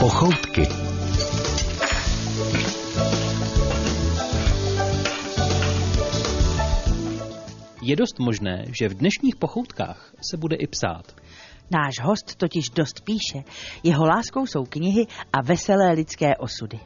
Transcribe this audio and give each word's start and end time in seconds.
Pochoutky. 0.00 0.62
Je 7.82 7.96
dost 7.96 8.18
možné, 8.18 8.64
že 8.80 8.88
v 8.88 8.94
dnešních 8.94 9.36
pochoutkách 9.36 10.12
se 10.30 10.36
bude 10.36 10.56
i 10.56 10.66
psát. 10.66 11.14
Náš 11.70 11.94
host 12.02 12.36
totiž 12.36 12.70
dost 12.70 13.00
píše. 13.04 13.44
Jeho 13.82 14.04
láskou 14.04 14.46
jsou 14.46 14.64
knihy 14.64 15.06
a 15.32 15.42
veselé 15.42 15.92
lidské 15.92 16.36
osudy. 16.36 16.80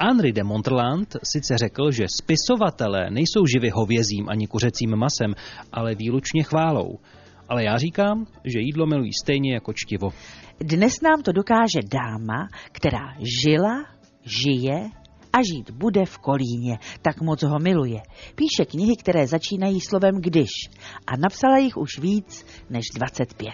Henri 0.00 0.32
de 0.32 0.44
Montland 0.44 1.16
sice 1.22 1.58
řekl, 1.58 1.90
že 1.90 2.04
spisovatelé 2.22 3.10
nejsou 3.10 3.46
živy 3.54 3.70
hovězím 3.70 4.28
ani 4.28 4.46
kuřecím 4.46 4.96
masem, 4.96 5.34
ale 5.72 5.94
výlučně 5.94 6.42
chválou. 6.42 6.98
Ale 7.48 7.64
já 7.64 7.78
říkám, 7.78 8.26
že 8.44 8.60
jídlo 8.60 8.86
milují 8.86 9.10
stejně 9.22 9.54
jako 9.54 9.72
čtivo. 9.72 10.10
Dnes 10.60 11.00
nám 11.00 11.22
to 11.22 11.32
dokáže 11.32 11.80
dáma, 11.92 12.48
která 12.72 13.14
žila, 13.42 13.84
žije 14.22 14.90
a 15.32 15.38
žít 15.42 15.70
bude 15.70 16.04
v 16.04 16.18
Kolíně. 16.18 16.78
Tak 17.02 17.20
moc 17.20 17.42
ho 17.42 17.58
miluje. 17.58 18.00
Píše 18.34 18.64
knihy, 18.70 18.96
které 18.96 19.26
začínají 19.26 19.80
slovem 19.80 20.14
když 20.20 20.50
a 21.06 21.16
napsala 21.16 21.58
jich 21.58 21.76
už 21.76 21.98
víc 21.98 22.46
než 22.70 22.84
25. 22.94 23.50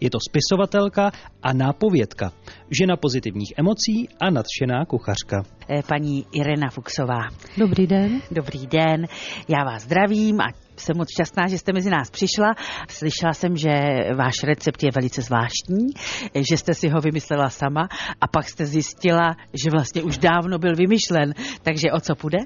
Je 0.00 0.10
to 0.10 0.18
spisovatelka 0.30 1.10
a 1.42 1.52
nápovědka, 1.52 2.32
žena 2.80 2.96
pozitivních 2.96 3.52
emocí 3.56 4.08
a 4.20 4.30
nadšená 4.30 4.84
kuchařka. 4.84 5.42
Eh, 5.68 5.82
Paní 5.88 6.26
Irena 6.32 6.70
Fuxová. 6.70 7.28
Dobrý 7.56 7.86
den. 7.86 8.22
Dobrý 8.30 8.66
den, 8.66 9.06
já 9.48 9.64
vás 9.64 9.82
zdravím 9.82 10.40
a 10.40 10.67
jsem 10.80 10.96
moc 10.96 11.08
šťastná, 11.10 11.46
že 11.48 11.58
jste 11.58 11.72
mezi 11.72 11.90
nás 11.90 12.10
přišla. 12.10 12.54
Slyšela 12.88 13.32
jsem, 13.32 13.56
že 13.56 13.70
váš 14.16 14.42
recept 14.44 14.82
je 14.82 14.90
velice 14.94 15.22
zvláštní, 15.22 15.86
že 16.34 16.56
jste 16.56 16.74
si 16.74 16.88
ho 16.88 17.00
vymyslela 17.00 17.50
sama 17.50 17.88
a 18.20 18.26
pak 18.26 18.48
jste 18.48 18.66
zjistila, 18.66 19.36
že 19.54 19.70
vlastně 19.70 20.02
už 20.02 20.18
dávno 20.18 20.58
byl 20.58 20.76
vymyšlen. 20.76 21.34
Takže 21.62 21.92
o 21.92 22.00
co 22.00 22.14
půjde? 22.14 22.38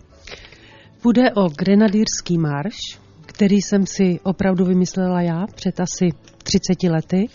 Půjde 1.02 1.30
o 1.32 1.48
grenadýrský 1.48 2.38
marš, 2.38 2.76
který 3.26 3.56
jsem 3.62 3.86
si 3.86 4.20
opravdu 4.22 4.64
vymyslela 4.64 5.20
já 5.20 5.46
před 5.54 5.80
asi 5.80 6.08
30 6.42 6.82
lety, 6.90 7.28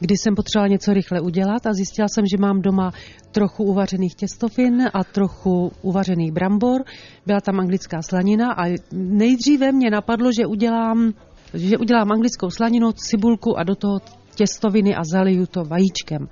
kdy 0.00 0.14
jsem 0.16 0.34
potřebovala 0.34 0.68
něco 0.68 0.92
rychle 0.92 1.20
udělat 1.20 1.66
a 1.66 1.72
zjistila 1.72 2.08
jsem, 2.08 2.24
že 2.26 2.36
mám 2.38 2.62
doma 2.62 2.92
trochu 3.32 3.64
uvařených 3.64 4.14
těstovin 4.14 4.88
a 4.94 5.04
trochu 5.04 5.72
uvařených 5.82 6.32
brambor. 6.32 6.84
Byla 7.26 7.40
tam 7.40 7.60
anglická 7.60 8.02
slanina 8.02 8.52
a 8.52 8.76
nejdříve 8.92 9.72
mě 9.72 9.90
napadlo, 9.90 10.30
že 10.32 10.46
udělám, 10.46 11.12
že 11.54 11.78
udělám 11.78 12.12
anglickou 12.12 12.50
slaninu, 12.50 12.92
cibulku 12.92 13.58
a 13.58 13.62
do 13.62 13.74
toho 13.74 14.00
těstoviny 14.34 14.94
a 14.96 15.04
zaliju 15.04 15.46
to 15.46 15.64
vajíčkem. 15.64 16.28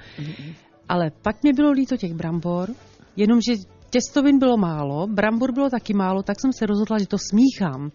Ale 0.89 1.11
pak 1.23 1.43
mě 1.43 1.53
bylo 1.53 1.71
líto 1.71 1.97
těch 1.97 2.15
brambor, 2.15 2.71
jenomže 3.17 3.53
těstovin 3.91 4.39
bylo 4.39 4.57
málo, 4.57 5.07
brambor 5.07 5.53
bylo 5.53 5.71
taky 5.71 5.95
málo, 5.95 6.23
tak 6.23 6.41
jsem 6.41 6.53
se 6.53 6.67
rozhodla, 6.67 6.99
že 6.99 7.07
to 7.07 7.17
smíchám. 7.19 7.91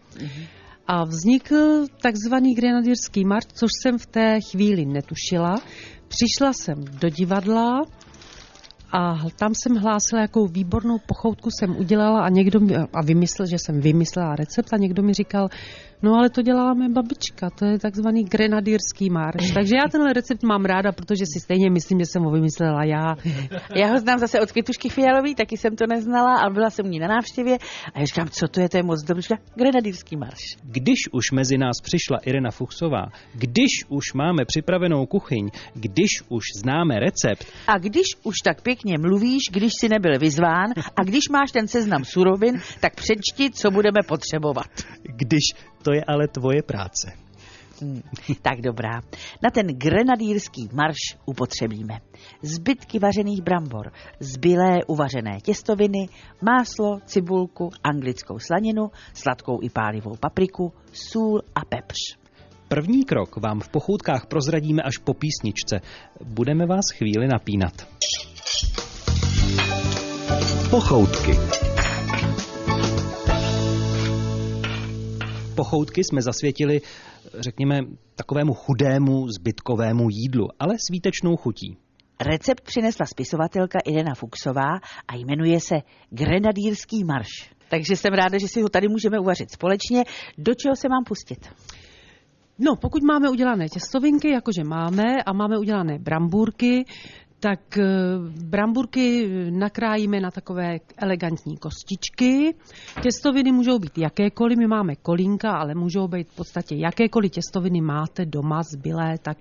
A 0.87 1.03
vznikl 1.03 1.85
takzvaný 2.01 2.55
grenadýrský 2.55 3.25
marš, 3.25 3.45
což 3.53 3.69
jsem 3.81 3.97
v 3.97 4.05
té 4.05 4.39
chvíli 4.51 4.85
netušila. 4.85 5.55
Přišla 6.07 6.53
jsem 6.53 6.83
do 6.99 7.09
divadla 7.09 7.81
a 8.91 9.15
tam 9.39 9.51
jsem 9.55 9.75
hlásila, 9.75 10.21
jakou 10.21 10.47
výbornou 10.47 10.97
pochoutku 11.07 11.49
jsem 11.51 11.77
udělala 11.77 12.21
a 12.21 12.29
někdo 12.29 12.59
mi, 12.59 12.75
a 12.75 13.01
vymyslel, 13.05 13.47
že 13.47 13.57
jsem 13.59 13.81
vymyslela 13.81 14.35
recept 14.35 14.73
a 14.73 14.77
někdo 14.77 15.03
mi 15.03 15.13
říkal, 15.13 15.49
no 16.03 16.15
ale 16.15 16.29
to 16.29 16.41
dělala 16.41 16.73
mé 16.73 16.89
babička, 16.89 17.49
to 17.49 17.65
je 17.65 17.79
takzvaný 17.79 18.23
grenadýrský 18.23 19.09
marš. 19.09 19.51
Takže 19.51 19.75
já 19.75 19.89
tenhle 19.91 20.13
recept 20.13 20.43
mám 20.43 20.65
ráda, 20.65 20.91
protože 20.91 21.25
si 21.25 21.39
stejně 21.39 21.69
myslím, 21.69 21.99
že 21.99 22.05
jsem 22.05 22.23
ho 22.23 22.31
vymyslela 22.31 22.83
já. 22.83 23.15
Já 23.75 23.87
ho 23.87 23.99
znám 23.99 24.19
zase 24.19 24.41
od 24.41 24.51
Květušky 24.51 24.89
Fialový, 24.89 25.35
taky 25.35 25.57
jsem 25.57 25.75
to 25.75 25.85
neznala, 25.87 26.37
ale 26.37 26.53
byla 26.53 26.69
jsem 26.69 26.85
u 26.85 26.89
ní 26.89 26.99
na 26.99 27.07
návštěvě 27.07 27.57
a 27.93 27.99
já 27.99 28.05
říkám, 28.05 28.29
co 28.29 28.47
to 28.47 28.59
je, 28.61 28.69
to 28.69 28.77
je 28.77 28.83
moc 28.83 29.03
dobrý. 29.03 29.21
Říká, 29.21 29.35
Grenadýrský 29.55 30.17
marš. 30.17 30.57
Když 30.63 30.99
už 31.11 31.31
mezi 31.31 31.57
nás 31.57 31.81
přišla 31.83 32.17
Irena 32.17 32.51
Fuchsová, 32.51 33.05
když 33.33 33.71
už 33.89 34.13
máme 34.13 34.45
připravenou 34.45 35.05
kuchyň, 35.05 35.49
když 35.73 36.09
už 36.29 36.43
známe 36.63 36.99
recept, 36.99 37.47
A 37.67 37.77
když 37.77 38.05
už 38.23 38.35
tak 38.43 38.61
pěkně 38.61 38.97
mluvíš, 38.97 39.43
když 39.51 39.71
si 39.79 39.89
nebyl 39.89 40.19
vyzván 40.19 40.73
a 40.95 41.03
když 41.03 41.29
máš 41.31 41.51
ten 41.51 41.67
seznam 41.67 42.05
surovin, 42.05 42.61
tak 42.79 42.95
přečti, 42.95 43.51
co 43.51 43.71
budeme 43.71 43.99
potřebovat. 44.07 44.67
když 45.03 45.43
to 45.83 45.92
je 45.93 46.03
ale 46.07 46.27
tvoje 46.27 46.61
práce. 46.61 47.23
Hmm, 47.81 48.01
tak 48.41 48.61
dobrá. 48.61 49.01
Na 49.43 49.49
ten 49.49 49.67
grenadýrský 49.67 50.69
marš 50.73 51.17
upotřebíme 51.25 51.99
zbytky 52.41 52.99
vařených 52.99 53.41
brambor, 53.41 53.91
zbylé 54.19 54.85
uvařené 54.87 55.41
těstoviny, 55.41 56.09
máslo, 56.41 56.99
cibulku, 57.05 57.69
anglickou 57.83 58.39
slaninu, 58.39 58.91
sladkou 59.13 59.59
i 59.61 59.69
pálivou 59.69 60.15
papriku, 60.19 60.73
sůl 60.91 61.41
a 61.55 61.65
pepř. 61.65 61.97
První 62.67 63.05
krok 63.05 63.37
vám 63.37 63.59
v 63.59 63.69
pochoutkách 63.69 64.25
prozradíme 64.25 64.81
až 64.81 64.97
po 64.97 65.13
písničce. 65.13 65.81
Budeme 66.23 66.65
vás 66.65 66.85
chvíli 66.97 67.27
napínat. 67.27 67.87
Pochoutky. 70.69 71.72
Pochoutky 75.73 76.03
jsme 76.03 76.21
zasvětili, 76.21 76.81
řekněme, 77.39 77.79
takovému 78.15 78.53
chudému, 78.53 79.27
zbytkovému 79.27 80.09
jídlu, 80.09 80.47
ale 80.59 80.73
s 80.77 80.91
výtečnou 80.91 81.35
chutí. 81.37 81.77
Recept 82.21 82.61
přinesla 82.61 83.05
spisovatelka 83.05 83.79
Irena 83.85 84.15
Fuxová 84.15 84.79
a 85.07 85.15
jmenuje 85.15 85.59
se 85.59 85.75
Grenadýrský 86.09 87.03
marš. 87.03 87.49
Takže 87.69 87.95
jsem 87.95 88.13
ráda, 88.13 88.37
že 88.37 88.47
si 88.47 88.61
ho 88.61 88.69
tady 88.69 88.87
můžeme 88.87 89.19
uvařit 89.19 89.51
společně. 89.51 90.03
Do 90.37 90.53
čeho 90.53 90.75
se 90.75 90.89
mám 90.89 91.03
pustit? 91.03 91.49
No, 92.59 92.75
pokud 92.75 93.03
máme 93.03 93.29
udělané 93.29 93.69
těstovinky, 93.69 94.29
jakože 94.29 94.63
máme, 94.63 95.23
a 95.25 95.33
máme 95.33 95.57
udělané 95.57 95.99
brambůrky, 95.99 96.85
tak 97.43 97.77
eh, 97.77 97.83
brambůrky 98.49 99.29
nakrájíme 99.51 100.19
na 100.19 100.31
takové 100.31 100.79
elegantní 100.97 101.57
kostičky. 101.57 102.55
Těstoviny 103.01 103.51
můžou 103.51 103.79
být 103.79 103.97
jakékoliv, 103.97 104.57
my 104.57 104.67
máme 104.67 104.95
kolínka, 104.95 105.51
ale 105.51 105.75
můžou 105.75 106.07
být 106.07 106.29
v 106.29 106.35
podstatě 106.35 106.75
jakékoliv 106.75 107.31
těstoviny 107.31 107.81
máte 107.81 108.25
doma 108.25 108.61
zbylé, 108.63 109.17
tak 109.21 109.37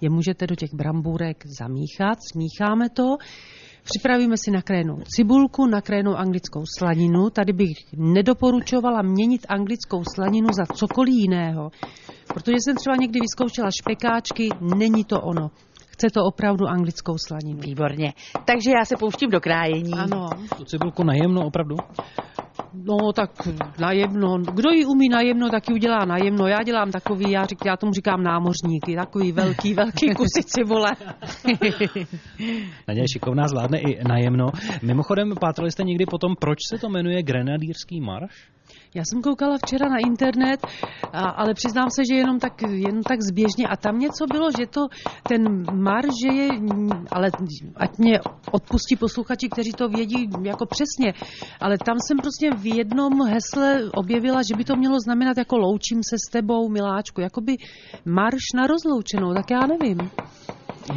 je 0.00 0.10
můžete 0.10 0.46
do 0.46 0.54
těch 0.54 0.74
brambůrek 0.74 1.44
zamíchat, 1.58 2.18
smícháme 2.32 2.88
to. 2.88 3.16
Připravíme 3.82 4.36
si 4.36 4.50
nakrájenou 4.50 4.98
cibulku, 5.16 5.66
nakrájenou 5.66 6.14
anglickou 6.14 6.62
slaninu. 6.78 7.30
Tady 7.30 7.52
bych 7.52 7.76
nedoporučovala 7.96 9.02
měnit 9.02 9.46
anglickou 9.48 10.02
slaninu 10.14 10.48
za 10.52 10.66
cokoliv 10.66 11.14
jiného, 11.14 11.70
protože 12.34 12.56
jsem 12.60 12.76
třeba 12.76 12.96
někdy 12.96 13.20
vyzkoušela 13.20 13.70
špekáčky, 13.80 14.48
není 14.60 15.04
to 15.04 15.20
ono. 15.20 15.50
Chce 15.96 16.10
to 16.10 16.24
opravdu 16.24 16.66
anglickou 16.66 17.18
slaninu. 17.18 17.60
Výborně. 17.60 18.12
Takže 18.44 18.70
já 18.78 18.84
se 18.84 18.96
pouštím 18.96 19.30
do 19.30 19.40
krájení. 19.40 19.92
Ano. 19.92 20.28
Tu 20.56 20.64
cibulku 20.64 21.04
najemno 21.04 21.46
opravdu? 21.46 21.76
No 22.74 23.12
tak 23.12 23.30
najemno. 23.80 24.38
Kdo 24.38 24.70
ji 24.70 24.84
umí 24.84 25.08
najemno, 25.08 25.50
tak 25.50 25.68
ji 25.68 25.74
udělá 25.74 26.04
najemno. 26.04 26.46
Já 26.46 26.62
dělám 26.62 26.90
takový, 26.90 27.30
já, 27.30 27.44
řík, 27.44 27.58
já 27.66 27.76
tomu 27.76 27.92
říkám 27.92 28.22
námořníky, 28.22 28.96
takový 28.96 29.32
velký, 29.32 29.74
velký 29.74 30.14
kusy 30.14 30.42
cibule. 30.44 30.90
Naděje 32.88 33.08
šikovná 33.12 33.48
zvládne 33.48 33.78
i 33.78 34.04
najemno. 34.08 34.46
Mimochodem, 34.82 35.34
pátrali 35.40 35.70
jste 35.70 35.82
někdy 35.82 36.06
potom, 36.06 36.36
proč 36.40 36.58
se 36.68 36.78
to 36.78 36.88
jmenuje 36.88 37.22
Grenadýrský 37.22 38.00
marš? 38.00 38.55
Já 38.96 39.02
jsem 39.04 39.22
koukala 39.22 39.58
včera 39.58 39.88
na 39.88 39.98
internet, 39.98 40.66
a, 41.12 41.20
ale 41.20 41.54
přiznám 41.54 41.88
se, 41.96 42.02
že 42.08 42.14
jenom 42.14 42.38
tak, 42.38 42.62
jenom 42.62 43.02
tak 43.02 43.22
zběžně. 43.22 43.66
A 43.68 43.76
tam 43.76 43.98
něco 43.98 44.26
bylo, 44.26 44.48
že 44.58 44.66
to 44.66 44.86
ten 45.28 45.64
marš, 45.72 46.14
že 46.22 46.36
je, 46.36 46.48
ale 47.10 47.30
ať 47.76 47.98
mě 47.98 48.20
odpustí 48.52 48.96
posluchači, 48.96 49.48
kteří 49.48 49.72
to 49.72 49.88
vědí 49.88 50.30
jako 50.42 50.66
přesně, 50.66 51.12
ale 51.60 51.78
tam 51.78 51.96
jsem 52.06 52.16
prostě 52.18 52.50
v 52.50 52.76
jednom 52.76 53.12
hesle 53.26 53.90
objevila, 53.94 54.42
že 54.42 54.56
by 54.56 54.64
to 54.64 54.76
mělo 54.76 55.00
znamenat 55.00 55.36
jako 55.36 55.56
loučím 55.56 56.00
se 56.10 56.16
s 56.28 56.30
tebou, 56.32 56.68
miláčku, 56.68 57.20
jakoby 57.20 57.56
marš 58.04 58.42
na 58.54 58.66
rozloučenou, 58.66 59.34
tak 59.34 59.50
já 59.50 59.60
nevím. 59.66 60.10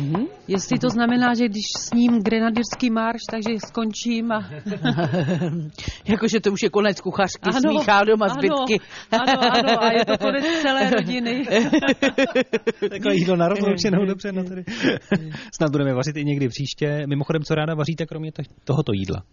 Mhm. 0.01 0.25
Jestli 0.47 0.79
to 0.79 0.89
znamená, 0.89 1.33
že 1.33 1.45
když 1.47 1.65
s 1.77 1.93
ním 1.93 2.19
grenadýrský 2.23 2.89
marš, 2.89 3.21
takže 3.31 3.49
skončím 3.67 4.31
a... 4.31 4.39
Jakože 6.07 6.39
to 6.39 6.51
už 6.51 6.63
je 6.63 6.69
konec 6.69 7.01
kuchařky, 7.01 7.53
smíchá 7.61 8.03
doma 8.03 8.27
zbytky. 8.29 8.85
Ano, 9.11 9.53
ano, 9.53 9.83
a 9.83 9.91
je 9.91 10.05
to 10.05 10.17
konec 10.17 10.45
celé 10.61 10.89
rodiny. 10.89 11.45
Takové 12.89 13.15
jídlo 13.15 13.35
na 13.35 13.47
rozloučenou, 13.47 14.05
dobře, 14.05 14.31
no 14.31 14.43
tady. 14.43 14.63
Snad 15.55 15.71
budeme 15.71 15.93
vařit 15.93 16.17
i 16.17 16.25
někdy 16.25 16.47
příště. 16.49 17.03
Mimochodem, 17.07 17.43
co 17.43 17.55
ráda 17.55 17.75
vaříte, 17.75 18.05
kromě 18.05 18.31
to- 18.31 18.43
tohoto 18.63 18.91
jídla? 18.93 19.23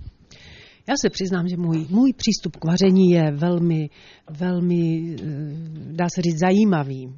Já 0.89 0.95
se 1.01 1.11
přiznám, 1.11 1.49
že 1.49 1.57
můj, 1.57 1.87
můj 1.91 2.13
přístup 2.13 2.57
k 2.57 2.65
vaření 2.65 3.11
je 3.11 3.31
velmi, 3.33 3.91
velmi, 4.31 5.15
eh, 5.15 5.25
dá 5.93 6.07
se 6.15 6.23
říct, 6.23 6.39
zajímavý. 6.41 7.15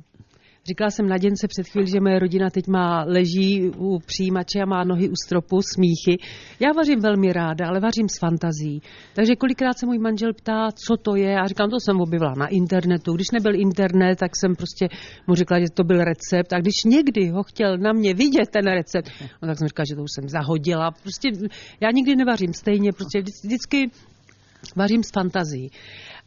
Říkala 0.69 0.91
jsem 0.91 1.09
Naděnce 1.09 1.49
před 1.49 1.69
chvíli, 1.69 1.87
že 1.87 2.01
moje 2.01 2.19
rodina 2.19 2.51
teď 2.51 2.67
má 2.67 3.05
leží 3.05 3.71
u 3.77 3.99
přijímače 3.99 4.61
a 4.63 4.67
má 4.67 4.85
nohy 4.85 5.09
u 5.09 5.13
stropu, 5.25 5.63
smíchy. 5.63 6.17
Já 6.61 6.73
vařím 6.77 7.01
velmi 7.01 7.33
ráda, 7.33 7.69
ale 7.69 7.81
vařím 7.81 8.09
s 8.09 8.19
fantazí. 8.19 8.83
Takže 9.15 9.37
kolikrát 9.37 9.79
se 9.79 9.87
můj 9.87 9.99
manžel 9.99 10.33
ptá, 10.35 10.69
co 10.87 10.97
to 10.97 11.17
je, 11.17 11.41
a 11.41 11.47
říkám, 11.47 11.71
to 11.71 11.81
jsem 11.81 12.01
objevila 12.01 12.35
na 12.37 12.47
internetu. 12.47 13.13
Když 13.13 13.31
nebyl 13.31 13.55
internet, 13.61 14.19
tak 14.19 14.37
jsem 14.37 14.57
prostě 14.57 14.89
mu 15.27 15.35
řekla, 15.35 15.61
že 15.61 15.67
to 15.75 15.85
byl 15.85 16.05
recept. 16.05 16.53
A 16.53 16.61
když 16.61 16.75
někdy 16.85 17.29
ho 17.29 17.43
chtěl 17.43 17.79
na 17.79 17.93
mě 17.93 18.15
vidět, 18.15 18.49
ten 18.51 18.67
recept, 18.67 19.11
no 19.43 19.49
tak 19.49 19.59
jsem 19.59 19.69
říkala, 19.69 19.87
že 19.89 19.97
to 19.97 20.03
už 20.03 20.13
jsem 20.15 20.29
zahodila. 20.29 20.91
Prostě 20.91 21.29
já 21.81 21.91
nikdy 21.91 22.17
nevařím 22.17 22.53
stejně, 22.53 22.93
prostě 22.93 23.23
vždycky 23.45 23.91
vařím 24.77 25.03
s 25.03 25.11
fantazí. 25.11 25.71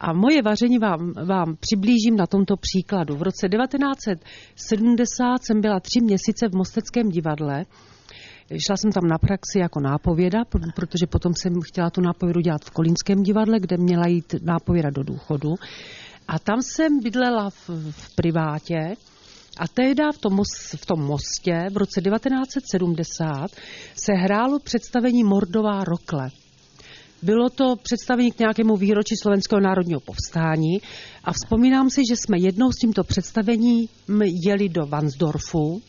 A 0.03 0.13
moje 0.13 0.42
vaření 0.42 0.77
vám, 0.77 1.13
vám 1.25 1.56
přiblížím 1.59 2.15
na 2.15 2.27
tomto 2.27 2.56
příkladu. 2.57 3.15
V 3.15 3.21
roce 3.21 3.50
1970 3.50 5.44
jsem 5.44 5.62
byla 5.62 5.80
tři 5.80 6.00
měsíce 6.01 6.50
v 6.50 6.56
Mosteckém 6.56 7.09
divadle. 7.09 7.65
Šla 8.57 8.77
jsem 8.77 8.92
tam 8.92 9.07
na 9.07 9.18
praxi 9.18 9.59
jako 9.59 9.80
nápověda, 9.80 10.39
protože 10.75 11.07
potom 11.07 11.33
jsem 11.36 11.53
chtěla 11.62 11.89
tu 11.89 12.01
nápovědu 12.01 12.42
dělat 12.42 12.65
v 12.65 12.71
Kolínském 12.71 13.24
divadle, 13.24 13.59
kde 13.59 13.77
měla 13.77 14.07
jít 14.07 14.36
nápověda 14.42 14.89
do 14.89 15.03
důchodu. 15.03 15.50
A 16.27 16.39
tam 16.39 16.62
jsem 16.62 17.00
bydlela 17.00 17.50
v, 17.50 17.69
v 17.92 18.15
privátě 18.15 18.95
a 19.57 19.68
tehdy 19.68 20.03
v 20.03 20.18
v 20.77 20.86
tom 20.86 21.01
mostě 21.01 21.69
v 21.71 21.77
roce 21.77 22.01
1970 22.01 23.51
se 23.95 24.13
hrálo 24.13 24.59
představení 24.59 25.24
Mordová 25.24 25.83
rokle. 25.83 26.30
Bylo 27.24 27.50
to 27.50 27.76
představení 27.84 28.32
k 28.32 28.40
nějakému 28.40 28.78
výročí 28.78 29.16
Slovenského 29.22 29.62
národního 29.62 30.00
povstání 30.00 30.82
a 31.24 31.34
vzpomínám 31.34 31.90
si, 31.90 32.02
že 32.10 32.16
jsme 32.16 32.38
jednou 32.40 32.72
s 32.72 32.76
tímto 32.76 33.04
představením 33.04 33.88
jeli 34.46 34.70
do 34.70 34.86
Vansdorfu 34.86 35.82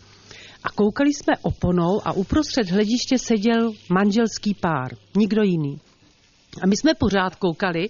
a 0.64 0.68
koukali 0.70 1.10
jsme 1.14 1.36
oponou 1.42 2.06
a 2.06 2.12
uprostřed 2.12 2.70
hlediště 2.70 3.18
seděl 3.18 3.72
manželský 3.88 4.54
pár, 4.54 4.94
nikdo 5.16 5.42
jiný. 5.42 5.80
A 6.62 6.66
my 6.66 6.76
jsme 6.76 6.94
pořád 6.94 7.34
koukali, 7.36 7.88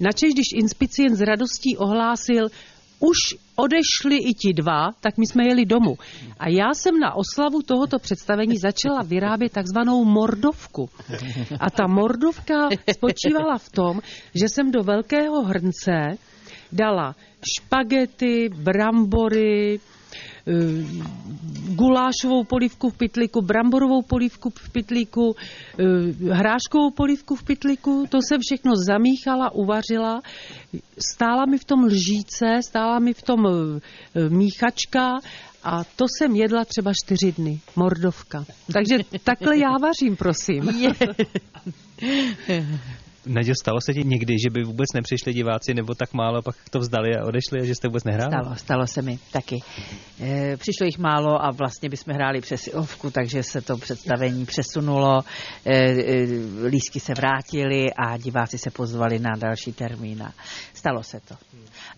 načež 0.00 0.32
když 0.32 0.46
inspicient 0.54 1.16
z 1.16 1.20
radostí 1.20 1.76
ohlásil, 1.76 2.46
už 3.00 3.16
odešli 3.56 4.16
i 4.16 4.34
ti 4.34 4.52
dva, 4.52 4.92
tak 5.00 5.18
my 5.18 5.26
jsme 5.26 5.46
jeli 5.46 5.64
domů. 5.64 5.98
A 6.38 6.48
já 6.48 6.74
jsem 6.74 7.00
na 7.00 7.14
oslavu 7.14 7.62
tohoto 7.62 7.98
představení 7.98 8.58
začala 8.58 9.02
vyrábět 9.02 9.52
takzvanou 9.52 10.04
mordovku. 10.04 10.90
A 11.60 11.70
ta 11.70 11.86
mordovka 11.86 12.68
spočívala 12.92 13.58
v 13.58 13.68
tom, 13.70 14.00
že 14.34 14.48
jsem 14.48 14.70
do 14.70 14.82
velkého 14.82 15.44
hrnce 15.44 16.16
dala 16.72 17.14
špagety, 17.56 18.48
brambory, 18.48 19.80
gulášovou 21.74 22.44
polivku 22.44 22.90
v 22.90 22.96
pytlíku, 22.96 23.42
bramborovou 23.42 24.02
polivku 24.02 24.50
v 24.50 24.70
pytlíku, 24.70 25.36
eh, 25.78 25.84
hráškovou 26.32 26.90
polivku 26.90 27.36
v 27.36 27.42
pytlíku. 27.42 28.06
To 28.08 28.18
jsem 28.22 28.40
všechno 28.42 28.72
zamíchala, 28.76 29.54
uvařila. 29.54 30.22
Stála 31.14 31.46
mi 31.46 31.58
v 31.58 31.64
tom 31.64 31.84
lžíce, 31.84 32.60
stála 32.68 32.98
mi 32.98 33.14
v 33.14 33.22
tom 33.22 33.46
eh, 33.46 33.80
míchačka 34.28 35.20
a 35.62 35.84
to 35.84 36.04
jsem 36.08 36.36
jedla 36.36 36.64
třeba 36.64 36.92
čtyři 36.94 37.32
dny. 37.32 37.60
Mordovka. 37.76 38.44
Takže 38.72 38.98
takhle 39.24 39.58
já 39.58 39.78
vařím, 39.78 40.16
prosím. 40.16 40.70
Naděl, 43.26 43.54
stalo 43.60 43.78
se 43.80 43.94
ti 43.94 44.04
někdy, 44.04 44.34
že 44.44 44.50
by 44.50 44.62
vůbec 44.62 44.92
nepřišli 44.94 45.32
diváci 45.32 45.74
nebo 45.74 45.94
tak 45.94 46.12
málo, 46.12 46.42
pak 46.42 46.56
to 46.70 46.78
vzdali 46.78 47.16
a 47.16 47.24
odešli 47.24 47.60
a 47.60 47.64
že 47.64 47.74
jste 47.74 47.88
vůbec 47.88 48.04
nehráli? 48.04 48.32
Stalo, 48.32 48.56
stalo 48.56 48.86
se 48.86 49.02
mi 49.02 49.18
taky. 49.32 49.60
E, 50.20 50.56
přišlo 50.56 50.86
jich 50.86 50.98
málo 50.98 51.44
a 51.44 51.50
vlastně 51.50 51.88
bychom 51.88 52.14
hráli 52.14 52.40
přes 52.40 52.68
ovku, 52.74 53.10
takže 53.10 53.42
se 53.42 53.60
to 53.60 53.76
představení 53.76 54.46
přesunulo, 54.46 55.20
e, 55.64 55.74
e, 55.74 56.26
lísky 56.66 57.00
se 57.00 57.12
vrátily 57.14 57.94
a 57.94 58.16
diváci 58.16 58.58
se 58.58 58.70
pozvali 58.70 59.18
na 59.18 59.30
další 59.38 59.72
termín 59.72 60.22
a 60.22 60.32
stalo 60.74 61.02
se 61.02 61.20
to. 61.28 61.34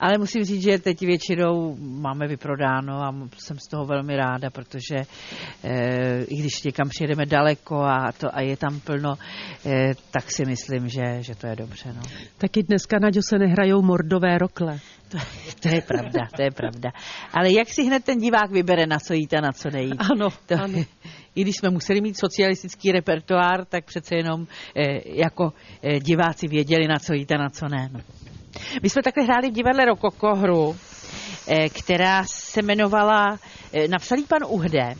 Ale 0.00 0.19
musím 0.19 0.44
říct, 0.44 0.62
že 0.62 0.78
teď 0.78 1.00
většinou 1.00 1.76
máme 1.78 2.26
vyprodáno 2.26 3.02
a 3.02 3.14
jsem 3.38 3.58
z 3.58 3.69
toho 3.69 3.84
velmi 3.84 4.17
ráda, 4.17 4.50
protože 4.50 4.96
e, 5.64 6.25
i 6.25 6.37
když 6.37 6.62
někam 6.62 6.88
přijedeme 6.88 7.26
daleko 7.26 7.82
a, 7.82 8.12
to, 8.12 8.37
a 8.37 8.40
je 8.40 8.56
tam 8.56 8.81
plno, 8.81 9.14
e, 9.67 9.94
tak 10.11 10.31
si 10.31 10.44
myslím, 10.44 10.88
že, 10.88 11.16
že 11.23 11.35
to 11.35 11.47
je 11.47 11.57
dobře. 11.57 11.93
No. 11.93 12.03
Taky 12.39 12.63
dneska, 12.63 12.99
Naďo, 12.99 13.23
se 13.23 13.39
nehrajou 13.39 13.83
mordové 13.83 14.39
rokle. 14.39 14.79
To, 15.09 15.19
to 15.61 15.69
je 15.69 15.81
pravda, 15.81 16.21
to 16.37 16.43
je 16.43 16.51
pravda. 16.51 16.91
Ale 17.33 17.53
jak 17.53 17.69
si 17.69 17.83
hned 17.83 18.05
ten 18.05 18.19
divák 18.19 18.51
vybere, 18.51 18.87
na 18.87 18.99
co 18.99 19.15
jít 19.15 19.35
a 19.35 19.41
na 19.41 19.53
co 19.53 19.71
nejít? 19.71 20.01
Ano, 20.13 20.29
to, 20.47 20.55
ano. 20.55 20.85
I 21.35 21.43
když 21.43 21.57
jsme 21.57 21.71
museli 21.71 22.01
mít 22.01 22.19
socialistický 22.19 22.93
repertoár, 22.93 23.65
tak 23.65 23.85
přece 23.85 24.17
jenom 24.17 24.47
e, 24.77 25.01
jako 25.19 25.53
e, 25.83 26.01
diváci 26.01 26.49
věděli, 26.49 26.89
na 26.89 26.99
co 26.99 27.15
jít 27.15 27.33
a 27.33 27.39
na 27.39 27.49
co 27.49 27.69
ne. 27.69 27.91
No. 27.93 28.01
My 28.83 28.91
jsme 28.91 29.03
takhle 29.03 29.25
hráli 29.25 29.51
v 29.51 29.53
divadle 29.53 29.85
Rokoko 29.85 30.35
hru, 30.35 30.77
eh, 31.49 31.69
která 31.69 32.25
se 32.25 32.61
jmenovala 32.61 33.39
eh, 33.73 33.89
Napsalý 33.89 34.25
pan 34.25 34.41
Uhde. 34.49 34.95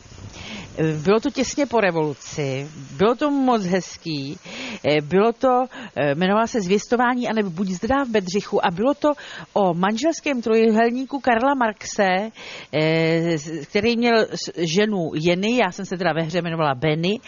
Bylo 1.05 1.21
to 1.21 1.31
těsně 1.31 1.67
po 1.67 1.81
revoluci, 1.81 2.69
bylo 2.97 3.15
to 3.15 3.31
moc 3.31 3.67
hezký, 3.67 4.39
eh, 4.85 5.01
bylo 5.01 5.33
to, 5.33 5.65
eh, 5.97 6.15
jmenovalo 6.15 6.47
se 6.47 6.61
Zvěstování 6.61 7.29
a 7.29 7.33
nebo 7.33 7.51
Buď 7.51 7.69
v 7.69 8.11
Bedřichu 8.11 8.67
a 8.67 8.71
bylo 8.71 8.95
to 8.95 9.13
o 9.53 9.75
manželském 9.75 10.43
trojuhelníku 10.43 11.21
Karla 11.21 11.55
Marxe, 11.55 12.31
eh, 12.73 13.37
který 13.71 13.97
měl 13.97 14.27
ženu 14.57 15.11
Jeny, 15.15 15.57
já 15.57 15.73
jsem 15.73 15.85
se 15.85 15.97
teda 15.97 16.13
ve 16.13 16.23
hře 16.23 16.39
jmenovala 16.39 16.75
Benny 16.75 17.21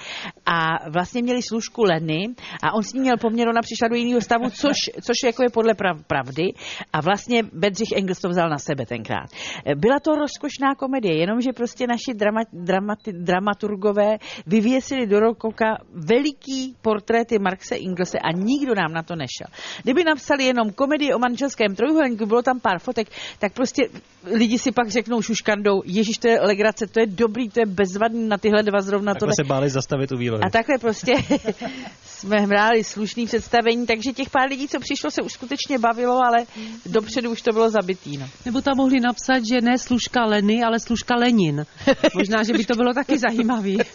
a 0.46 0.90
vlastně 0.90 1.22
měli 1.22 1.42
služku 1.42 1.82
Leny 1.82 2.28
a 2.62 2.74
on 2.74 2.82
s 2.82 2.92
ní 2.92 3.00
měl 3.00 3.16
poměr, 3.16 3.48
ona 3.48 3.62
přišla 3.62 3.88
do 3.88 3.94
jiného 3.94 4.20
stavu, 4.20 4.50
což, 4.50 4.76
což 5.02 5.16
jako 5.24 5.42
je 5.42 5.50
podle 5.50 5.74
pravdy 6.06 6.52
a 6.92 7.00
vlastně 7.00 7.42
Bedřich 7.52 7.92
Engels 7.96 8.18
to 8.18 8.28
vzal 8.28 8.48
na 8.48 8.58
sebe 8.58 8.86
tenkrát. 8.86 9.26
Byla 9.74 10.00
to 10.00 10.14
rozkošná 10.14 10.74
komedie, 10.74 11.16
jenomže 11.16 11.52
prostě 11.52 11.86
naši 11.86 12.14
drama, 12.14 12.40
dramati, 12.52 13.12
dramaturgové 13.38 14.18
vyvěsili 14.46 15.06
do 15.06 15.20
rokoka 15.20 15.78
veliký 15.94 16.74
portréty 16.82 17.38
Marxe 17.38 17.76
Inglese 17.76 18.18
a 18.18 18.32
nikdo 18.32 18.74
nám 18.74 18.92
na 18.92 19.02
to 19.02 19.16
nešel. 19.16 19.46
Kdyby 19.82 20.04
napsali 20.04 20.44
jenom 20.44 20.70
komedii 20.70 21.14
o 21.14 21.18
manželském 21.18 21.74
trojuhelníku, 21.74 22.26
bylo 22.26 22.42
tam 22.42 22.60
pár 22.60 22.78
fotek, 22.78 23.08
tak 23.38 23.52
prostě 23.52 23.88
lidi 24.24 24.58
si 24.58 24.72
pak 24.72 24.88
řeknou 24.90 25.22
šuškandou, 25.22 25.82
ježíš, 25.84 26.18
to 26.18 26.28
je 26.28 26.40
legrace, 26.40 26.86
to 26.86 27.00
je 27.00 27.06
dobrý, 27.06 27.48
to 27.48 27.60
je 27.60 27.66
bezvadný 27.66 28.28
na 28.28 28.38
tyhle 28.38 28.62
dva 28.62 28.80
zrovna 28.80 29.14
to. 29.14 29.26
se 29.26 29.44
báli 29.44 29.70
zastavit 29.70 30.12
u 30.12 30.16
výlohy. 30.16 30.42
A 30.42 30.50
takhle 30.50 30.78
prostě 30.78 31.14
jsme 32.04 32.36
hráli 32.36 32.84
slušný 32.84 33.26
představení, 33.26 33.86
takže 33.86 34.12
těch 34.12 34.30
pár 34.30 34.48
lidí, 34.50 34.68
co 34.68 34.80
přišlo, 34.80 35.10
se 35.10 35.22
už 35.22 35.32
skutečně 35.32 35.78
bavilo, 35.78 36.18
ale 36.24 36.46
dopředu 36.86 37.30
už 37.30 37.42
to 37.42 37.52
bylo 37.52 37.70
zabitý. 37.70 38.16
No. 38.16 38.26
Nebo 38.46 38.60
tam 38.60 38.76
mohli 38.76 39.00
napsat, 39.00 39.38
že 39.52 39.60
ne 39.60 39.78
služka 39.78 40.24
Leny, 40.24 40.62
ale 40.62 40.80
služka 40.80 41.14
Lenin. 41.16 41.66
Možná, 42.14 42.42
že 42.42 42.52
by 42.52 42.64
to 42.64 42.74
bylo 42.74 42.94
taky 42.94 43.18
zajímavý. 43.30 43.78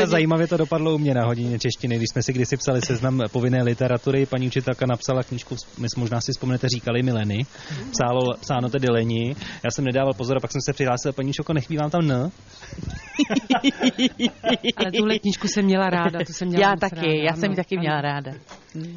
No, 0.00 0.06
zajímavě 0.06 0.46
to 0.46 0.56
dopadlo 0.56 0.94
u 0.94 0.98
mě 0.98 1.14
na 1.14 1.26
hodině 1.26 1.58
češtiny, 1.58 1.96
když 1.96 2.08
jsme 2.12 2.22
si 2.22 2.32
kdysi 2.32 2.56
psali 2.56 2.80
seznam 2.80 3.20
povinné 3.32 3.62
literatury, 3.62 4.26
paní 4.26 4.46
učitelka 4.46 4.86
napsala 4.86 5.22
knížku, 5.22 5.56
my 5.78 5.86
možná 5.96 6.20
si 6.20 6.32
vzpomenete, 6.32 6.66
říkali 6.74 7.02
mi 7.02 7.12
Leny, 7.12 7.46
psálo, 7.90 8.20
psáno 8.40 8.68
tedy 8.68 8.88
Leni, 8.90 9.36
já 9.64 9.70
jsem 9.70 9.84
nedával 9.84 10.14
pozor 10.14 10.36
a 10.36 10.40
pak 10.40 10.52
jsem 10.52 10.60
se 10.60 10.72
přihlásil, 10.72 11.12
paní 11.12 11.32
Šoko, 11.32 11.52
nechybí 11.52 11.76
vám 11.76 11.90
tam 11.90 12.10
N? 12.10 12.12
Ale 14.76 14.92
tuhle 14.96 15.18
knížku 15.18 15.48
jsem 15.48 15.64
měla 15.64 15.90
ráda, 15.90 16.18
to 16.26 16.32
jsem 16.32 16.48
měla 16.48 16.68
Já 16.68 16.76
taky, 16.76 16.96
ráda, 16.96 17.22
já 17.22 17.34
jsem 17.34 17.50
ji 17.50 17.56
taky 17.56 17.76
ano. 17.76 17.80
měla 17.80 18.00
ráda. 18.00 18.32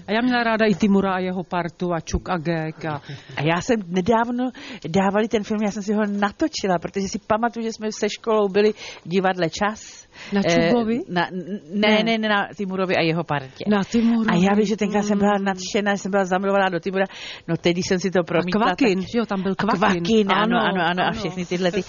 A 0.08 0.12
já 0.12 0.22
měla 0.22 0.44
ráda 0.44 0.66
i 0.66 0.76
Timura 0.76 1.14
a 1.14 1.20
jeho 1.20 1.44
partu 1.44 1.94
a 1.94 2.00
Čuk 2.00 2.30
a 2.30 2.38
Gek. 2.38 2.86
A... 2.86 3.02
a 3.36 3.42
já 3.44 3.62
jsem 3.62 3.80
nedávno 3.88 4.52
dávali 4.88 5.28
ten 5.28 5.44
film, 5.44 5.60
já 5.66 5.72
jsem 5.72 5.84
si 5.84 5.94
ho 5.94 6.02
natočila, 6.06 6.80
protože 6.82 7.08
si 7.08 7.20
pamatuju, 7.28 7.66
že 7.66 7.74
jsme 7.74 7.92
se 7.92 8.10
školou 8.10 8.48
byli 8.50 8.74
v 8.74 9.10
divadle 9.10 9.50
Čas 9.50 9.83
na 10.32 10.42
Čubovi? 10.44 11.00
Eh, 11.00 11.14
na, 11.14 11.28
ne, 11.74 12.04
ne, 12.04 12.18
ne, 12.18 12.30
na 12.30 12.48
Timurovi 12.58 12.96
a 12.96 13.02
jeho 13.02 13.24
partě. 13.24 13.64
Na 13.68 13.84
Timurovi. 13.84 14.30
A 14.30 14.36
já 14.36 14.56
vím, 14.56 14.66
že 14.66 14.78
tenkrát 14.78 15.04
jsem 15.04 15.18
byla 15.18 15.38
nadšená, 15.42 15.98
jsem 15.98 16.12
byla 16.12 16.26
zamilovaná 16.26 16.70
do 16.70 16.80
Timura. 16.80 17.06
No 17.48 17.58
teď, 17.58 17.74
když 17.74 17.86
jsem 17.88 18.00
si 18.00 18.12
to 18.12 18.24
promítla. 18.24 18.66
A 18.66 18.76
Kvakin, 18.76 19.02
tak, 19.02 19.10
jo, 19.16 19.26
tam 19.26 19.44
byl 19.44 19.56
Kvakin. 19.56 19.80
Kvakin, 19.80 20.32
ano, 20.32 20.42
ano, 20.42 20.82
ano, 20.82 20.82
ano, 20.90 21.04
a 21.04 21.12
všechny 21.12 21.46
tyhle 21.46 21.72
ty. 21.72 21.84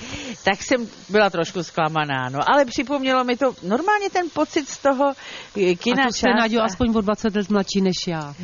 Tak 0.44 0.62
jsem 0.62 0.86
byla 1.08 1.30
trošku 1.30 1.62
zklamaná, 1.62 2.28
no. 2.28 2.40
Ale 2.46 2.64
připomnělo 2.64 3.24
mi 3.24 3.36
to 3.36 3.54
normálně 3.62 4.10
ten 4.10 4.26
pocit 4.34 4.68
z 4.68 4.78
toho 4.78 5.12
eh, 5.56 5.74
kina 5.74 6.02
A 6.02 6.06
to 6.06 6.12
jste, 6.12 6.60
aspoň 6.62 6.94
o 6.96 7.00
20 7.00 7.36
let 7.36 7.50
mladší 7.50 7.80
než 7.80 7.96
já. 8.08 8.34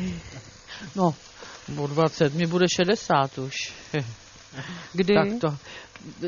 No, 0.95 1.13
o 1.77 1.87
20, 1.87 2.33
mi 2.33 2.47
bude 2.47 2.65
60 2.69 3.37
už. 3.37 3.53
Kdy? 4.93 5.13
Tak 5.13 5.27
to, 5.41 5.57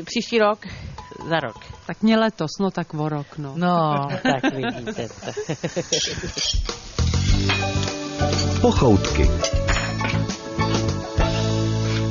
příští 0.04 0.38
rok, 0.38 0.58
za 1.28 1.40
rok. 1.40 1.56
Tak 1.86 2.02
mě 2.02 2.16
letos, 2.18 2.50
no 2.60 2.70
tak 2.70 2.94
o 2.94 3.08
rok, 3.08 3.38
no. 3.38 3.52
No, 3.56 4.08
tak 4.22 4.54
vidíte 4.54 5.08
to. 5.08 5.32
Pochoutky. 8.60 9.30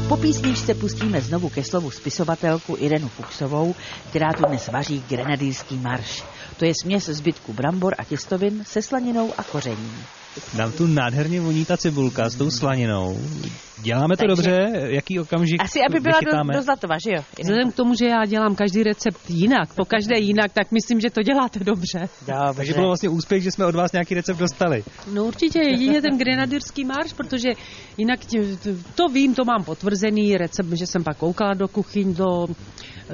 Po 0.09 0.17
písničce 0.17 0.73
pustíme 0.73 1.21
znovu 1.21 1.49
ke 1.49 1.63
slovu 1.63 1.91
spisovatelku 1.91 2.75
Irenu 2.79 3.07
Fuchsovou, 3.07 3.75
která 4.09 4.33
tu 4.33 4.43
dnes 4.45 4.67
vaří 4.67 5.03
grenadýrský 5.09 5.75
marš. 5.75 6.23
To 6.57 6.65
je 6.65 6.73
směs 6.83 7.05
zbytku 7.05 7.53
brambor 7.53 7.95
a 7.97 8.03
těstovin 8.03 8.63
se 8.65 8.81
slaninou 8.81 9.33
a 9.37 9.43
kořením. 9.43 10.03
Nám 10.57 10.71
tu 10.71 10.87
nádherně 10.87 11.41
voní 11.41 11.65
ta 11.65 11.77
cibulka 11.77 12.29
s 12.29 12.35
tou 12.35 12.51
slaninou. 12.51 13.17
Děláme 13.83 14.17
to 14.17 14.27
Takže- 14.27 14.27
dobře? 14.27 14.71
Jaký 14.89 15.19
okamžik 15.19 15.61
Asi, 15.61 15.79
aby 15.89 15.99
byla 15.99 16.13
do, 16.13 16.19
vychytáme? 16.19 16.53
do 16.53 16.61
Zlatova, 16.61 16.95
že 17.05 17.11
jo? 17.15 17.23
Vzhledem 17.41 17.71
k 17.71 17.75
tomu, 17.75 17.93
že 17.99 18.05
já 18.07 18.25
dělám 18.25 18.55
každý 18.55 18.83
recept 18.83 19.29
jinak, 19.29 19.73
po 19.75 19.85
každé 19.85 20.19
jinak, 20.19 20.51
tak 20.53 20.71
myslím, 20.71 20.99
že 20.99 21.09
to 21.09 21.21
děláte 21.23 21.59
dobře. 21.59 21.73
Dobře. 21.93 22.33
Takže 22.55 22.73
bylo 22.73 22.87
vlastně 22.87 23.09
úspěch, 23.09 23.43
že 23.43 23.51
jsme 23.51 23.65
od 23.65 23.75
vás 23.75 23.91
nějaký 23.91 24.13
recept 24.15 24.37
dostali. 24.37 24.83
No 25.13 25.25
určitě 25.25 25.59
jedině 25.59 26.01
ten 26.01 26.17
grenadýrský 26.17 26.85
marš, 26.85 27.13
protože 27.13 27.49
jinak 27.97 28.19
tě, 28.19 28.39
to 28.95 29.07
vím, 29.07 29.35
to 29.35 29.45
mám 29.45 29.63
potvrzený 29.63 30.37
recept, 30.37 30.69
že 30.73 30.87
jsem 30.87 31.03
pak 31.03 31.17
koukala 31.17 31.53
do 31.53 31.67
kuchyň, 31.67 32.15
do, 32.15 32.47
eh, 32.49 33.13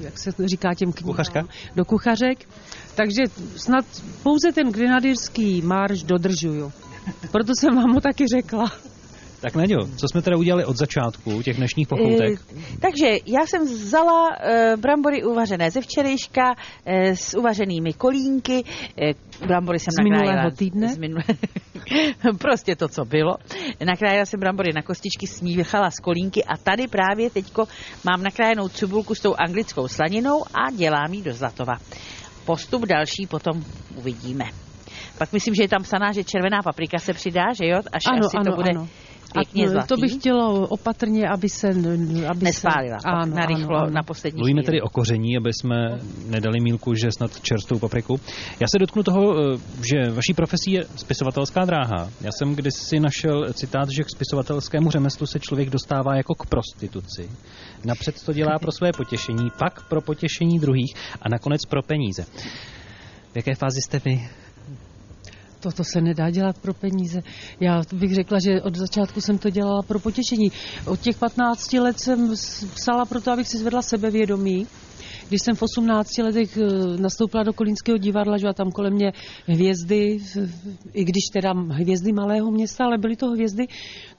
jak 0.00 0.18
se 0.18 0.30
říká 0.44 0.74
těm 0.74 0.92
knihám, 0.92 1.10
Kuchařka? 1.10 1.42
do 1.76 1.84
kuchařek, 1.84 2.38
takže 2.94 3.22
snad 3.56 3.84
pouze 4.22 4.52
ten 4.54 4.72
grenadýrský 4.72 5.62
marš 5.62 6.02
dodržuju. 6.02 6.72
Proto 7.32 7.52
jsem 7.60 7.76
vám 7.76 7.92
ho 7.94 8.00
taky 8.00 8.24
řekla. 8.36 8.72
Tak 9.40 9.54
Naďo, 9.54 9.76
co 9.96 10.08
jsme 10.08 10.22
teda 10.22 10.36
udělali 10.36 10.64
od 10.64 10.76
začátku 10.76 11.42
těch 11.42 11.56
dnešních 11.56 11.88
pochoutek? 11.88 12.40
Eh, 12.50 12.62
takže 12.80 13.06
já 13.26 13.46
jsem 13.46 13.64
vzala 13.64 14.28
eh, 14.40 14.76
brambory 14.76 15.24
uvařené 15.24 15.70
ze 15.70 15.80
včerejška 15.80 16.54
eh, 16.86 17.16
s 17.16 17.38
uvařenými 17.38 17.92
kolínky. 17.92 18.64
Eh, 19.02 19.46
brambory 19.46 19.78
jsem 19.78 19.92
Z 19.92 19.96
nakrájela. 19.96 20.32
minulého 20.32 20.50
týdne? 20.56 20.88
Z 20.88 20.98
minulé... 20.98 21.22
prostě 22.38 22.76
to, 22.76 22.88
co 22.88 23.04
bylo. 23.04 23.36
Nakrájela 23.84 24.24
jsem 24.26 24.40
brambory 24.40 24.72
na 24.72 24.82
kostičky, 24.82 25.26
smíchala 25.26 25.90
z 25.90 25.98
kolínky 25.98 26.44
a 26.44 26.56
tady 26.56 26.88
právě 26.88 27.30
teďko 27.30 27.64
mám 28.04 28.22
nakrájenou 28.22 28.68
cibulku 28.68 29.14
s 29.14 29.20
tou 29.20 29.34
anglickou 29.38 29.88
slaninou 29.88 30.44
a 30.54 30.70
dělám 30.70 31.12
ji 31.12 31.22
do 31.22 31.32
zlatova. 31.32 31.74
Postup 32.44 32.86
další 32.86 33.26
potom 33.26 33.64
uvidíme. 33.96 34.44
Pak 35.18 35.32
myslím, 35.32 35.54
že 35.54 35.62
je 35.62 35.68
tam 35.68 35.82
psaná, 35.82 36.12
že 36.12 36.24
červená 36.24 36.62
paprika 36.64 36.98
se 36.98 37.12
přidá, 37.12 37.44
že 37.58 37.66
jo? 37.66 37.78
Až 37.92 38.02
Ano, 38.06 38.26
asi 38.26 38.36
ano, 38.36 38.50
to 38.50 38.56
bude 38.56 38.70
ano. 38.70 38.88
Pěkně 39.32 39.64
a 39.64 39.68
zlatý. 39.68 39.88
to 39.88 39.96
bych 39.96 40.12
chtěla 40.14 40.48
opatrně, 40.70 41.28
aby 41.28 41.48
se... 41.48 41.68
Aby 42.28 42.44
Nespálila, 42.44 42.98
se, 42.98 43.08
ano, 43.08 43.34
na 43.34 43.46
rychlo, 43.46 43.76
ano, 43.76 43.86
ano. 43.86 43.90
na 43.90 44.02
poslední 44.02 44.38
Mluvíme 44.38 44.62
chvíli. 44.62 44.66
tedy 44.66 44.80
o 44.80 44.88
koření, 44.88 45.36
aby 45.36 45.52
jsme 45.52 45.98
nedali 46.26 46.60
mílku, 46.60 46.94
že 46.94 47.12
snad 47.12 47.40
čerstvou 47.40 47.78
papriku. 47.78 48.20
Já 48.60 48.66
se 48.68 48.78
dotknu 48.78 49.02
toho, 49.02 49.34
eh, 49.38 49.58
že 49.90 50.10
vaší 50.10 50.34
profesí 50.34 50.72
je 50.72 50.84
spisovatelská 50.96 51.64
dráha. 51.64 52.10
Já 52.20 52.30
jsem 52.32 52.54
kdysi 52.54 53.00
našel 53.00 53.52
citát, 53.52 53.88
že 53.90 54.02
k 54.04 54.10
spisovatelskému 54.10 54.90
řemeslu 54.90 55.26
se 55.26 55.40
člověk 55.40 55.70
dostává 55.70 56.16
jako 56.16 56.34
k 56.34 56.46
prostituci. 56.46 57.30
Napřed 57.84 58.22
to 58.24 58.32
dělá 58.32 58.58
pro 58.58 58.72
své 58.72 58.92
potěšení, 58.92 59.50
pak 59.58 59.88
pro 59.88 60.00
potěšení 60.00 60.58
druhých 60.58 60.94
a 61.22 61.28
nakonec 61.28 61.60
pro 61.64 61.82
peníze. 61.82 62.22
V 63.32 63.36
jaké 63.36 63.54
fázi 63.54 63.80
jste 63.82 63.98
vy? 63.98 64.28
Toto 65.60 65.84
se 65.84 66.00
nedá 66.00 66.30
dělat 66.30 66.58
pro 66.58 66.74
peníze. 66.74 67.22
Já 67.60 67.82
bych 67.92 68.14
řekla, 68.14 68.38
že 68.44 68.62
od 68.62 68.76
začátku 68.76 69.20
jsem 69.20 69.38
to 69.38 69.50
dělala 69.50 69.82
pro 69.82 70.00
potěšení. 70.00 70.52
Od 70.86 71.00
těch 71.00 71.18
15 71.18 71.72
let 71.72 72.00
jsem 72.00 72.34
psala 72.74 73.04
proto, 73.04 73.32
abych 73.32 73.48
si 73.48 73.58
zvedla 73.58 73.82
sebevědomí. 73.82 74.66
Když 75.28 75.42
jsem 75.44 75.56
v 75.56 75.62
18 75.62 76.18
letech 76.18 76.56
eh, 76.56 76.96
nastoupila 77.00 77.42
do 77.42 77.52
Kolínského 77.52 77.98
divadla, 77.98 78.36
že 78.38 78.48
a 78.48 78.52
tam 78.52 78.70
kolem 78.70 78.92
mě 78.92 79.12
hvězdy, 79.46 80.18
i 80.92 81.04
když 81.04 81.24
teda 81.32 81.52
hvězdy 81.52 82.12
malého 82.12 82.50
města, 82.50 82.84
ale 82.84 82.98
byly 82.98 83.16
to 83.16 83.26
hvězdy, 83.30 83.66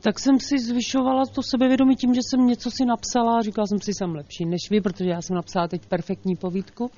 tak 0.02 0.20
jsem 0.20 0.40
si 0.40 0.60
zvyšovala 0.60 1.24
to 1.26 1.44
sebevědomí 1.44 1.96
tím, 1.96 2.14
že 2.14 2.22
jsem 2.24 2.48
něco 2.48 2.72
si 2.72 2.86
napsala 2.86 3.38
a 3.38 3.42
říkala 3.42 3.68
jsem 3.68 3.82
si, 3.82 3.94
jsem 3.94 4.16
lepší 4.16 4.46
než 4.46 4.70
vy, 4.70 4.82
protože 4.82 5.10
já 5.10 5.22
jsem 5.22 5.36
napsala 5.36 5.68
teď 5.68 5.86
perfektní 5.86 6.36
povídku. 6.36 6.92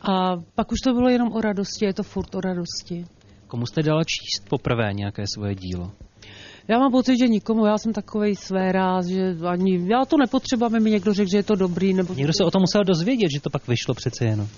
A 0.00 0.36
pak 0.54 0.72
už 0.72 0.80
to 0.80 0.92
bylo 0.94 1.08
jenom 1.08 1.32
o 1.32 1.40
radosti, 1.40 1.84
je 1.84 1.94
to 1.94 2.02
furt 2.02 2.34
o 2.34 2.40
radosti. 2.40 3.06
Komu 3.50 3.66
jste 3.66 3.82
dala 3.82 4.04
číst 4.04 4.48
poprvé 4.48 4.92
nějaké 4.92 5.24
svoje 5.34 5.54
dílo? 5.54 5.90
Já 6.68 6.78
mám 6.78 6.92
pocit, 6.92 7.18
že 7.18 7.28
nikomu, 7.28 7.66
já 7.66 7.78
jsem 7.78 7.92
takovej 7.92 8.36
své 8.36 8.72
ráz, 8.72 9.06
že 9.06 9.36
ani, 9.48 9.92
já 9.92 10.04
to 10.04 10.16
nepotřebuji, 10.16 10.64
aby 10.64 10.80
mi 10.80 10.90
někdo 10.90 11.14
řekl, 11.14 11.30
že 11.30 11.36
je 11.36 11.42
to 11.42 11.54
dobrý, 11.54 11.94
nebo... 11.94 12.14
Někdo 12.14 12.32
se 12.32 12.44
o 12.44 12.50
tom 12.50 12.60
musel 12.60 12.84
dozvědět, 12.84 13.30
že 13.34 13.40
to 13.40 13.50
pak 13.50 13.68
vyšlo 13.68 13.94
přece 13.94 14.24
jenom. 14.24 14.48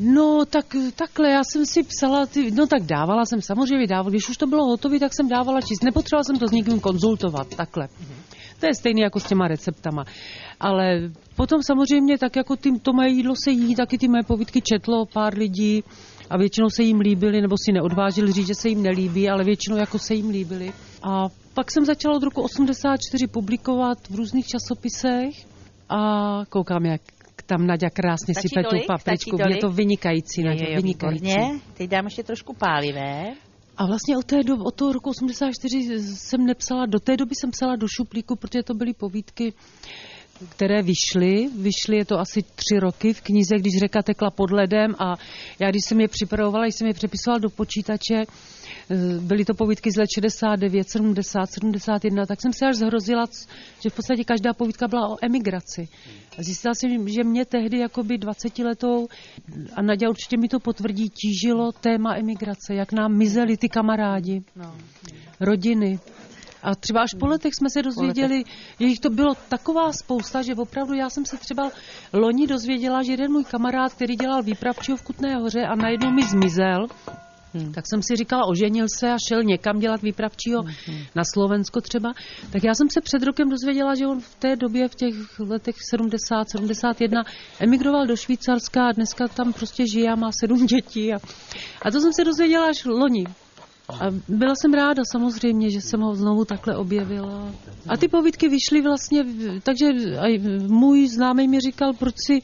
No, 0.00 0.44
tak 0.50 0.76
takhle, 0.96 1.30
já 1.30 1.40
jsem 1.44 1.66
si 1.66 1.82
psala, 1.82 2.26
ty, 2.26 2.50
no 2.50 2.66
tak 2.66 2.82
dávala 2.82 3.24
jsem, 3.24 3.42
samozřejmě 3.42 3.86
dávala, 3.86 4.10
když 4.10 4.28
už 4.28 4.36
to 4.36 4.46
bylo 4.46 4.64
hotové, 4.64 4.98
tak 4.98 5.14
jsem 5.14 5.28
dávala 5.28 5.60
číst, 5.60 5.84
nepotřebovala 5.84 6.24
jsem 6.24 6.38
to 6.38 6.48
s 6.48 6.50
někým 6.50 6.80
konzultovat, 6.80 7.54
takhle. 7.56 7.88
To 8.60 8.66
je 8.66 8.74
stejné 8.74 9.00
jako 9.02 9.20
s 9.20 9.24
těma 9.24 9.48
receptama. 9.48 10.04
Ale 10.60 11.10
potom 11.36 11.62
samozřejmě, 11.62 12.18
tak 12.18 12.36
jako 12.36 12.56
tím, 12.56 12.80
to 12.80 12.92
moje 12.92 13.08
jídlo 13.08 13.34
se 13.44 13.50
jí, 13.50 13.74
taky 13.74 13.98
ty 13.98 14.08
moje 14.08 14.22
povídky 14.22 14.60
četlo 14.60 15.06
pár 15.06 15.38
lidí 15.38 15.84
a 16.30 16.36
většinou 16.36 16.70
se 16.70 16.82
jim 16.82 17.00
líbily, 17.00 17.40
nebo 17.40 17.56
si 17.64 17.72
neodvážili 17.72 18.32
říct, 18.32 18.46
že 18.46 18.54
se 18.54 18.68
jim 18.68 18.82
nelíbí, 18.82 19.28
ale 19.28 19.44
většinou 19.44 19.76
jako 19.76 19.98
se 19.98 20.14
jim 20.14 20.28
líbily. 20.28 20.72
A 21.02 21.28
pak 21.54 21.70
jsem 21.70 21.84
začala 21.84 22.16
od 22.16 22.22
roku 22.22 22.42
84 22.42 23.26
publikovat 23.26 23.98
v 24.10 24.14
různých 24.14 24.46
časopisech 24.46 25.34
a 25.88 25.98
koukám, 26.48 26.84
jak 26.86 27.00
tam 27.46 27.66
Nadia 27.66 27.90
krásně 27.90 28.34
Stačí 28.34 28.48
sype 28.48 28.62
tu 28.62 28.76
papričku. 28.86 29.36
Je 29.48 29.56
to 29.56 29.70
vynikající, 29.70 30.40
Jo, 30.42 30.46
Nadia, 30.48 30.70
jo, 30.70 30.76
vynikající. 30.76 31.24
výborně. 31.24 31.60
Teď 31.74 31.90
dám 31.90 32.04
ještě 32.04 32.22
trošku 32.22 32.54
pálivé. 32.54 33.24
A 33.76 33.86
vlastně 33.86 34.16
od, 34.16 34.24
té 34.26 34.42
doby, 34.42 34.62
od 34.66 34.74
toho 34.74 34.92
roku 34.92 35.10
84 35.10 35.78
jsem 36.00 36.46
nepsala, 36.46 36.86
do 36.86 36.98
té 37.00 37.16
doby 37.16 37.34
jsem 37.34 37.50
psala 37.50 37.76
do 37.76 37.86
šuplíku, 37.88 38.36
protože 38.36 38.62
to 38.62 38.74
byly 38.74 38.94
povídky, 38.94 39.52
které 40.48 40.82
vyšly. 40.82 41.48
Vyšly 41.58 41.96
je 41.96 42.04
to 42.04 42.18
asi 42.18 42.42
tři 42.42 42.80
roky 42.80 43.12
v 43.12 43.20
knize, 43.20 43.56
když 43.56 43.72
řeka 43.80 44.02
tekla 44.02 44.30
pod 44.30 44.50
ledem 44.50 44.94
a 44.98 45.16
já, 45.58 45.70
když 45.70 45.84
jsem 45.84 46.00
je 46.00 46.08
připravovala, 46.08 46.64
když 46.64 46.74
jsem 46.74 46.86
je 46.86 46.94
přepisovala 46.94 47.38
do 47.38 47.50
počítače, 47.50 48.14
eh, 48.90 48.96
byly 49.20 49.44
to 49.44 49.54
povídky 49.54 49.90
z 49.90 49.96
let 49.96 50.08
69, 50.14 50.88
70, 50.90 51.46
71, 51.50 52.26
tak 52.26 52.40
jsem 52.42 52.52
se 52.52 52.66
až 52.66 52.76
zhrozila, 52.76 53.26
že 53.82 53.90
v 53.90 53.94
podstatě 53.94 54.24
každá 54.24 54.54
povídka 54.54 54.88
byla 54.88 55.08
o 55.08 55.16
emigraci. 55.22 55.88
A 56.38 56.42
zjistila 56.42 56.74
jsem, 56.74 57.08
že 57.08 57.24
mě 57.24 57.44
tehdy 57.44 57.78
jakoby 57.78 58.18
20 58.18 58.58
letou, 58.58 59.08
a 59.74 59.82
Nadia 59.82 60.10
určitě 60.10 60.36
mi 60.36 60.48
to 60.48 60.60
potvrdí, 60.60 61.10
tížilo 61.10 61.72
téma 61.72 62.16
emigrace, 62.16 62.74
jak 62.74 62.92
nám 62.92 63.16
mizeli 63.16 63.56
ty 63.56 63.68
kamarádi, 63.68 64.42
No. 64.56 64.74
rodiny. 65.40 65.98
A 66.62 66.74
třeba 66.74 67.02
až 67.02 67.10
po 67.20 67.26
letech 67.26 67.54
jsme 67.54 67.70
se 67.70 67.82
dozvěděli, 67.82 68.44
že 68.80 68.86
jich 68.86 69.00
to 69.00 69.10
bylo 69.10 69.34
taková 69.48 69.92
spousta, 69.92 70.42
že 70.42 70.54
opravdu 70.54 70.94
já 70.94 71.10
jsem 71.10 71.26
se 71.26 71.36
třeba 71.36 71.70
loni 72.12 72.46
dozvěděla, 72.46 73.02
že 73.02 73.12
jeden 73.12 73.32
můj 73.32 73.44
kamarád, 73.44 73.94
který 73.94 74.16
dělal 74.16 74.42
výpravčího 74.42 74.96
v 74.96 75.02
Kutné 75.02 75.36
hoře 75.36 75.62
a 75.66 75.74
najednou 75.74 76.10
mi 76.10 76.22
zmizel, 76.22 76.86
Hmm. 77.54 77.72
tak 77.72 77.84
jsem 77.86 78.02
si 78.02 78.16
říkala, 78.16 78.46
oženil 78.46 78.86
se 78.98 79.12
a 79.12 79.16
šel 79.28 79.42
někam 79.42 79.78
dělat 79.78 80.02
výpravčího 80.02 80.62
na 81.14 81.22
Slovensko 81.24 81.80
třeba. 81.80 82.12
Tak 82.52 82.64
já 82.64 82.74
jsem 82.74 82.90
se 82.90 83.00
před 83.00 83.22
rokem 83.22 83.48
dozvěděla, 83.48 83.94
že 83.94 84.06
on 84.06 84.20
v 84.20 84.34
té 84.34 84.56
době, 84.56 84.88
v 84.88 84.94
těch 84.94 85.40
letech 85.40 85.74
70, 85.90 86.50
71, 86.50 87.24
emigroval 87.60 88.06
do 88.06 88.16
Švýcarska 88.16 88.86
a 88.86 88.92
dneska 88.92 89.28
tam 89.28 89.52
prostě 89.52 89.84
žije 89.92 90.12
a 90.12 90.16
má 90.16 90.30
sedm 90.32 90.66
dětí. 90.66 91.14
A, 91.14 91.18
a 91.82 91.90
to 91.90 92.00
jsem 92.00 92.12
se 92.12 92.24
dozvěděla 92.24 92.66
až 92.66 92.84
loni. 92.84 93.24
A 93.88 94.10
byla 94.28 94.54
jsem 94.54 94.74
ráda 94.74 95.02
samozřejmě, 95.12 95.70
že 95.70 95.80
jsem 95.80 96.00
ho 96.00 96.14
znovu 96.14 96.44
takhle 96.44 96.76
objevila. 96.76 97.52
A 97.88 97.96
ty 97.96 98.08
povídky 98.08 98.48
vyšly 98.48 98.82
vlastně, 98.82 99.24
takže 99.62 99.86
můj 100.68 101.08
známý 101.08 101.48
mi 101.48 101.60
říkal, 101.60 101.92
proč 101.92 102.14
si 102.26 102.40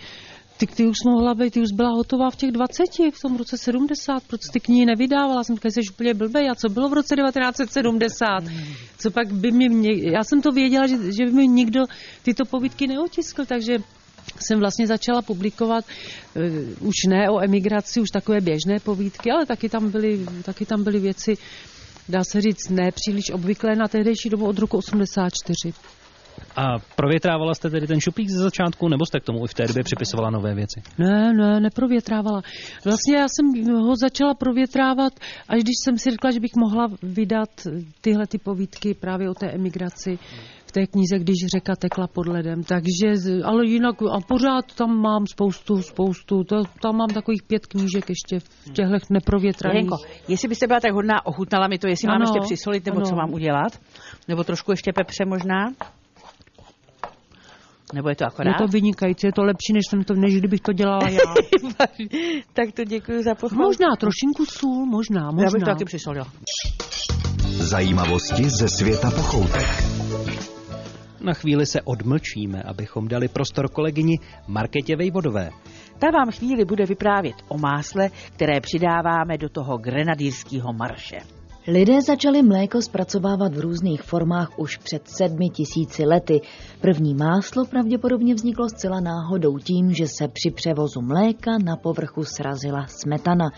ty, 0.57 0.67
ty 0.67 0.87
už 0.87 0.97
mohla 1.07 1.35
být, 1.35 1.53
ty 1.53 1.61
už 1.61 1.73
byla 1.73 1.91
hotová 1.91 2.31
v 2.31 2.37
těch 2.37 2.53
20, 2.53 2.85
v 3.15 3.21
tom 3.23 3.37
roce 3.37 3.59
70, 3.59 4.23
proč 4.27 4.41
ty 4.53 4.61
knihy 4.61 4.87
nevydávala? 4.87 5.45
Jsem 5.45 5.57
říkala, 5.57 5.71
že 5.71 5.81
jsi 5.83 5.95
úplně 5.95 6.15
blbej, 6.15 6.51
a 6.51 6.55
co 6.55 6.69
bylo 6.69 6.89
v 6.89 6.93
roce 6.93 7.17
1970? 7.17 8.45
Co 8.99 9.11
pak 9.11 9.33
by 9.33 9.53
mi, 9.53 9.67
já 10.13 10.25
jsem 10.25 10.43
to 10.43 10.51
věděla, 10.51 10.87
že, 10.87 10.97
že 10.97 11.25
by 11.25 11.33
mi 11.33 11.49
nikdo 11.49 11.81
tyto 12.23 12.45
povídky 12.45 12.87
neotiskl, 12.87 13.45
takže 13.45 13.79
jsem 14.41 14.59
vlastně 14.59 14.87
začala 14.87 15.23
publikovat 15.23 15.85
uh, 16.35 16.89
už 16.89 16.95
ne 17.09 17.31
o 17.31 17.45
emigraci, 17.45 18.01
už 18.01 18.11
takové 18.11 18.41
běžné 18.41 18.81
povídky, 18.85 19.31
ale 19.31 19.47
taky 19.47 19.69
tam 19.69 19.91
byly, 19.91 20.27
taky 20.43 20.67
tam 20.67 20.85
byly 20.85 21.01
věci, 21.01 21.35
dá 22.09 22.25
se 22.25 22.41
říct, 22.41 22.71
ne 22.71 22.93
příliš 22.93 23.31
obvyklé 23.31 23.77
na 23.77 23.89
tehdejší 23.89 24.29
dobu 24.29 24.47
od 24.47 24.59
roku 24.59 24.77
84. 24.77 25.75
A 26.57 26.79
provětrávala 26.97 27.55
jste 27.55 27.71
tedy 27.71 27.87
ten 27.87 28.01
šuplík 28.01 28.29
ze 28.31 28.43
začátku, 28.43 28.89
nebo 28.89 29.07
jste 29.07 29.21
k 29.21 29.25
tomu 29.25 29.45
i 29.45 29.49
v 29.49 29.55
té 29.55 29.67
době 29.67 29.85
připisovala 29.85 30.31
nové 30.31 30.55
věci? 30.55 30.83
Ne, 30.99 31.33
ne, 31.33 31.61
neprovětrávala. 31.61 32.43
Vlastně 32.85 33.17
já 33.17 33.27
jsem 33.29 33.75
ho 33.75 33.97
začala 33.97 34.35
provětrávat, 34.35 35.13
až 35.49 35.63
když 35.63 35.75
jsem 35.85 35.99
si 35.99 36.11
řekla, 36.11 36.31
že 36.31 36.41
bych 36.41 36.57
mohla 36.57 36.89
vydat 37.03 37.51
tyhle 38.01 38.27
ty 38.27 38.39
povídky 38.39 38.95
právě 38.95 39.31
o 39.31 39.35
té 39.35 39.51
emigraci 39.51 40.19
té 40.75 40.87
knize, 40.87 41.19
když 41.19 41.37
řeka 41.55 41.77
tekla 41.77 42.07
pod 42.07 42.27
ledem. 42.27 42.63
Takže, 42.63 43.09
ale 43.45 43.67
jinak 43.67 43.97
a 44.03 44.19
pořád 44.29 44.75
tam 44.75 44.91
mám 45.01 45.27
spoustu, 45.27 45.83
spoustu, 45.83 46.45
to, 46.45 46.57
tam 46.83 46.97
mám 46.97 47.09
takových 47.09 47.43
pět 47.43 47.67
knížek 47.67 48.05
ještě 48.09 48.39
v 48.41 48.71
těchto 48.73 49.07
neprovětraných. 49.11 49.85
Jelenko, 49.85 49.97
jestli 50.29 50.49
byste 50.49 50.67
byla 50.67 50.81
tak 50.81 50.93
hodná, 50.93 51.27
ochutnala 51.27 51.69
mi 51.69 51.79
to, 51.79 51.87
jestli 51.89 52.09
mám 52.09 52.17
Ano, 52.17 52.25
ještě 52.25 52.41
přisolit, 52.45 52.87
nebo 52.87 52.97
ano. 52.97 53.07
co 53.07 53.15
mám 53.15 53.33
udělat. 53.33 53.81
Nebo 54.29 54.45
trošku 54.45 54.71
ještě 54.71 54.93
pepře 54.93 55.25
možná? 55.25 55.73
Nebo 57.95 58.09
je 58.09 58.17
to 58.17 58.27
akorát? 58.27 58.51
Je 58.51 58.67
to 58.67 58.67
vynikající, 58.67 59.27
je 59.27 59.33
to 59.33 59.43
lepší, 59.43 59.73
než, 59.73 59.83
jsem 59.91 60.05
to, 60.05 60.15
než 60.15 60.37
kdybych 60.37 60.61
to 60.61 60.73
dělala 60.73 61.09
já. 61.09 61.35
tak 62.53 62.73
to 62.75 62.85
děkuji 62.85 63.23
za 63.23 63.35
pochvalu. 63.35 63.65
Možná 63.65 63.89
trošinku 64.01 64.47
sůl, 64.47 64.87
možná, 64.87 65.31
možná. 65.31 65.45
Já 65.45 65.51
bych 65.51 65.63
to 65.63 65.71
taky 65.71 65.85
přisolila. 65.85 66.27
Zajímavosti 67.49 68.51
ze 68.51 68.69
světa 68.69 69.11
pochoutek. 69.11 69.94
Na 71.25 71.35
chvíli 71.35 71.67
se 71.67 71.83
odmlčíme, 71.83 72.63
abychom 72.63 73.09
dali 73.09 73.29
prostor 73.29 73.69
kolegyni 73.69 74.19
Marketě 74.49 74.97
Vejvodové. 74.97 75.51
Ta 75.99 76.11
vám 76.11 76.31
chvíli 76.31 76.65
bude 76.65 76.87
vyprávět 76.87 77.37
o 77.49 77.59
másle, 77.59 78.11
které 78.33 78.61
přidáváme 78.61 79.39
do 79.39 79.49
toho 79.49 79.79
grenadýrského 79.79 80.73
marše. 80.73 81.19
Lidé 81.69 82.03
začali 82.03 82.43
mléko 82.43 82.83
zpracovávat 82.83 83.55
v 83.55 83.61
různých 83.61 84.03
formách 84.03 84.59
už 84.59 84.77
před 84.77 85.09
sedmi 85.09 85.49
tisíci 85.49 86.05
lety. 86.05 86.41
První 86.81 87.15
máslo 87.15 87.65
pravděpodobně 87.65 88.35
vzniklo 88.35 88.69
zcela 88.69 89.01
náhodou 89.01 89.59
tím, 89.59 89.95
že 89.95 90.07
se 90.07 90.29
při 90.29 90.51
převozu 90.51 91.01
mléka 91.01 91.51
na 91.65 91.77
povrchu 91.77 92.25
srazila 92.25 92.87
smetana. 92.87 93.51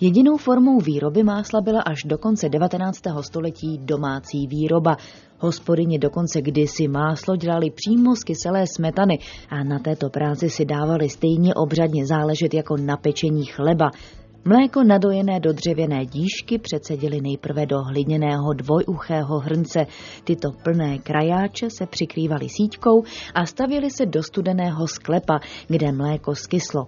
Jedinou 0.00 0.36
formou 0.36 0.78
výroby 0.78 1.22
másla 1.22 1.60
byla 1.60 1.82
až 1.82 1.98
do 2.04 2.18
konce 2.18 2.48
19. 2.48 3.00
století 3.20 3.78
domácí 3.78 4.46
výroba. 4.46 4.96
Hospodyně 5.40 5.98
dokonce 5.98 6.42
kdysi 6.42 6.88
máslo 6.88 7.36
dělali 7.36 7.70
přímo 7.70 8.16
z 8.16 8.24
kyselé 8.24 8.64
smetany 8.76 9.18
a 9.50 9.64
na 9.64 9.78
této 9.78 10.10
práci 10.10 10.50
si 10.50 10.64
dávali 10.64 11.08
stejně 11.08 11.54
obřadně 11.54 12.06
záležet 12.06 12.54
jako 12.54 12.76
na 12.76 12.96
pečení 12.96 13.44
chleba. 13.44 13.90
Mléko 14.44 14.84
nadojené 14.84 15.40
do 15.40 15.52
dřevěné 15.52 16.06
díšky 16.06 16.58
přecedili 16.58 17.20
nejprve 17.20 17.66
do 17.66 17.82
hliněného 17.82 18.52
dvojuchého 18.52 19.38
hrnce. 19.38 19.86
Tyto 20.24 20.48
plné 20.62 20.98
krajáče 20.98 21.70
se 21.70 21.86
přikrývaly 21.86 22.48
síťkou 22.48 23.02
a 23.34 23.46
stavěly 23.46 23.90
se 23.90 24.06
do 24.06 24.22
studeného 24.22 24.86
sklepa, 24.86 25.40
kde 25.68 25.92
mléko 25.92 26.34
skyslo. 26.34 26.86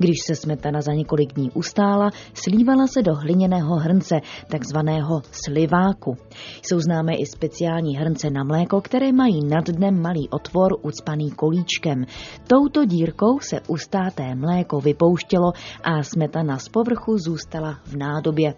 Když 0.00 0.16
se 0.26 0.34
smetana 0.34 0.80
za 0.80 0.92
několik 0.92 1.32
dní 1.32 1.50
ustála, 1.50 2.10
slívala 2.34 2.86
se 2.86 3.02
do 3.02 3.14
hliněného 3.14 3.76
hrnce, 3.76 4.20
takzvaného 4.50 5.22
sliváku. 5.32 6.16
Jsou 6.62 6.80
známé 6.80 7.12
i 7.14 7.26
speciální 7.26 7.96
hrnce 7.96 8.30
na 8.30 8.44
mléko, 8.44 8.80
které 8.80 9.12
mají 9.12 9.44
nad 9.44 9.64
dnem 9.70 10.02
malý 10.02 10.28
otvor 10.28 10.76
ucpaný 10.82 11.30
kolíčkem. 11.30 12.04
Touto 12.46 12.84
dírkou 12.84 13.38
se 13.40 13.60
ustáté 13.68 14.34
mléko 14.34 14.80
vypouštělo 14.80 15.52
a 15.84 16.02
smetana 16.02 16.58
z 16.58 16.68
povrchu 16.68 17.18
zůstala 17.18 17.78
v 17.84 17.96
nádobě. 17.96 18.54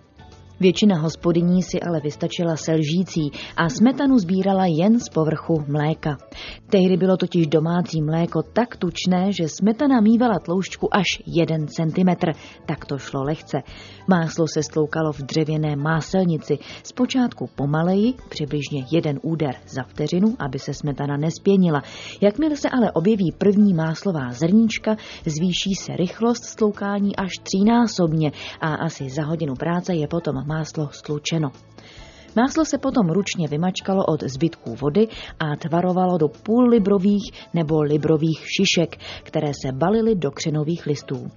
Většina 0.62 0.99
hospodyní 0.99 1.62
si 1.62 1.81
ale 1.81 2.00
vystačila 2.00 2.57
se 2.57 2.75
lžící 2.75 3.31
a 3.57 3.69
smetanu 3.69 4.19
sbírala 4.19 4.66
jen 4.66 5.00
z 5.00 5.09
povrchu 5.09 5.64
mléka. 5.69 6.16
Tehdy 6.71 6.97
bylo 6.97 7.16
totiž 7.16 7.47
domácí 7.47 8.02
mléko 8.02 8.42
tak 8.42 8.76
tučné, 8.76 9.33
že 9.33 9.49
smetana 9.49 10.00
mývala 10.00 10.38
tloušťku 10.38 10.95
až 10.95 11.23
1 11.26 11.66
cm. 11.66 12.11
Tak 12.66 12.85
to 12.85 12.99
šlo 12.99 13.23
lehce. 13.23 13.62
Máslo 14.09 14.47
se 14.49 14.62
stloukalo 14.62 15.12
v 15.12 15.19
dřevěné 15.19 15.76
máselnici. 15.76 16.59
Zpočátku 16.83 17.50
pomaleji, 17.54 18.14
přibližně 18.28 18.85
jeden 18.90 19.21
úder 19.23 19.54
za 19.66 19.83
vteřinu, 19.83 20.37
aby 20.38 20.59
se 20.59 20.75
smetana 20.75 21.16
nespěnila. 21.16 21.83
Jakmile 22.21 22.57
se 22.57 22.71
ale 22.71 22.92
objeví 22.92 23.33
první 23.38 23.75
máslová 23.75 24.33
zrníčka, 24.33 24.97
zvýší 25.26 25.75
se 25.75 25.97
rychlost 25.97 26.45
stloukání 26.45 27.16
až 27.16 27.33
třínásobně 27.42 28.33
a 28.61 28.75
asi 28.75 29.11
za 29.11 29.25
hodinu 29.25 29.54
práce 29.54 29.95
je 29.95 30.09
potom 30.09 30.52
máslo 30.53 30.89
stlučeno. 30.93 31.51
Máslo 32.37 32.65
se 32.65 32.79
potom 32.79 33.11
ručně 33.11 33.49
vymačkalo 33.49 34.05
od 34.05 34.23
zbytků 34.23 34.75
vody 34.75 35.09
a 35.41 35.57
tvarovalo 35.57 36.19
do 36.19 36.29
půl 36.29 36.69
librových 36.69 37.33
nebo 37.55 37.83
librových 37.83 38.41
šišek, 38.57 38.97
které 39.23 39.53
se 39.63 39.73
balily 39.73 40.15
do 40.15 40.31
křenových 40.31 40.87
listů. 40.87 41.31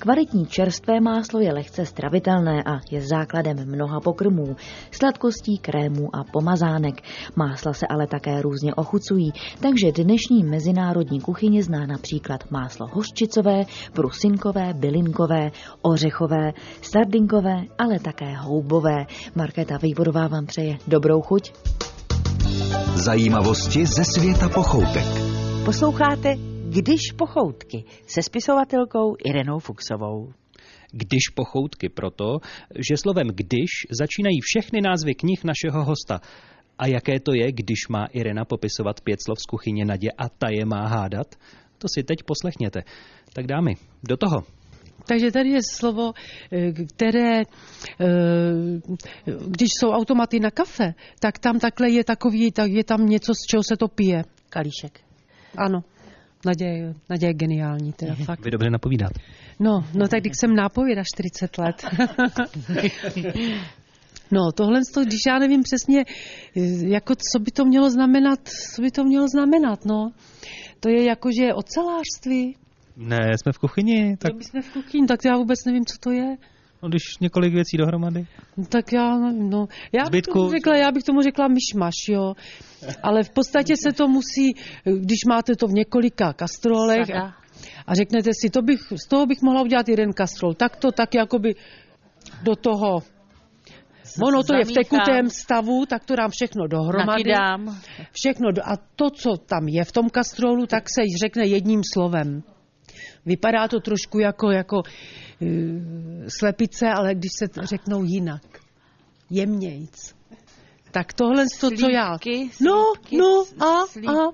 Kvalitní 0.00 0.46
čerstvé 0.46 1.00
máslo 1.00 1.40
je 1.40 1.52
lehce 1.52 1.86
stravitelné 1.86 2.62
a 2.62 2.80
je 2.90 3.00
základem 3.00 3.56
mnoha 3.66 4.00
pokrmů, 4.00 4.56
sladkostí, 4.90 5.58
krémů 5.58 6.16
a 6.16 6.24
pomazánek. 6.32 6.94
Másla 7.36 7.72
se 7.72 7.86
ale 7.86 8.06
také 8.06 8.42
různě 8.42 8.74
ochucují, 8.74 9.32
takže 9.62 9.92
dnešní 9.92 10.44
mezinárodní 10.44 11.20
kuchyně 11.20 11.62
zná 11.62 11.86
například 11.86 12.50
máslo 12.50 12.86
hořčicové, 12.92 13.62
prusinkové, 13.92 14.74
bylinkové, 14.74 15.50
ořechové, 15.82 16.52
sardinkové, 16.82 17.56
ale 17.78 17.98
také 17.98 18.34
houbové. 18.36 19.06
Markéta 19.34 19.78
Výborová 19.82 20.28
vám 20.28 20.46
přeje 20.46 20.78
dobrou 20.88 21.22
chuť. 21.22 21.52
Zajímavosti 22.94 23.86
ze 23.86 24.04
světa 24.04 24.48
pochoutek. 24.48 25.06
Posloucháte 25.64 26.49
když 26.70 27.12
pochoutky 27.16 27.84
se 28.06 28.22
spisovatelkou 28.22 29.16
Irenou 29.24 29.58
Fuxovou. 29.58 30.32
Když 30.92 31.28
pochoutky 31.34 31.88
proto, 31.88 32.38
že 32.88 32.96
slovem 32.96 33.26
když 33.26 33.70
začínají 33.90 34.38
všechny 34.42 34.80
názvy 34.80 35.14
knih 35.14 35.44
našeho 35.44 35.84
hosta. 35.84 36.20
A 36.78 36.86
jaké 36.86 37.20
to 37.20 37.34
je, 37.34 37.52
když 37.52 37.88
má 37.88 38.06
Irena 38.06 38.44
popisovat 38.44 39.00
pět 39.00 39.18
slov 39.24 39.38
z 39.38 39.46
kuchyně 39.46 39.84
Nadě 39.84 40.08
a 40.18 40.28
ta 40.28 40.46
je 40.50 40.64
má 40.64 40.86
hádat? 40.86 41.34
To 41.78 41.88
si 41.94 42.02
teď 42.02 42.18
poslechněte. 42.22 42.80
Tak 43.32 43.46
dámy, 43.46 43.74
do 44.02 44.16
toho. 44.16 44.42
Takže 45.06 45.30
tady 45.30 45.48
je 45.48 45.60
slovo, 45.70 46.12
eh, 46.52 46.72
které, 46.72 47.40
eh, 47.40 47.44
když 49.46 49.68
jsou 49.78 49.90
automaty 49.90 50.40
na 50.40 50.50
kafe, 50.50 50.94
tak 51.20 51.38
tam 51.38 51.58
takhle 51.58 51.90
je 51.90 52.04
takový, 52.04 52.52
tak 52.52 52.70
je 52.70 52.84
tam 52.84 53.06
něco, 53.06 53.32
z 53.34 53.46
čeho 53.50 53.62
se 53.62 53.76
to 53.76 53.88
pije. 53.88 54.24
Kalíšek. 54.48 55.00
Ano. 55.56 55.84
Naděje, 56.46 56.94
naděje 57.08 57.34
geniální, 57.34 57.92
teda 57.92 58.14
fakt. 58.14 58.44
Vy 58.44 58.50
dobře 58.50 58.70
napovídat. 58.70 59.12
No, 59.60 59.84
no 59.94 60.08
tak 60.08 60.20
když 60.20 60.32
jsem 60.40 60.54
nápověda 60.54 61.02
40 61.14 61.58
let. 61.58 61.84
no, 64.30 64.52
tohle, 64.52 64.80
když 65.06 65.20
já 65.26 65.38
nevím 65.38 65.62
přesně, 65.62 66.04
jako 66.86 67.14
co 67.14 67.38
by 67.38 67.50
to 67.50 67.64
mělo 67.64 67.90
znamenat, 67.90 68.48
co 68.74 68.82
by 68.82 68.90
to 68.90 69.04
mělo 69.04 69.28
znamenat, 69.28 69.84
no. 69.84 70.10
To 70.80 70.88
je 70.88 71.04
jako, 71.04 71.28
že 71.40 71.54
ocelářství. 71.54 72.56
Ne, 72.96 73.18
jsme 73.42 73.52
v 73.52 73.58
kuchyni. 73.58 74.16
Tak... 74.16 74.34
my 74.34 74.44
jsme 74.44 74.62
v 74.62 74.72
kuchyni, 74.72 75.06
tak 75.06 75.24
já 75.24 75.36
vůbec 75.36 75.64
nevím, 75.66 75.84
co 75.84 75.94
to 76.00 76.10
je. 76.10 76.36
No, 76.82 76.88
když 76.88 77.02
několik 77.20 77.54
věcí 77.54 77.76
dohromady. 77.76 78.26
No, 78.56 78.64
tak 78.64 78.92
já 78.92 79.18
no. 79.32 79.66
Já 79.92 80.10
bych, 80.10 80.22
tomu 80.22 80.50
řekla, 80.50 80.76
já 80.76 80.92
bych 80.92 81.02
tomu 81.02 81.22
řekla 81.22 81.48
myšmaš, 81.48 81.94
jo. 82.08 82.34
Ale 83.02 83.22
v 83.22 83.30
podstatě 83.30 83.74
se 83.76 83.92
to 83.92 84.08
musí, 84.08 84.54
když 84.84 85.18
máte 85.28 85.56
to 85.56 85.66
v 85.66 85.72
několika 85.72 86.32
kastrolech 86.32 87.10
a, 87.14 87.34
a 87.86 87.94
řeknete 87.94 88.30
si, 88.40 88.50
to 88.50 88.62
bych, 88.62 88.80
z 89.04 89.08
toho 89.08 89.26
bych 89.26 89.42
mohla 89.42 89.62
udělat 89.62 89.88
jeden 89.88 90.12
kastrol. 90.12 90.54
Tak 90.54 90.76
to 90.76 90.92
tak 90.92 91.14
jakoby 91.14 91.54
do 92.42 92.56
toho 92.56 93.02
Ono 94.22 94.42
to 94.42 94.54
je 94.54 94.64
v 94.64 94.72
tekutém 94.72 95.30
stavu, 95.30 95.86
tak 95.86 96.04
to 96.04 96.16
dám 96.16 96.30
všechno 96.30 96.66
dohromady. 96.66 97.24
Nakydám. 97.30 97.80
Všechno 98.12 98.52
do, 98.52 98.62
a 98.64 98.76
to, 98.96 99.10
co 99.10 99.36
tam 99.36 99.68
je 99.68 99.84
v 99.84 99.92
tom 99.92 100.10
kastrolu, 100.10 100.66
tak 100.66 100.90
se 100.90 101.02
řekne 101.22 101.46
jedním 101.46 101.80
slovem. 101.92 102.42
Vypadá 103.26 103.68
to 103.68 103.80
trošku 103.80 104.18
jako, 104.18 104.50
jako 104.50 104.76
uh, 104.76 105.48
slepice, 106.38 106.86
ale 106.88 107.14
když 107.14 107.30
se 107.38 107.46
řeknou 107.62 108.04
jinak. 108.04 108.42
Jemnějc. 109.30 110.14
Tak 110.90 111.12
tohle 111.12 111.44
to, 111.60 111.70
co 111.70 111.90
já... 111.90 112.18
No, 112.60 112.92
no, 113.12 113.44
a, 113.66 113.80
a. 114.10 114.32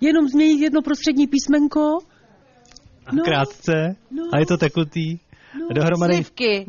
Jenom 0.00 0.28
změnit 0.28 0.60
jedno 0.60 0.82
prostřední 0.82 1.26
písmenko. 1.26 1.98
No, 3.12 3.24
krátce. 3.24 3.96
No, 4.10 4.22
a 4.32 4.38
je 4.38 4.46
to 4.46 4.56
tekutý. 4.56 5.18
No, 5.60 5.68
dohromady... 5.74 6.14
Slivky. 6.14 6.66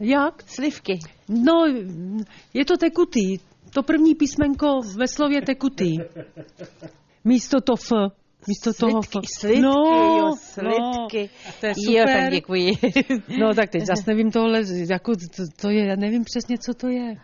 Jak? 0.00 0.42
Slivky. 0.46 0.98
No, 1.28 1.66
je 2.54 2.64
to 2.64 2.76
tekutý. 2.76 3.38
To 3.74 3.82
první 3.82 4.14
písmenko 4.14 4.66
ve 4.96 5.08
slově 5.08 5.42
tekutý. 5.42 5.96
Místo 7.24 7.60
to 7.60 7.74
F. 7.74 7.92
Místo 8.48 8.72
slitky, 8.72 9.08
toho... 9.10 9.22
Slitky, 9.38 9.60
no, 9.60 9.72
jo, 10.18 10.34
slitky. 10.40 11.30
No, 11.46 11.52
to 11.60 11.66
je 11.66 11.74
super. 11.74 11.94
Jo, 11.94 12.04
tak 12.06 12.32
děkuji. 12.32 12.72
No 13.40 13.54
tak 13.54 13.70
teď 13.70 13.82
zase 13.86 14.02
nevím 14.06 14.30
tohle, 14.30 14.62
jako 14.90 15.12
to, 15.12 15.42
to 15.60 15.70
je, 15.70 15.86
já 15.86 15.96
nevím 15.96 16.24
přesně, 16.24 16.58
co 16.58 16.74
to 16.74 16.88
je. 16.88 17.16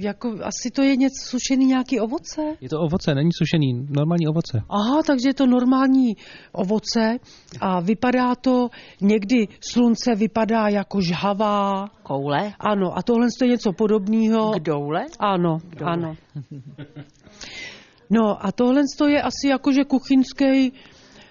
Jako, 0.00 0.34
asi 0.42 0.70
to 0.70 0.82
je 0.82 0.96
něco 0.96 1.30
sušený 1.30 1.66
nějaký 1.66 2.00
ovoce? 2.00 2.42
Je 2.60 2.68
to 2.68 2.80
ovoce, 2.80 3.14
není 3.14 3.30
sušený, 3.32 3.86
normální 3.90 4.28
ovoce. 4.28 4.62
Aha, 4.68 5.02
takže 5.06 5.28
je 5.28 5.34
to 5.34 5.46
normální 5.46 6.16
ovoce 6.52 7.18
a 7.60 7.80
vypadá 7.80 8.34
to, 8.34 8.68
někdy 9.00 9.48
slunce 9.72 10.14
vypadá 10.14 10.68
jako 10.68 11.00
žhavá. 11.00 11.88
Koule? 12.02 12.52
Ano, 12.60 12.98
a 12.98 13.02
tohle 13.02 13.26
je 13.42 13.48
něco 13.48 13.72
podobného. 13.72 14.52
K 14.52 14.60
doule? 14.60 15.06
Ano, 15.18 15.58
K 15.70 15.74
doule. 15.78 15.92
ano. 15.92 16.16
No 18.10 18.46
a 18.46 18.52
tohle 18.52 18.82
je 19.08 19.22
asi 19.22 19.48
jakože 19.48 19.84
kuchyňský, 19.84 20.72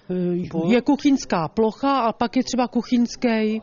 eh, 0.09 0.71
je 0.73 0.81
kuchyňská 0.81 1.47
plocha 1.47 1.99
a 1.99 2.13
pak 2.13 2.35
je 2.37 2.43
třeba 2.43 2.67
kuchyňský 2.67 3.61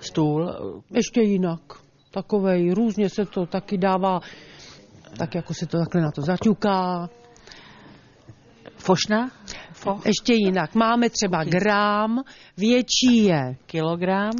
stůl. 0.00 0.54
Ještě 0.90 1.20
jinak. 1.20 1.60
Takovej, 2.10 2.70
různě 2.70 3.08
se 3.08 3.26
to 3.26 3.46
taky 3.46 3.78
dává 3.78 4.20
tak 5.18 5.34
jako 5.34 5.54
si 5.54 5.66
to 5.66 5.78
takhle 5.78 6.02
na 6.02 6.10
to 6.10 6.22
zaťuká. 6.22 7.08
Fošna? 8.76 9.30
Fo? 9.72 10.00
Ještě 10.06 10.34
jinak. 10.34 10.74
Máme 10.74 11.10
třeba 11.10 11.44
grám, 11.44 12.22
větší 12.56 13.24
je. 13.24 13.56
Kilogram? 13.66 14.32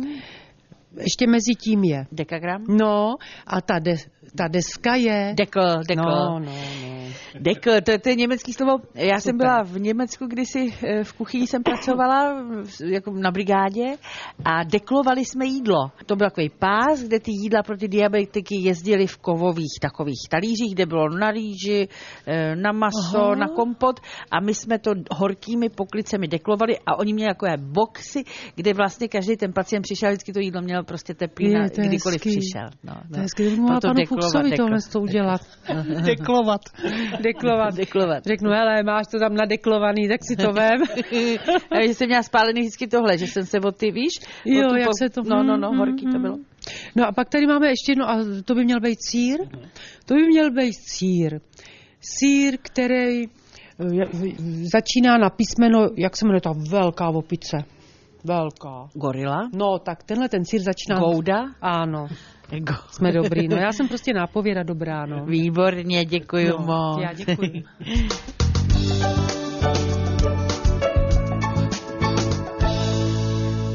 Ještě 0.97 1.27
mezi 1.27 1.55
tím 1.55 1.85
je. 1.85 2.07
Dekagram? 2.13 2.65
No, 2.69 3.15
a 3.47 3.61
ta, 3.61 3.79
de, 3.79 3.95
ta 4.37 4.49
deska 4.49 4.95
je... 4.95 5.35
Dekl, 5.37 5.77
dekl. 5.89 6.03
No, 6.03 6.39
no, 6.39 6.53
no. 6.83 6.98
Dekl, 7.41 7.71
to, 7.85 7.99
to 7.99 8.09
je 8.09 8.15
německý 8.15 8.53
slovo. 8.53 8.73
Já 8.95 9.21
jsem 9.21 9.37
byla 9.37 9.63
v 9.63 9.79
Německu 9.81 10.27
kdysi 10.27 10.75
eh, 10.87 11.05
v 11.05 11.13
kuchyni 11.13 11.47
jsem 11.47 11.63
pracovala 11.63 12.43
jako 12.85 13.11
na 13.11 13.31
brigádě 13.31 13.85
a 14.45 14.65
deklovali 14.65 15.25
jsme 15.25 15.47
jídlo. 15.47 15.91
To 16.07 16.17
byl 16.17 16.27
takový 16.27 16.51
pás, 16.59 17.03
kde 17.03 17.21
ty 17.21 17.31
jídla 17.31 17.63
pro 17.63 17.77
ty 17.77 17.89
diabetiky 17.89 18.55
jezdili 18.63 19.07
v 19.07 19.17
kovových 19.17 19.79
takových 19.83 20.29
talířích, 20.31 20.75
kde 20.75 20.87
bylo 20.87 21.09
na 21.09 21.31
rýži, 21.31 21.89
eh, 22.27 22.57
na 22.57 22.73
maso, 22.73 23.23
Aha. 23.23 23.35
na 23.35 23.49
kompot 23.49 24.01
a 24.31 24.41
my 24.41 24.55
jsme 24.55 24.79
to 24.79 24.91
horkými 25.13 25.69
poklicemi 25.69 26.29
deklovali 26.29 26.79
a 26.87 26.99
oni 26.99 27.13
měli 27.15 27.29
takové 27.35 27.57
boxy, 27.57 28.25
kde 28.55 28.75
vlastně 28.75 29.09
každý 29.09 29.37
ten 29.37 29.53
pacient 29.53 29.83
přišel, 29.83 30.09
vždycky 30.11 30.33
to 30.33 30.41
jídlo 30.41 30.63
měl 30.63 30.85
prostě 30.85 31.15
teplý, 31.15 31.51
Je, 31.53 31.59
na, 31.59 31.69
to 31.69 31.83
kdykoliv 31.83 32.15
hezký. 32.27 32.39
přišel. 32.39 32.69
No, 32.85 32.95
To 33.13 33.17
je 33.17 33.23
hezky, 33.23 33.43
kdybych 33.43 33.59
mohla 33.61 33.81
panu 33.81 33.95
deklovat, 33.95 34.23
Fuchsovi 34.25 34.51
dekl. 34.51 34.63
tohle 34.63 34.79
to 34.93 35.01
udělat. 35.01 35.41
Deklovat. 36.05 36.61
Deklovat. 37.21 37.75
Deklovat. 37.75 38.25
Řeknu, 38.25 38.51
hele, 38.51 38.83
máš 38.83 39.07
to 39.07 39.19
tam 39.19 39.35
nadeklovaný, 39.35 40.09
tak 40.09 40.21
si 40.23 40.37
to 40.37 40.53
vem. 40.53 40.81
Já 41.75 41.87
že 41.87 41.95
jsem 41.95 42.07
měla 42.07 42.23
spálený 42.23 42.61
vždycky 42.61 42.87
tohle, 42.87 43.19
že 43.19 43.27
jsem 43.27 43.47
se 43.47 43.61
od 43.61 43.77
ty, 43.77 43.91
víš? 43.91 44.13
Jo, 44.45 44.75
jak 44.75 44.89
po- 44.89 44.93
se 44.99 45.09
to... 45.11 45.23
No, 45.23 45.43
no, 45.43 45.57
no, 45.57 45.73
Mm, 45.73 45.79
horký 45.79 46.07
mm, 46.07 46.13
to 46.13 46.19
mm. 46.19 46.23
bylo. 46.23 46.37
No 46.97 47.07
a 47.09 47.13
pak 47.13 47.29
tady 47.29 47.47
máme 47.47 47.69
ještě 47.69 47.93
jedno, 47.93 48.11
a 48.11 48.19
to 48.45 48.55
by 48.55 48.65
měl 48.65 48.81
být 48.81 48.99
sír. 49.09 49.41
To 50.07 50.15
by 50.15 50.23
měl 50.23 50.51
být 50.51 50.75
sír. 50.89 51.41
Sír, 52.01 52.59
který 52.63 53.25
eh, 53.25 54.07
začíná 54.73 55.19
na 55.19 55.31
písmeno, 55.31 55.89
jak 55.97 56.17
se 56.17 56.27
jmenuje 56.27 56.41
ta 56.41 56.53
velká 56.71 57.09
opice. 57.09 57.57
Velká. 58.25 58.89
Gorila? 58.95 59.49
No, 59.55 59.79
tak 59.79 60.03
tenhle 60.03 60.29
ten 60.29 60.45
sír 60.45 60.61
začíná... 60.61 60.99
Gouda? 60.99 61.45
Ano, 61.61 62.07
Go. 62.57 62.75
jsme 62.91 63.13
dobrý. 63.13 63.49
No 63.49 63.57
já 63.57 63.73
jsem 63.73 63.89
prostě 63.89 64.13
nápověda 64.15 64.63
dobrá, 64.63 65.07
no. 65.07 65.25
Výborně, 65.27 66.05
děkuji 66.05 66.49
No, 66.49 66.59
moc. 66.59 67.03
já 67.03 67.13
děkuji. 67.13 67.65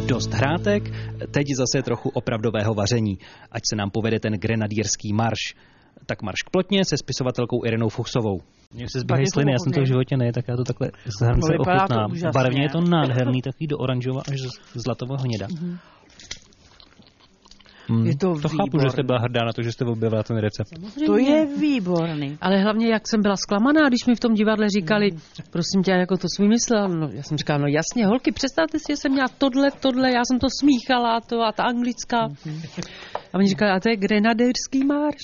Dost 0.08 0.34
hrátek, 0.34 0.84
teď 1.32 1.48
zase 1.58 1.84
trochu 1.84 2.10
opravdového 2.10 2.74
vaření. 2.74 3.18
Ať 3.52 3.62
se 3.70 3.76
nám 3.76 3.90
povede 3.90 4.20
ten 4.20 4.34
grenadýrský 4.34 5.14
marš. 5.14 5.40
Tak 6.06 6.22
marš 6.22 6.42
k 6.46 6.50
plotně 6.50 6.86
se 6.86 6.98
spisovatelkou 6.98 7.66
Irenou 7.66 7.90
Fuchsovou. 7.90 8.42
Mně 8.74 8.86
se 8.92 9.00
zbíhají 9.00 9.26
sliny, 9.34 9.52
já 9.52 9.58
jsem 9.60 9.74
to 9.74 9.82
v 9.82 9.88
životě 9.88 10.18
ne, 10.18 10.32
tak 10.34 10.46
já 10.48 10.56
to 10.56 10.64
takhle 10.64 10.92
z 11.06 11.22
hrnce 11.26 11.52
vypadá 11.52 11.88
to 11.88 11.96
ochutnám. 11.96 12.32
Barevně 12.34 12.62
je 12.64 12.70
to 12.70 12.82
nádherný, 12.82 13.42
takový 13.42 13.68
do 13.68 13.78
oranžova 13.78 14.22
až 14.32 14.40
zlatového 14.76 15.22
hněda. 15.24 15.48
Mm, 17.90 18.06
Je 18.06 18.18
to 18.18 18.34
to 18.42 18.50
chápu, 18.50 18.80
že 18.84 18.90
jste 18.90 19.04
byla 19.04 19.20
hrdá 19.20 19.42
na 19.46 19.54
to, 19.54 19.64
že 19.64 19.72
jste 19.72 19.86
objevila 19.86 20.24
ten 20.24 20.38
recept. 20.38 20.70
To 21.06 21.18
je 21.18 21.46
výborný. 21.60 22.38
Ale 22.42 22.58
hlavně, 22.62 22.88
jak 22.88 23.08
jsem 23.08 23.22
byla 23.22 23.36
zklamaná, 23.36 23.88
když 23.90 24.06
mi 24.06 24.16
v 24.16 24.20
tom 24.20 24.34
divadle 24.34 24.70
říkali, 24.70 25.10
prosím 25.52 25.84
tě, 25.84 25.92
jako 25.92 26.18
to 26.18 26.28
jsi 26.30 26.42
vymyslela. 26.42 26.88
No, 26.88 27.10
já 27.14 27.24
jsem 27.24 27.38
říkala, 27.38 27.60
no 27.60 27.68
jasně, 27.68 28.06
holky, 28.06 28.32
představte 28.32 28.80
si, 28.80 28.86
že 28.90 28.98
jsem 28.98 29.12
měla 29.12 29.28
tohle, 29.38 29.72
tohle, 29.80 30.12
já 30.12 30.22
jsem 30.28 30.40
to 30.40 30.48
smíchala, 30.60 31.22
to 31.22 31.42
a 31.42 31.52
ta 31.52 31.64
anglická. 31.64 32.20
A 33.34 33.38
oni 33.38 33.48
říkali, 33.48 33.72
a 33.72 33.80
to 33.80 33.90
je 33.90 33.96
grenadérský 33.98 34.86
marš. 34.86 35.24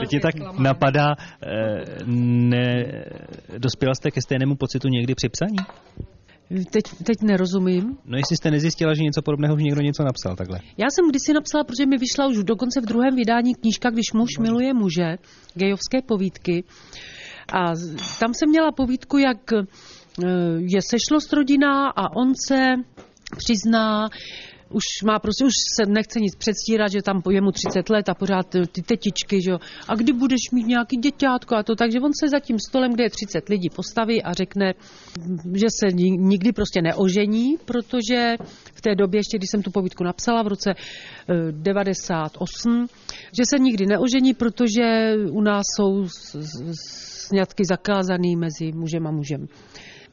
Teď 0.00 0.12
je 0.12 0.20
tak 0.20 0.34
napadá, 0.58 1.14
eh, 1.16 1.84
ne, 2.06 2.84
dospěla 3.58 3.94
jste 3.94 4.10
ke 4.10 4.20
stejnému 4.20 4.56
pocitu 4.56 4.88
někdy 4.88 5.14
při 5.14 5.28
psaní? 5.28 5.56
Teď, 6.70 6.84
teď 7.04 7.16
nerozumím. 7.22 7.96
No 8.04 8.16
jestli 8.16 8.36
jste 8.36 8.50
nezjistila, 8.50 8.94
že 8.94 9.02
něco 9.02 9.22
podobného 9.22 9.54
už 9.54 9.62
někdo 9.62 9.80
něco 9.80 10.02
napsal 10.04 10.36
takhle. 10.36 10.58
Já 10.76 10.86
jsem 10.90 11.08
kdysi 11.10 11.32
napsala, 11.32 11.64
protože 11.64 11.86
mi 11.86 11.98
vyšla 11.98 12.26
už 12.26 12.44
dokonce 12.44 12.80
v 12.80 12.86
druhém 12.86 13.16
vydání 13.16 13.54
knížka, 13.54 13.90
když 13.90 14.12
muž 14.12 14.38
miluje 14.40 14.74
muže, 14.74 15.16
gejovské 15.54 16.02
povídky. 16.02 16.64
A 17.52 17.72
tam 18.20 18.34
jsem 18.34 18.48
měla 18.48 18.72
povídku, 18.72 19.18
jak 19.18 19.52
eh, 19.52 19.64
je 20.58 20.80
sešlost 20.82 21.32
rodina 21.32 21.88
a 21.88 22.16
on 22.16 22.32
se 22.46 22.74
přizná, 23.36 24.08
už 24.72 24.82
má 25.04 25.18
prostě, 25.18 25.44
už 25.44 25.52
se 25.76 25.90
nechce 25.90 26.20
nic 26.20 26.34
předstírat, 26.36 26.92
že 26.92 27.02
tam 27.02 27.22
je 27.30 27.40
mu 27.40 27.52
30 27.52 27.90
let 27.90 28.08
a 28.08 28.14
pořád 28.14 28.54
eh, 28.54 28.66
ty 28.66 28.82
tetičky, 28.82 29.42
že 29.42 29.50
jo. 29.50 29.58
A 29.88 29.94
kdy 29.94 30.12
budeš 30.12 30.50
mít 30.52 30.66
nějaký 30.66 30.96
děťátko 30.96 31.56
a 31.56 31.62
to, 31.62 31.76
takže 31.76 32.00
on 32.00 32.10
se 32.20 32.28
za 32.28 32.40
tím 32.40 32.58
stolem, 32.68 32.92
kde 32.92 33.04
je 33.04 33.10
30 33.10 33.48
lidí, 33.48 33.68
postaví 33.70 34.22
a 34.22 34.32
řekne, 34.32 34.74
že 35.54 35.66
se 35.80 35.86
ni- 35.92 36.18
nikdy 36.18 36.52
prostě 36.52 36.82
neožení, 36.82 37.56
protože 37.64 38.36
v 38.74 38.80
té 38.80 38.94
době, 38.94 39.18
ještě 39.18 39.38
když 39.38 39.50
jsem 39.50 39.62
tu 39.62 39.70
povídku 39.70 40.04
napsala 40.04 40.42
v 40.42 40.46
roce 40.46 40.74
eh, 40.74 41.52
98, 41.52 42.86
že 43.38 43.42
se 43.50 43.58
nikdy 43.58 43.86
neožení, 43.86 44.34
protože 44.34 45.14
u 45.30 45.40
nás 45.40 45.62
jsou 45.76 46.06
sňatky 47.26 47.64
zakázaný 47.64 48.36
mezi 48.36 48.72
mužem 48.72 49.06
a 49.06 49.10
mužem. 49.10 49.46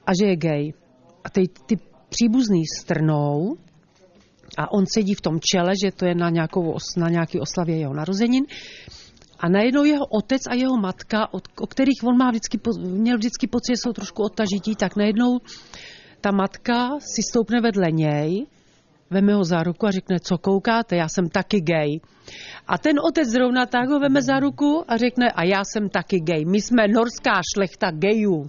A 0.06 0.12
že 0.22 0.26
je 0.26 0.36
gay. 0.36 0.74
A 1.24 1.30
teď 1.30 1.50
ty 1.66 1.76
příbuzný 2.10 2.64
strnou 2.80 3.58
a 4.58 4.72
on 4.72 4.86
sedí 4.94 5.14
v 5.14 5.22
tom 5.22 5.40
čele, 5.40 5.74
že 5.84 5.92
to 5.92 6.06
je 6.06 6.16
na, 6.16 6.30
nějakou, 6.30 6.78
na 6.98 7.10
nějaký 7.10 7.40
oslavě 7.40 7.78
jeho 7.78 7.94
narozenin. 7.94 8.46
A 9.40 9.50
najednou 9.50 9.84
jeho 9.84 10.06
otec 10.06 10.42
a 10.50 10.54
jeho 10.54 10.78
matka, 10.78 11.34
od, 11.34 11.48
o 11.60 11.68
kterých 11.68 12.04
on 12.04 12.18
má 12.18 12.30
vždycky, 12.30 12.60
měl 12.80 13.18
vždycky 13.18 13.48
pocit, 13.48 13.72
že 13.72 13.78
jsou 13.78 13.94
trošku 13.94 14.24
odtažití, 14.24 14.76
tak 14.76 14.96
najednou 14.96 15.40
ta 16.22 16.32
matka 16.32 17.00
si 17.00 17.22
stoupne 17.24 17.62
vedle 17.62 17.92
něj, 17.92 18.46
veme 19.10 19.34
ho 19.34 19.44
za 19.44 19.64
ruku 19.64 19.88
a 19.88 19.92
řekne, 19.92 20.20
co 20.20 20.38
koukáte, 20.38 20.96
já 20.96 21.08
jsem 21.08 21.30
taky 21.30 21.62
gay. 21.62 22.00
A 22.68 22.78
ten 22.78 23.00
otec 23.00 23.30
zrovna 23.30 23.66
tak 23.66 23.90
ho 23.90 24.00
veme 24.00 24.22
za 24.22 24.40
ruku 24.40 24.84
a 24.88 24.98
řekne, 24.98 25.32
a 25.32 25.44
já 25.44 25.64
jsem 25.64 25.90
taky 25.90 26.20
gay. 26.20 26.46
My 26.46 26.62
jsme 26.62 26.88
norská 26.88 27.42
šlechta 27.56 27.92
gayů. 27.92 28.48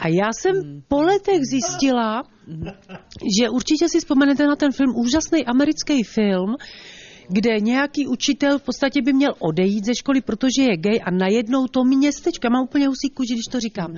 A 0.00 0.08
já 0.08 0.28
jsem 0.32 0.82
po 0.88 1.02
letech 1.02 1.40
zjistila, 1.50 2.22
že 3.40 3.50
určitě 3.50 3.88
si 3.88 3.98
vzpomenete 3.98 4.46
na 4.46 4.56
ten 4.56 4.72
film, 4.72 4.96
úžasný 4.96 5.46
americký 5.46 6.02
film, 6.02 6.56
kde 7.28 7.60
nějaký 7.60 8.06
učitel 8.06 8.58
v 8.58 8.62
podstatě 8.62 9.02
by 9.02 9.12
měl 9.12 9.34
odejít 9.38 9.84
ze 9.84 9.94
školy, 9.94 10.20
protože 10.20 10.62
je 10.62 10.76
gay 10.76 11.00
a 11.04 11.10
najednou 11.10 11.66
to 11.66 11.84
městečko, 11.84 12.46
já 12.46 12.50
mám 12.50 12.64
úplně 12.64 12.86
husí 12.86 13.10
kůži, 13.14 13.34
když 13.34 13.44
to 13.52 13.60
říkám, 13.60 13.94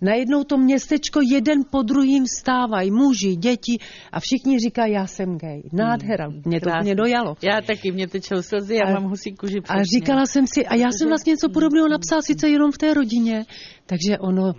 najednou 0.00 0.44
to 0.44 0.58
městečko 0.58 1.20
jeden 1.30 1.64
po 1.70 1.82
druhým 1.82 2.24
vstávají, 2.24 2.90
muži, 2.90 3.36
děti 3.36 3.78
a 4.12 4.20
všichni 4.20 4.58
říkají, 4.58 4.92
já 4.92 5.06
jsem 5.06 5.38
gay. 5.38 5.62
Nádhera, 5.72 6.28
mě 6.44 6.60
to 6.60 6.70
mě 6.82 6.94
dojalo. 6.94 7.36
Já 7.42 7.60
taky, 7.60 7.92
mě 7.92 8.08
tečou 8.08 8.42
slzy, 8.42 8.74
já 8.74 8.84
A- 8.88 8.92
mám 9.00 9.10
husí 9.10 9.32
kůži 9.34 9.58
A 9.58 9.62
přesně. 9.62 9.98
říkala 9.98 10.26
jsem 10.26 10.46
si, 10.46 10.66
a 10.66 10.74
já 10.74 10.88
jsem 10.92 11.08
vlastně 11.08 11.30
něco 11.30 11.48
podobného 11.48 11.88
napsala 11.88 12.22
sice 12.22 12.48
jenom 12.48 12.72
v 12.72 12.78
té 12.78 12.94
rodině, 12.94 13.44
takže 13.86 14.18
ono, 14.18 14.52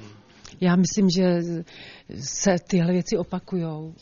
já 0.62 0.76
myslím, 0.76 1.10
že 1.10 1.24
se 2.20 2.56
tyhle 2.68 2.94
věci 2.94 3.18
opakujou. 3.18 3.94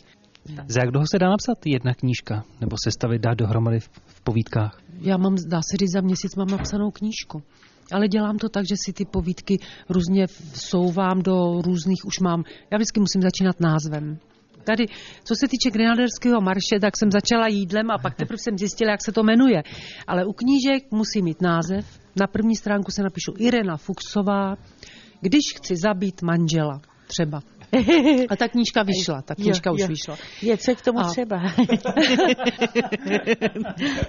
Za 0.68 0.80
jak 0.80 0.92
dlouho 0.92 1.06
se 1.12 1.20
dá 1.20 1.30
napsat 1.30 1.66
jedna 1.66 1.94
knížka? 1.94 2.44
Nebo 2.62 2.76
sestavit 2.84 3.22
dát 3.22 3.34
dohromady 3.34 3.80
v, 3.80 3.90
v 4.06 4.22
povídkách? 4.22 4.82
Já 5.02 5.18
mám, 5.18 5.36
dá 5.48 5.60
se 5.72 5.78
říct, 5.78 5.92
za 5.92 6.02
měsíc 6.02 6.36
mám 6.36 6.48
napsanou 6.48 6.92
knížku. 6.92 7.44
Ale 7.92 8.08
dělám 8.08 8.38
to 8.38 8.50
tak, 8.50 8.66
že 8.68 8.76
si 8.86 8.94
ty 8.94 9.06
povídky 9.06 9.58
různě 9.90 10.28
vsouvám 10.28 11.22
do 11.22 11.62
různých, 11.62 12.06
už 12.06 12.20
mám, 12.20 12.44
já 12.72 12.78
vždycky 12.78 13.00
musím 13.00 13.22
začínat 13.22 13.60
názvem. 13.60 14.18
Tady, 14.64 14.86
co 15.24 15.36
se 15.36 15.48
týče 15.48 15.72
grenaderského 15.72 16.42
marše, 16.42 16.80
tak 16.82 16.98
jsem 16.98 17.12
začala 17.12 17.48
jídlem 17.48 17.92
a 17.92 17.98
pak 17.98 18.16
teprve 18.16 18.38
jsem 18.38 18.58
zjistila, 18.58 18.92
jak 18.92 19.06
se 19.06 19.12
to 19.12 19.24
jmenuje. 19.24 19.64
Ale 20.08 20.26
u 20.26 20.34
knížek 20.34 20.92
musí 20.92 21.22
mít 21.22 21.42
název. 21.42 22.00
Na 22.16 22.28
první 22.28 22.56
stránku 22.56 22.92
se 22.92 23.04
napíšu 23.04 23.34
Irena 23.38 23.78
Fuchsová, 23.78 24.56
když 25.22 25.42
chci 25.56 25.76
zabít 25.76 26.22
manžela, 26.22 26.82
třeba. 27.08 27.42
A 28.30 28.36
ta 28.36 28.48
knížka 28.48 28.84
vyšla, 28.84 29.22
ta 29.22 29.36
knížka 29.36 29.70
Jo, 29.70 29.74
už 29.74 29.82
jo. 29.82 29.88
vyšla. 29.88 30.16
Je 30.42 30.58
co 30.58 30.76
k 30.76 30.82
tomu 30.82 31.00
A- 31.00 31.10
třeba? 31.12 31.42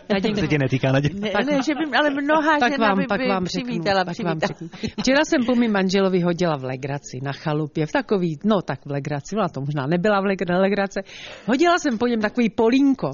Já 0.08 0.20
To 0.34 0.40
se 0.40 0.48
tě 0.48 0.58
netýká 0.58 0.92
ne, 0.92 1.00
ne, 1.00 1.58
že 1.66 1.74
by, 1.74 1.96
ale 1.96 2.10
mnoha 2.10 2.58
pak 2.60 2.72
žena 2.72 2.88
vám, 2.88 2.98
by, 2.98 3.06
pak 3.06 3.20
by 3.20 3.28
vám 3.28 3.46
řeknu, 3.46 3.68
přivítala, 3.68 4.04
pak 4.04 4.18
vám 4.24 4.40
řeknu. 4.40 4.68
Včera 5.00 5.24
jsem 5.24 5.44
po 5.46 5.54
mým 5.54 5.72
manželovi 5.72 6.20
hodila 6.20 6.56
v 6.56 6.64
legraci 6.64 7.18
na 7.22 7.32
chalupě, 7.32 7.86
v 7.86 7.92
takový, 7.92 8.38
no 8.44 8.62
tak 8.62 8.86
v 8.86 8.90
legraci, 8.90 9.36
ona 9.36 9.48
to 9.48 9.60
možná 9.60 9.86
nebyla 9.86 10.20
v 10.20 10.24
leg- 10.24 10.60
legrace. 10.60 11.00
Hodila 11.46 11.78
jsem 11.78 11.98
po 11.98 12.06
něm 12.06 12.20
takový 12.20 12.50
polínko 12.50 13.10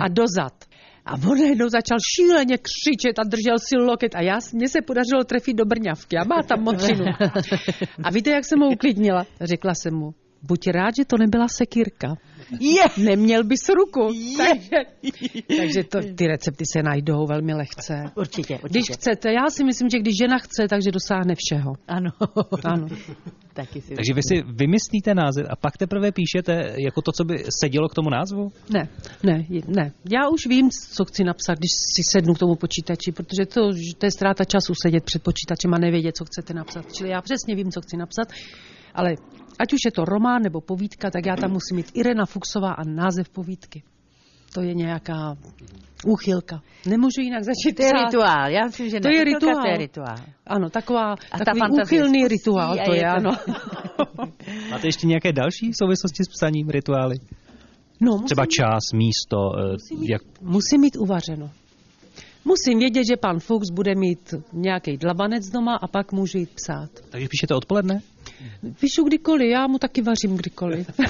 a 0.00 0.08
dozad. 0.08 0.52
A 1.06 1.12
on 1.12 1.38
najednou 1.38 1.68
začal 1.68 1.98
šíleně 2.14 2.58
křičet 2.58 3.18
a 3.18 3.22
držel 3.24 3.58
si 3.58 3.76
loket 3.76 4.14
a 4.14 4.20
já, 4.20 4.38
mně 4.52 4.68
se 4.68 4.82
podařilo 4.82 5.24
trefit 5.24 5.56
do 5.56 5.64
brňavky 5.64 6.16
a 6.16 6.24
má 6.24 6.42
tam 6.42 6.62
močinu. 6.62 7.04
A 8.04 8.10
víte, 8.10 8.30
jak 8.30 8.44
jsem 8.44 8.60
ho 8.60 8.68
uklidnila? 8.68 9.26
Řekla 9.40 9.74
jsem 9.74 9.94
mu, 9.94 10.14
buď 10.48 10.66
rád, 10.66 10.90
že 10.96 11.04
to 11.04 11.16
nebyla 11.18 11.46
sekírka. 11.48 12.14
Je! 12.60 12.82
Neměl 13.04 13.44
bys 13.44 13.68
ruku. 13.68 14.12
Takže, 14.36 14.76
takže 15.58 15.84
to, 15.84 15.98
ty 16.14 16.26
recepty 16.26 16.64
se 16.72 16.82
najdou 16.82 17.26
velmi 17.26 17.54
lehce. 17.54 17.94
Určitě, 18.16 18.58
Když 18.62 18.82
určitě. 18.82 18.92
chcete, 18.92 19.32
já 19.32 19.50
si 19.50 19.64
myslím, 19.64 19.88
že 19.90 19.98
když 19.98 20.14
žena 20.16 20.38
chce, 20.38 20.68
takže 20.68 20.90
dosáhne 20.92 21.34
všeho. 21.38 21.72
Ano. 21.88 22.10
Ano. 22.64 22.86
Taky 23.54 23.80
si 23.80 23.94
Takže 23.94 24.14
vy 24.14 24.22
si 24.22 24.42
vymyslíte 24.56 25.14
název 25.14 25.46
a 25.50 25.56
pak 25.56 25.76
teprve 25.76 26.12
píšete 26.12 26.74
jako 26.78 27.02
to, 27.02 27.12
co 27.12 27.24
by 27.24 27.44
sedělo 27.60 27.88
k 27.88 27.94
tomu 27.94 28.10
názvu? 28.10 28.50
Ne, 28.70 28.88
ne, 29.22 29.44
je- 29.48 29.62
ne. 29.68 29.92
Já 30.10 30.28
už 30.28 30.46
vím, 30.48 30.70
co 30.70 31.04
chci 31.04 31.24
napsat, 31.24 31.58
když 31.58 31.70
si 31.94 32.02
sednu 32.12 32.34
k 32.34 32.38
tomu 32.38 32.54
počítači, 32.54 33.12
protože 33.12 33.46
to, 33.46 33.60
to 33.98 34.06
je 34.06 34.10
ztráta 34.10 34.44
času 34.44 34.72
sedět 34.82 35.04
před 35.04 35.22
počítačem 35.22 35.74
a 35.74 35.78
nevědět, 35.78 36.16
co 36.16 36.24
chcete 36.24 36.54
napsat. 36.54 36.92
Čili 36.92 37.10
já 37.10 37.20
přesně 37.22 37.54
vím, 37.54 37.70
co 37.70 37.80
chci 37.80 37.96
napsat, 37.96 38.28
ale 38.94 39.10
ať 39.58 39.72
už 39.72 39.78
je 39.84 39.92
to 39.92 40.04
román 40.04 40.42
nebo 40.42 40.60
povídka, 40.60 41.10
tak 41.10 41.26
já 41.26 41.36
tam 41.36 41.50
musím 41.50 41.76
mít 41.76 41.90
Irena 41.94 42.26
Fuxová 42.26 42.72
a 42.72 42.84
název 42.84 43.28
povídky. 43.28 43.82
To 44.54 44.60
je 44.62 44.74
nějaká 44.74 45.36
úchylka. 46.06 46.62
Nemůžu 46.86 47.20
jinak 47.20 47.42
začít 47.44 47.74
To 47.76 47.82
je 47.82 47.90
psát. 47.94 48.04
rituál, 48.04 48.50
já 48.50 48.64
myslím, 48.66 48.88
že 48.90 49.00
To 49.00 49.08
ne. 49.08 49.14
je 49.14 49.24
rituál. 49.24 49.62
To 49.62 49.68
je 49.68 49.76
rituál. 49.76 50.16
Ano, 50.46 50.70
taková, 50.70 51.12
A 51.12 51.38
ta 51.38 51.44
takový 51.44 51.60
fantazie 51.60 51.84
úchylný 52.02 52.28
rituál 52.28 52.76
to 52.84 52.92
je 52.92 52.98
je, 52.98 53.04
to- 53.04 53.16
ano. 53.16 53.30
Máte 54.70 54.86
ještě 54.88 55.06
nějaké 55.06 55.32
další 55.32 55.70
souvislosti 55.82 56.24
s 56.24 56.28
psaním 56.28 56.68
rituály? 56.68 57.16
No, 58.00 58.12
musím, 58.12 58.24
Třeba 58.26 58.46
čas, 58.46 58.82
místo, 58.94 59.36
eh, 59.58 59.76
jak 60.10 60.22
musím 60.40 60.80
mít 60.80 60.96
uvařeno. 60.96 61.50
Musím 62.44 62.78
vědět, 62.78 63.02
že 63.10 63.16
pan 63.16 63.40
Fuchs 63.40 63.70
bude 63.70 63.94
mít 63.94 64.34
nějaký 64.52 64.96
dlabanec 64.96 65.48
doma 65.50 65.76
a 65.76 65.86
pak 65.88 66.12
můžu 66.12 66.38
jít 66.38 66.50
psát. 66.54 66.90
Takže 67.10 67.28
píšete 67.28 67.54
odpoledne? 67.54 68.00
Píšu 68.80 69.04
kdykoliv, 69.04 69.48
já 69.50 69.66
mu 69.66 69.78
taky 69.78 70.02
vařím 70.02 70.36
kdykoliv. 70.36 70.90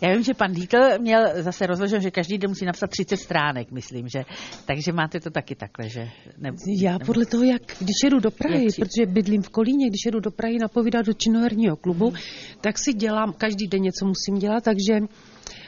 Já 0.00 0.12
vím, 0.12 0.22
že 0.22 0.34
pan 0.34 0.52
Dítl 0.52 0.76
měl 1.00 1.22
zase 1.42 1.66
rozloženo, 1.66 2.00
že 2.02 2.10
každý 2.10 2.38
den 2.38 2.50
musí 2.50 2.64
napsat 2.64 2.90
30 2.90 3.16
stránek, 3.16 3.70
myslím, 3.70 4.08
že. 4.08 4.24
Takže 4.66 4.92
máte 4.92 5.20
to 5.20 5.30
taky 5.30 5.54
takhle, 5.54 5.88
že? 5.88 6.08
Ne, 6.38 6.50
Já 6.82 6.98
podle 6.98 7.26
toho, 7.26 7.44
jak 7.44 7.62
když 7.78 7.94
jedu 8.04 8.20
do 8.20 8.30
Prahy, 8.30 8.64
Jak 8.64 8.74
protože 8.74 9.06
bydlím 9.06 9.42
v 9.42 9.48
Kolíně, 9.48 9.88
když 9.88 10.00
jedu 10.06 10.20
do 10.20 10.30
Prahy 10.30 10.58
napovídat 10.60 11.06
do 11.06 11.12
činoherního 11.12 11.76
klubu, 11.76 12.12
tak 12.60 12.78
si 12.78 12.92
dělám, 12.92 13.32
každý 13.32 13.66
den 13.66 13.82
něco 13.82 14.06
musím 14.06 14.38
dělat, 14.38 14.64
takže 14.64 14.92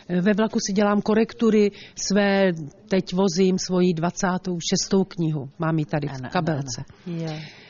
eh, 0.08 0.20
ve 0.20 0.32
vlaku 0.32 0.58
si 0.66 0.72
dělám 0.72 1.02
korektury 1.02 1.70
své, 2.08 2.52
teď 2.88 3.12
vozím 3.14 3.58
svoji 3.58 3.94
26. 3.94 4.94
knihu, 5.08 5.50
mám 5.58 5.78
ji 5.78 5.84
tady 5.84 6.08
Ano, 6.08 6.28
v 6.28 6.32
kabelce. 6.32 6.84
ano, 7.06 7.16
ano. 7.22 7.32
Je. 7.32 7.61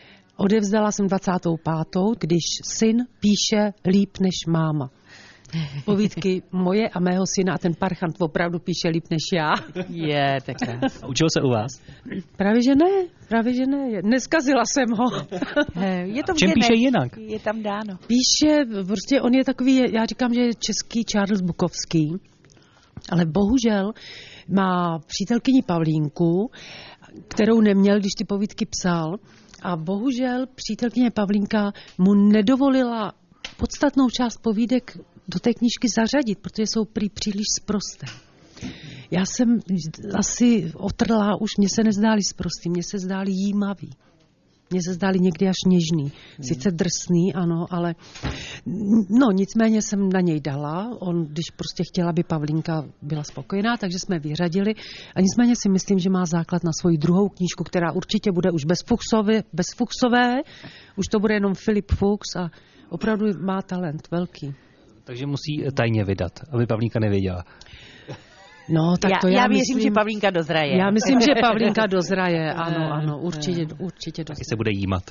Odevzdala 0.42 0.92
jsem 0.92 1.06
25. 1.06 2.02
když 2.20 2.44
syn 2.64 2.96
píše 3.20 3.72
líp 3.86 4.10
než 4.20 4.34
máma. 4.48 4.90
Povídky 5.84 6.42
moje 6.52 6.88
a 6.88 7.00
mého 7.00 7.24
syna 7.34 7.54
a 7.54 7.58
ten 7.58 7.74
parchant 7.74 8.16
opravdu 8.18 8.58
píše 8.58 8.88
líp 8.88 9.04
než 9.10 9.22
já. 9.34 9.50
Je, 9.88 10.38
tak. 10.46 10.56
Učil 11.08 11.26
se 11.36 11.42
u 11.42 11.50
vás? 11.50 11.80
Právě 12.36 12.62
že 12.62 12.74
ne, 12.74 13.06
právě 13.28 13.54
že 13.54 13.66
ne. 13.66 14.02
Neskazila 14.02 14.62
jsem 14.64 14.88
ho. 14.98 15.10
Je 16.02 16.22
to 16.24 16.34
v 16.34 16.36
Čem 16.36 16.52
píše 16.54 16.74
jinak? 16.74 17.16
Je 17.16 17.38
tam 17.40 17.62
dáno. 17.62 17.98
Píše, 18.06 18.64
prostě 18.86 19.20
on 19.20 19.34
je 19.34 19.44
takový, 19.44 19.76
já 19.76 20.06
říkám, 20.06 20.34
že 20.34 20.40
je 20.40 20.54
český 20.54 21.04
Charles 21.04 21.40
Bukovský, 21.40 22.12
ale 23.10 23.24
bohužel 23.26 23.92
má 24.48 24.98
přítelkyni 25.06 25.62
Pavlínku, 25.62 26.50
kterou 27.28 27.60
neměl, 27.60 28.00
když 28.00 28.12
ty 28.18 28.24
povídky 28.24 28.66
psal. 28.66 29.16
A 29.62 29.76
bohužel 29.76 30.46
přítelkyně 30.54 31.10
Pavlínka 31.10 31.72
mu 31.98 32.14
nedovolila 32.14 33.12
podstatnou 33.56 34.10
část 34.10 34.36
povídek 34.36 34.98
do 35.28 35.38
té 35.38 35.54
knížky 35.54 35.88
zařadit, 35.96 36.38
protože 36.38 36.62
jsou 36.62 36.84
prý 36.84 37.08
příliš 37.08 37.46
sprosté. 37.60 38.06
Já 39.10 39.26
jsem 39.26 39.60
asi 40.14 40.72
otrlá, 40.74 41.40
už 41.40 41.50
mě 41.58 41.68
se 41.74 41.84
nezdáli 41.84 42.22
sprostý, 42.22 42.70
mně 42.70 42.82
se 42.82 42.98
zdáli 42.98 43.32
jímavý. 43.32 43.90
Mně 44.72 44.80
se 44.86 44.94
zdáli 44.94 45.18
někdy 45.18 45.48
až 45.48 45.56
něžný. 45.66 46.12
Sice 46.40 46.70
drsný, 46.70 47.34
ano, 47.34 47.66
ale 47.70 47.94
no 49.20 49.30
nicméně 49.32 49.82
jsem 49.82 50.08
na 50.08 50.20
něj 50.20 50.40
dala. 50.40 50.96
On, 51.00 51.26
když 51.26 51.50
prostě 51.56 51.82
chtěla, 51.84 52.10
aby 52.10 52.22
Pavlínka 52.22 52.84
byla 53.02 53.24
spokojená, 53.24 53.76
takže 53.76 53.98
jsme 53.98 54.18
vyřadili. 54.18 54.74
A 55.16 55.20
nicméně 55.20 55.54
si 55.56 55.68
myslím, 55.68 55.98
že 55.98 56.10
má 56.10 56.24
základ 56.26 56.64
na 56.64 56.70
svoji 56.80 56.98
druhou 56.98 57.28
knížku, 57.28 57.64
která 57.64 57.92
určitě 57.92 58.32
bude 58.32 58.50
už 58.50 58.64
bez, 58.64 58.78
Fuchsové, 58.86 59.42
bez 59.52 59.66
Fuchsové. 59.76 60.40
Už 60.96 61.06
to 61.06 61.20
bude 61.20 61.34
jenom 61.34 61.54
Filip 61.54 61.90
Fuchs 61.92 62.36
a 62.36 62.50
opravdu 62.88 63.26
má 63.40 63.62
talent 63.62 64.08
velký. 64.10 64.54
Takže 65.04 65.26
musí 65.26 65.64
tajně 65.74 66.04
vydat, 66.04 66.32
aby 66.50 66.66
Pavlíka 66.66 67.00
nevěděla. 67.00 67.44
No, 68.68 68.96
tak 68.96 69.10
já, 69.10 69.18
to 69.20 69.28
já, 69.28 69.34
já 69.42 69.48
věřím, 69.48 69.58
myslím, 69.58 69.80
že 69.80 69.90
Pavlínka 69.90 70.30
dozraje. 70.30 70.76
Já 70.76 70.90
myslím, 70.90 71.20
že 71.20 71.26
Pavlínka 71.40 71.86
dozraje, 71.86 72.52
ano, 72.56 72.92
ano, 72.92 73.18
určitě, 73.18 73.66
určitě 73.78 74.24
Taky 74.24 74.32
dozraje. 74.32 74.44
se 74.48 74.56
bude 74.56 74.70
jímat. 74.70 75.02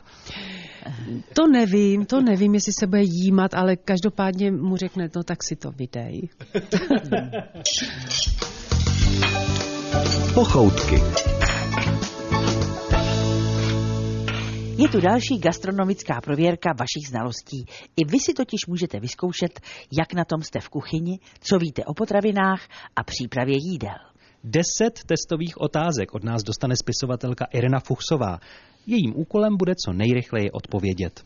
To 1.34 1.48
nevím, 1.48 2.06
to 2.06 2.22
nevím, 2.22 2.54
jestli 2.54 2.74
se 2.80 2.88
bude 2.88 3.02
jímat, 3.04 3.54
ale 3.54 3.76
každopádně 3.76 4.52
mu 4.52 4.78
řekne, 4.78 5.10
no 5.16 5.24
tak 5.24 5.44
si 5.44 5.56
to 5.56 5.72
vydej. 5.72 6.30
Pochoutky. 10.34 11.02
Je 14.78 14.90
tu 14.90 15.02
další 15.02 15.38
gastronomická 15.38 16.22
prověrka 16.22 16.70
vašich 16.80 17.10
znalostí. 17.10 17.66
I 17.96 18.06
vy 18.06 18.20
si 18.20 18.34
totiž 18.34 18.68
můžete 18.68 19.00
vyzkoušet, 19.00 19.60
jak 20.00 20.14
na 20.14 20.26
tom 20.26 20.42
jste 20.42 20.60
v 20.60 20.70
kuchyni, 20.70 21.20
co 21.40 21.58
víte 21.58 21.86
o 21.86 21.94
potravinách 21.94 22.62
a 22.96 23.04
přípravě 23.04 23.56
jídel. 23.60 23.98
Deset 24.44 25.04
testových 25.06 25.62
otázek 25.62 26.14
od 26.14 26.24
nás 26.24 26.44
dostane 26.44 26.76
spisovatelka 26.76 27.46
Irena 27.54 27.80
Fuchsová. 27.80 28.40
Jejím 28.88 29.14
úkolem 29.16 29.58
bude 29.58 29.74
co 29.86 29.94
nejrychleji 29.94 30.52
odpovědět. 30.52 31.24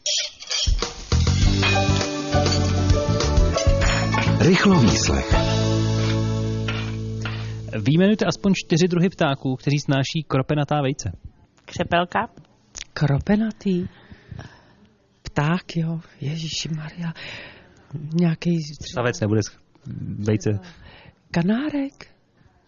Rychlovýslech. 4.39 5.33
Výjmenujte 7.87 8.25
aspoň 8.25 8.53
čtyři 8.55 8.87
druhy 8.87 9.09
ptáků, 9.09 9.55
kteří 9.55 9.79
snáší 9.79 10.23
kropenatá 10.27 10.81
vejce. 10.81 11.11
Křepelka? 11.65 12.44
Kropenatý. 12.93 13.87
Pták, 15.23 15.75
jo, 15.77 15.99
Ježíši 16.21 16.69
Maria. 16.69 17.13
Nějaký 18.13 18.51
Savec 18.93 19.19
nebude 19.19 19.39
sch- 19.41 19.59
vejce. 20.25 20.59
kanárek. 21.31 22.15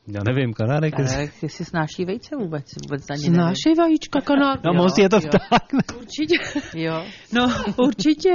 Já 0.08 0.24
nevím, 0.24 0.54
kanárek. 0.54 0.93
Ale 1.00 1.28
jestli 1.41 1.65
snáší 1.65 2.06
vejce 2.06 2.36
vůbec? 2.36 2.65
Vůbec 2.86 3.10
ani 3.10 3.22
nevím. 3.22 3.34
Znášej 3.36 3.76
vajíčka 3.78 4.22
kanárek. 4.22 4.63
No, 4.65 4.74
moc 4.74 4.98
je 4.98 5.10
to 5.10 5.20
pták. 5.20 5.63
Určitě. 5.98 6.36
Jo. 6.76 7.04
No, 7.34 7.48
určitě. 7.78 8.30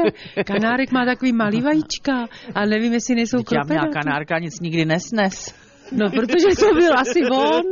Kanárek 0.46 0.92
má 0.92 1.04
takový 1.04 1.32
malý 1.32 1.60
vajíčka, 1.60 2.12
a 2.54 2.66
nevím, 2.66 2.92
jestli 2.92 3.14
nejsou 3.14 3.36
Vždyť 3.36 3.52
já 3.52 3.60
měla 3.66 3.80
kropenatý. 3.82 4.04
kanárka 4.04 4.38
nic 4.38 4.60
nikdy 4.60 4.84
nesnes. 4.84 5.54
No, 5.92 6.10
protože 6.10 6.46
to 6.60 6.74
byl 6.74 6.98
asi 6.98 7.20
on. 7.32 7.62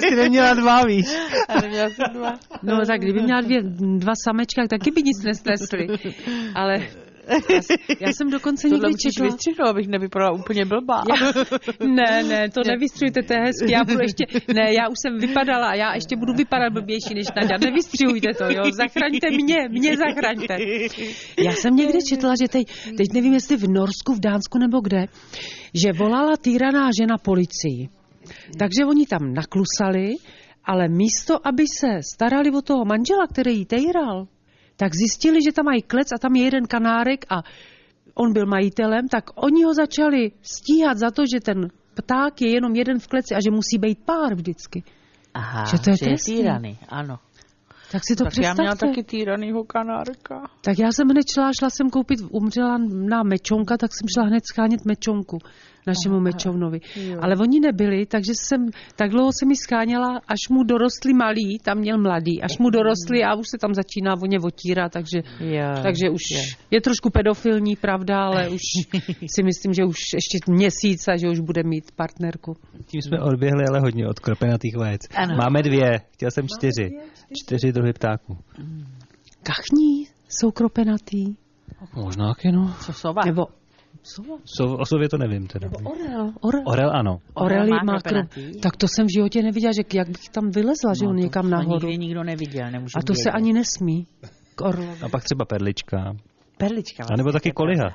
Jsi 0.00 0.16
neměla 0.16 0.54
dva, 0.54 0.82
víš. 0.84 1.06
A 1.48 1.60
neměla 1.60 1.88
jsem 1.88 2.06
dva. 2.14 2.34
No, 2.62 2.86
tak 2.86 3.00
kdyby 3.00 3.22
měla 3.22 3.40
dvě, 3.40 3.62
dva 3.98 4.12
samečka, 4.24 4.62
tak 4.62 4.70
taky 4.70 4.90
by 4.90 5.02
nic 5.02 5.22
nesnesli. 5.24 5.86
Ale 6.54 6.86
já, 7.28 7.60
já 8.00 8.12
jsem 8.12 8.30
dokonce 8.30 8.68
někdy 8.68 8.94
četla... 9.02 9.26
vystřihnout, 9.26 9.68
abych 9.68 9.88
nevypadala 9.88 10.32
úplně 10.32 10.64
blbá. 10.64 11.02
Já, 11.08 11.32
ne, 11.86 12.22
ne, 12.22 12.50
to 12.50 12.60
nevystřihujte, 12.66 13.22
to 13.22 13.32
je 13.32 13.40
hezky. 13.40 13.72
Já 13.72 13.84
budu 13.84 14.00
ještě, 14.00 14.24
ne, 14.54 14.74
já 14.74 14.88
už 14.88 14.96
jsem 15.02 15.18
vypadala 15.18 15.66
a 15.68 15.74
já 15.74 15.94
ještě 15.94 16.16
budu 16.16 16.32
vypadat 16.32 16.72
blbější 16.72 17.14
než 17.14 17.26
Nadia. 17.36 17.58
Nevystřihujte 17.64 18.28
to, 18.38 18.44
jo, 18.44 18.64
zachraňte 18.72 19.30
mě, 19.30 19.68
mě 19.68 19.96
zachraňte. 19.96 20.56
Já 21.38 21.52
jsem 21.52 21.76
někde 21.76 21.98
četla, 22.08 22.34
že 22.42 22.48
teď, 22.48 22.66
teď 22.96 23.06
nevím, 23.14 23.34
jestli 23.34 23.56
v 23.56 23.68
Norsku, 23.68 24.14
v 24.14 24.20
Dánsku 24.20 24.58
nebo 24.58 24.80
kde, 24.80 25.06
že 25.74 25.92
volala 25.92 26.36
týraná 26.36 26.90
žena 27.00 27.18
policii. 27.18 27.88
Takže 28.58 28.84
oni 28.84 29.06
tam 29.06 29.34
naklusali, 29.34 30.14
ale 30.64 30.88
místo, 30.88 31.46
aby 31.46 31.64
se 31.80 32.00
starali 32.14 32.50
o 32.50 32.62
toho 32.62 32.84
manžela, 32.84 33.26
který 33.26 33.58
jí 33.58 33.64
tejral, 33.64 34.26
tak 34.78 34.94
zjistili, 34.94 35.42
že 35.42 35.52
tam 35.52 35.64
mají 35.64 35.82
klec 35.82 36.08
a 36.14 36.18
tam 36.18 36.36
je 36.36 36.44
jeden 36.44 36.64
kanárek 36.66 37.26
a 37.30 37.42
on 38.14 38.32
byl 38.32 38.46
majitelem, 38.46 39.08
tak 39.08 39.24
oni 39.34 39.62
ho 39.64 39.74
začali 39.74 40.32
stíhat 40.42 40.98
za 40.98 41.10
to, 41.10 41.22
že 41.26 41.40
ten 41.40 41.68
pták 41.94 42.40
je 42.42 42.50
jenom 42.54 42.74
jeden 42.74 42.98
v 42.98 43.06
kleci 43.06 43.34
a 43.34 43.38
že 43.44 43.50
musí 43.50 43.78
být 43.78 43.98
pár 44.04 44.34
vždycky. 44.34 44.82
Aha, 45.34 45.64
Že 45.64 45.78
to 45.78 45.90
je 45.90 45.96
že 45.96 46.10
je 46.10 46.16
týraný, 46.24 46.78
ano. 46.88 47.18
Tak 47.92 48.02
si 48.04 48.16
to 48.16 48.24
tak 48.24 48.26
já 48.26 48.30
představte. 48.30 48.62
měla 48.62 48.74
taky 48.76 49.02
týranýho 49.04 49.64
kanárka. 49.64 50.50
Tak 50.60 50.78
já 50.78 50.92
jsem 50.92 51.08
hned 51.08 51.24
šla, 51.34 51.50
šla 51.58 51.70
jsem 51.70 51.90
koupit, 51.90 52.20
umřela 52.30 52.78
na 52.90 53.22
mečonka, 53.22 53.76
tak 53.76 53.90
jsem 53.94 54.06
šla 54.14 54.24
hned 54.24 54.44
schánět 54.52 54.84
mečonku. 54.84 55.38
Našemu 55.88 56.20
Mečovnovi. 56.20 56.80
Ale 57.20 57.36
oni 57.36 57.60
nebyli, 57.60 58.06
takže 58.06 58.32
jsem 58.34 58.66
tak 58.96 59.10
dlouho 59.10 59.30
se 59.40 59.46
mi 59.46 59.56
skáněla, 59.56 60.20
až 60.28 60.38
mu 60.50 60.62
dorostli 60.64 61.12
malí, 61.14 61.58
tam 61.58 61.78
měl 61.78 61.98
mladý, 61.98 62.42
až 62.42 62.58
mu 62.58 62.70
dorostli 62.70 63.24
a 63.24 63.34
už 63.34 63.46
se 63.50 63.58
tam 63.60 63.74
začíná 63.74 64.14
o 64.22 64.26
ně 64.26 64.38
takže, 64.90 65.22
takže 65.82 66.10
už 66.10 66.22
je 66.70 66.80
trošku 66.80 67.10
pedofilní, 67.10 67.76
pravda, 67.76 68.24
ale 68.24 68.48
už 68.48 68.60
si 69.34 69.42
myslím, 69.42 69.72
že 69.72 69.84
už 69.84 69.98
ještě 70.14 70.38
měsíc 70.48 71.08
a 71.08 71.16
že 71.16 71.28
už 71.28 71.40
bude 71.40 71.62
mít 71.62 71.84
partnerku. 71.96 72.56
Tím 72.86 73.02
jsme 73.02 73.20
odběhli 73.20 73.64
ale 73.68 73.80
hodně 73.80 74.08
od 74.08 74.18
kropenatých 74.20 74.76
vajec. 74.76 75.00
Ano. 75.14 75.36
Máme 75.36 75.62
dvě, 75.62 76.00
chtěl 76.12 76.30
jsem 76.30 76.48
čtyři. 76.48 76.90
Čtyři 77.42 77.72
druhy 77.72 77.92
ptáků. 77.92 78.38
Kachní 79.42 80.06
jsou 80.28 80.50
kropenatý. 80.50 81.34
Možná 81.94 82.34
taky, 82.34 82.52
no. 82.52 82.74
Co 82.80 82.92
sova? 82.92 83.22
Nebo 83.24 83.46
sova? 84.02 84.36
So, 84.56 84.82
o 84.82 84.86
sobě 84.86 85.08
to 85.08 85.18
nevím 85.18 85.46
teda. 85.46 85.68
Orel. 85.84 86.32
Orel. 86.40 86.62
Orel 86.66 86.90
ano. 86.96 87.18
Orel 87.34 87.66
má 87.66 87.80
má 87.84 88.00
kro... 88.00 88.00
kropenatý? 88.02 88.60
Tak 88.60 88.76
to 88.76 88.88
jsem 88.88 89.06
v 89.06 89.12
životě 89.16 89.42
neviděla, 89.42 89.72
že 89.72 89.82
jak 89.98 90.08
bych 90.08 90.28
tam 90.32 90.50
vylezla, 90.50 90.94
že 91.00 91.06
on 91.06 91.16
někam 91.16 91.50
nahoru. 91.50 91.86
nikdy 91.86 91.98
nikdo 91.98 92.24
neviděl, 92.24 92.70
nemůžu 92.70 92.92
A 92.98 93.02
to 93.02 93.14
se 93.14 93.18
vědět. 93.18 93.30
ani 93.36 93.52
nesmí. 93.52 94.06
K 94.54 94.60
orlovi. 94.60 95.00
A 95.02 95.08
pak 95.08 95.24
třeba 95.24 95.44
perlička. 95.44 96.16
Perlička. 96.58 97.04
A 97.12 97.16
nebo 97.16 97.32
taky 97.32 97.52
koliha. 97.52 97.94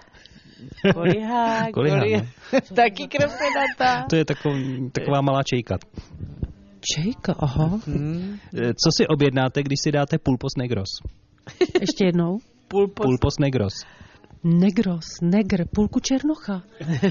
Koliha, 0.94 1.68
Koliha, 1.74 1.98
koliha. 2.00 2.22
taky 2.76 3.08
kropenata. 3.08 4.06
To 4.10 4.16
je 4.16 4.26
taková, 4.26 4.56
taková 4.92 5.22
malá 5.22 5.44
čejka. 5.44 5.78
Čejka, 6.96 7.36
aha. 7.40 7.80
E, 7.88 8.74
Co 8.74 8.90
si 8.98 9.08
objednáte, 9.08 9.64
když 9.64 9.80
si 9.84 9.92
dáte 9.92 10.18
pulpos 10.18 10.52
negros? 10.58 10.90
Ještě 11.82 12.06
jednou. 12.06 12.38
Pulpos. 12.68 13.06
Pulpos 13.06 13.34
negros. 13.40 13.74
Negros, 14.44 15.06
negr, 15.22 15.66
půlku 15.76 16.00
černocha. 16.00 16.62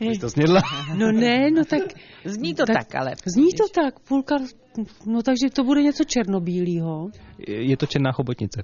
Jsi 0.00 0.18
to 0.20 0.30
snědla? 0.30 0.60
No 0.98 1.12
ne, 1.12 1.50
no 1.50 1.64
tak 1.64 1.80
Zní 2.24 2.54
to 2.54 2.64
Tak- 2.66 2.76
tak, 2.76 2.94
ale... 2.94 3.12
zní 3.26 3.48
to 3.52 3.64
tak, 3.82 4.00
půlka, 4.00 4.36
no 5.06 5.22
takže 5.22 5.50
to 5.54 5.64
bude 5.64 5.82
něco 5.82 6.04
černobílýho. 6.04 7.08
Je 7.48 7.76
to 7.76 7.86
černá 7.86 8.12
chobotnice. 8.12 8.62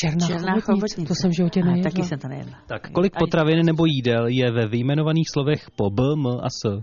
Černá, 0.00 0.26
Černá 0.26 0.52
chobotnice. 0.52 0.72
chobotnice. 0.72 1.08
To 1.08 1.14
jsem 1.14 1.30
v 1.30 1.36
životě 1.36 1.60
nejedla. 1.64 1.90
taky 1.90 2.02
jsem 2.02 2.18
to 2.18 2.28
nejedla. 2.28 2.58
Tak, 2.66 2.90
kolik 2.92 3.12
potravin 3.18 3.66
nebo 3.66 3.86
jídel 3.86 4.26
je 4.26 4.52
ve 4.52 4.66
vyjmenovaných 4.68 5.26
slovech 5.32 5.70
po 5.76 5.90
B, 5.90 6.02
M 6.12 6.26
a 6.26 6.48
S? 6.50 6.80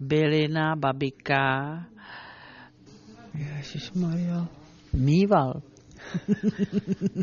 Bylina, 0.00 0.76
babika, 0.76 1.86
Ježišmarja. 3.34 4.46
mýval. 4.92 5.62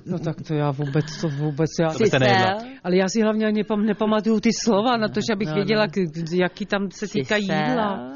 No 0.05 0.19
tak 0.19 0.41
to 0.47 0.53
já 0.53 0.71
vůbec, 0.71 1.05
to 1.21 1.29
vůbec 1.29 1.69
já... 1.81 1.89
To 1.89 1.97
byste 1.99 2.19
nejedla. 2.19 2.57
Ale 2.83 2.97
já 2.97 3.07
si 3.07 3.21
hlavně 3.21 3.45
ani 3.45 3.57
nepam, 3.57 3.85
nepamatuju 3.85 4.39
ty 4.39 4.49
slova, 4.63 4.97
na 4.97 5.07
to, 5.07 5.19
že 5.21 5.33
abych 5.33 5.47
No, 5.47 5.55
věděla, 5.55 5.85
no. 5.97 6.03
jaký 6.33 6.65
tam 6.65 6.91
se 6.91 7.07
týká 7.07 7.35
jídla. 7.35 8.13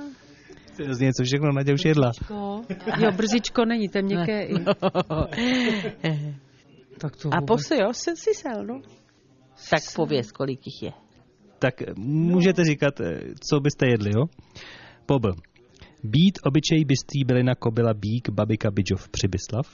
Z 0.89 0.99
něco 0.99 1.23
všechno 1.23 1.51
Nadě 1.51 1.73
už 1.73 1.85
jedla. 1.85 2.11
Brzičko. 2.11 2.61
Jo, 3.05 3.11
brzičko 3.11 3.65
není, 3.65 3.89
to 3.89 3.97
je 3.97 4.01
měkké. 4.03 4.43
i. 4.43 4.53
Tak 6.97 7.15
to 7.15 7.29
A 7.31 7.39
vůbec. 7.39 7.47
posy, 7.47 7.75
jo, 7.81 7.93
jsem 7.93 8.15
si 8.15 8.33
sel, 8.33 8.65
no. 8.65 8.81
Tak 9.69 9.79
pověz, 9.95 10.31
kolik 10.31 10.59
jich 10.67 10.83
je. 10.83 10.91
Tak 11.59 11.73
můžete 11.97 12.63
říkat, 12.63 12.99
eh, 13.01 13.19
co 13.49 13.59
byste 13.59 13.87
jedli, 13.87 14.11
jo? 14.15 14.25
Po 15.05 15.19
B. 15.19 15.29
Být, 16.03 16.39
obyčej, 16.45 16.85
bystý, 16.85 17.23
bylina, 17.25 17.55
kobila, 17.55 17.93
bík, 17.93 18.29
babika, 18.29 18.71
bidžov, 18.71 19.09
přibyslav. 19.09 19.67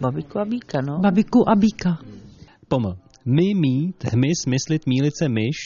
Babiku 0.00 0.38
a 0.38 0.44
bíka, 0.44 0.80
no. 0.80 0.98
Babiku 0.98 1.48
a 1.48 1.54
býka. 1.54 1.98
Po 2.68 2.76
M. 2.76 2.96
My, 3.24 3.54
mít, 3.54 4.04
hmyz, 4.12 4.46
myslit, 4.48 4.86
mílice, 4.86 5.28
myš. 5.28 5.56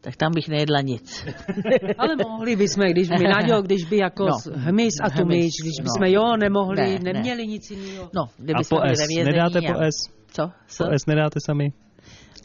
Tak 0.00 0.16
tam 0.16 0.32
bych 0.34 0.48
nejedla 0.48 0.80
nic. 0.80 1.24
Ale 1.98 2.16
mohli 2.28 2.56
bychom, 2.56 2.84
když 2.90 3.08
by, 3.08 3.24
Naďo, 3.24 3.62
když 3.62 3.84
by 3.84 3.96
jako 3.96 4.24
No. 4.24 4.36
no. 4.46 4.52
hmyz 4.56 4.94
a 5.02 5.10
tu 5.10 5.22
Hmyz, 5.22 5.36
myš, 5.36 5.52
když 5.62 5.72
no. 5.78 5.84
bychom 5.84 6.14
jo 6.14 6.36
nemohli, 6.36 6.76
Ne, 6.80 6.88
ne, 6.88 6.98
ne. 7.04 7.12
neměli 7.12 7.46
nic 7.46 7.70
jiného. 7.70 8.10
No, 8.14 8.22
A 8.22 8.28
kdyby 8.38 8.58
po 8.58 8.64
jsme 8.64 8.78
byli 8.80 9.22
S. 9.22 9.24
Nedáte 9.24 9.58
a- 9.58 9.72
po 9.72 9.80
S? 9.80 9.94
Co? 10.26 10.50
Po 10.78 10.84
S 10.92 11.06
nedáte 11.06 11.38
sami? 11.46 11.72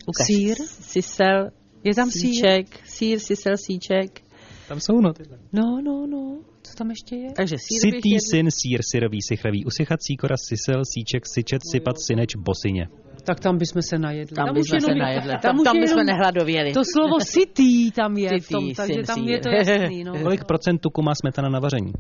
Ukaž. 0.08 0.28
Sýr? 0.28 0.56
Sisel, 0.66 1.50
Je 1.84 1.96
tam 1.96 2.12
síček, 2.12 2.80
sír, 2.90 3.20
sisel, 3.20 3.54
síček. 3.58 4.22
Tam 4.68 4.80
jsou 4.80 5.02
no 5.02 5.14
tyhle. 5.14 5.38
No, 5.54 5.82
no, 5.84 6.08
no. 6.08 6.38
Co 6.70 6.76
tam 6.76 6.90
ještě 6.90 7.16
je? 7.16 7.32
Takže 7.36 7.56
Sytý 7.82 8.10
jedl. 8.12 8.26
syn, 8.32 8.48
sír, 8.52 8.80
syrový, 8.92 9.20
sychravý, 9.22 9.66
usychat, 9.66 10.00
síkora, 10.08 10.36
sysel, 10.50 10.82
síček, 10.94 11.24
syčet, 11.36 11.62
sypat, 11.72 11.96
syneč, 12.08 12.36
bosyně. 12.36 12.88
Tak 13.24 13.40
tam 13.40 13.58
bychom 13.58 13.82
se 13.82 14.00
najedli. 14.00 14.36
Tam 14.36 14.50
už 14.50 14.54
bychom 14.54 14.80
se 14.80 14.86
jenom- 14.92 15.00
najedli. 15.00 15.32
Tam, 15.32 15.40
Tam, 15.42 15.64
tam 15.64 15.76
jenom 15.76 15.88
bychom 15.90 16.06
nehladověli. 16.06 16.74
To 16.74 16.82
slovo 16.94 17.20
sitý 17.20 17.92
tam 17.92 18.18
je 18.18 18.30
v 18.30 18.42
Sitý, 18.44 18.54
tom, 18.54 18.74
takže 18.76 19.04
tam 19.08 19.16
sír. 19.20 19.30
je 19.30 19.40
to 19.40 19.50
jasný. 19.50 20.04
No. 20.04 20.14
Kolik 20.24 20.44
procent 20.44 20.78
tuku 20.82 21.02
má 21.02 21.12
smetana 21.16 21.50
na 21.50 21.60
vaření? 21.60 21.92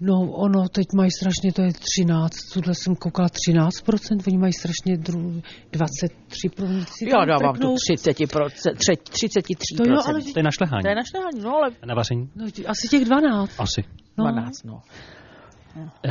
No, 0.00 0.14
ono 0.32 0.68
teď 0.68 0.86
mají 0.96 1.10
strašně, 1.10 1.52
to 1.52 1.62
je 1.62 1.72
13, 1.72 2.30
tuhle 2.52 2.74
jsem 2.74 2.96
koukala 2.96 3.28
13%, 3.28 4.22
oni 4.28 4.38
mají 4.38 4.52
strašně 4.52 4.96
dru, 4.96 5.42
23%. 5.72 6.84
si 6.86 7.08
Já 7.10 7.24
dávám 7.24 7.54
tu 7.54 7.60
trknou. 7.60 7.74
30%, 7.74 8.74
tři- 8.74 8.96
33%. 8.96 9.76
To 9.76 9.84
jo, 9.90 9.96
ale 10.06 10.22
To 10.22 10.38
je 10.38 10.42
na 10.42 10.50
šlehání. 10.50 10.82
To 10.82 10.88
je 10.88 10.94
na 10.94 11.02
šlehání, 11.10 11.40
no 11.42 11.56
ale 11.56 11.70
A 11.82 11.86
na 11.86 11.94
vaření? 11.94 12.30
No, 12.36 12.44
asi 12.66 12.88
těch 12.88 13.04
12. 13.04 13.50
Asi. 13.58 13.84
No. 14.18 14.24
12, 14.24 14.64
no. 14.64 14.80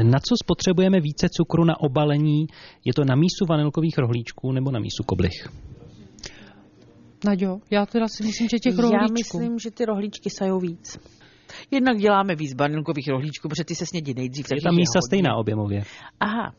Na 0.04 0.20
co 0.20 0.36
spotřebujeme 0.44 1.00
více 1.00 1.28
cukru 1.30 1.64
na 1.64 1.80
obalení? 1.80 2.48
Je 2.86 2.94
to 2.94 3.04
na 3.06 3.16
mísu 3.16 3.46
vanilkových 3.50 3.98
rohlíčků 3.98 4.52
nebo 4.52 4.72
na 4.72 4.80
mísu 4.80 5.04
koblich? 5.06 5.50
Naďo, 7.26 7.58
já 7.72 7.86
teda 7.86 8.08
si 8.08 8.24
myslím, 8.24 8.48
že 8.52 8.60
těch 8.60 8.76
Já 8.76 8.82
rohlíčků. 8.82 9.14
myslím, 9.40 9.60
že 9.60 9.72
ty 9.72 9.86
rohlíčky 9.86 10.30
sajou 10.30 10.60
víc. 10.60 10.98
Jednak 11.72 11.98
děláme 11.98 12.36
víc 12.36 12.54
banilkových 12.54 13.08
rohlíčků, 13.08 13.50
protože 13.50 13.64
ty 13.64 13.76
se 13.76 13.86
snědí 13.86 14.14
nejdřív. 14.14 14.46
Je 14.46 14.50
takže 14.50 14.64
ta 14.64 14.70
jich 14.70 14.78
mísa 14.78 15.00
stejná 15.08 15.36
objemově. 15.36 15.84
Aha, 16.20 16.54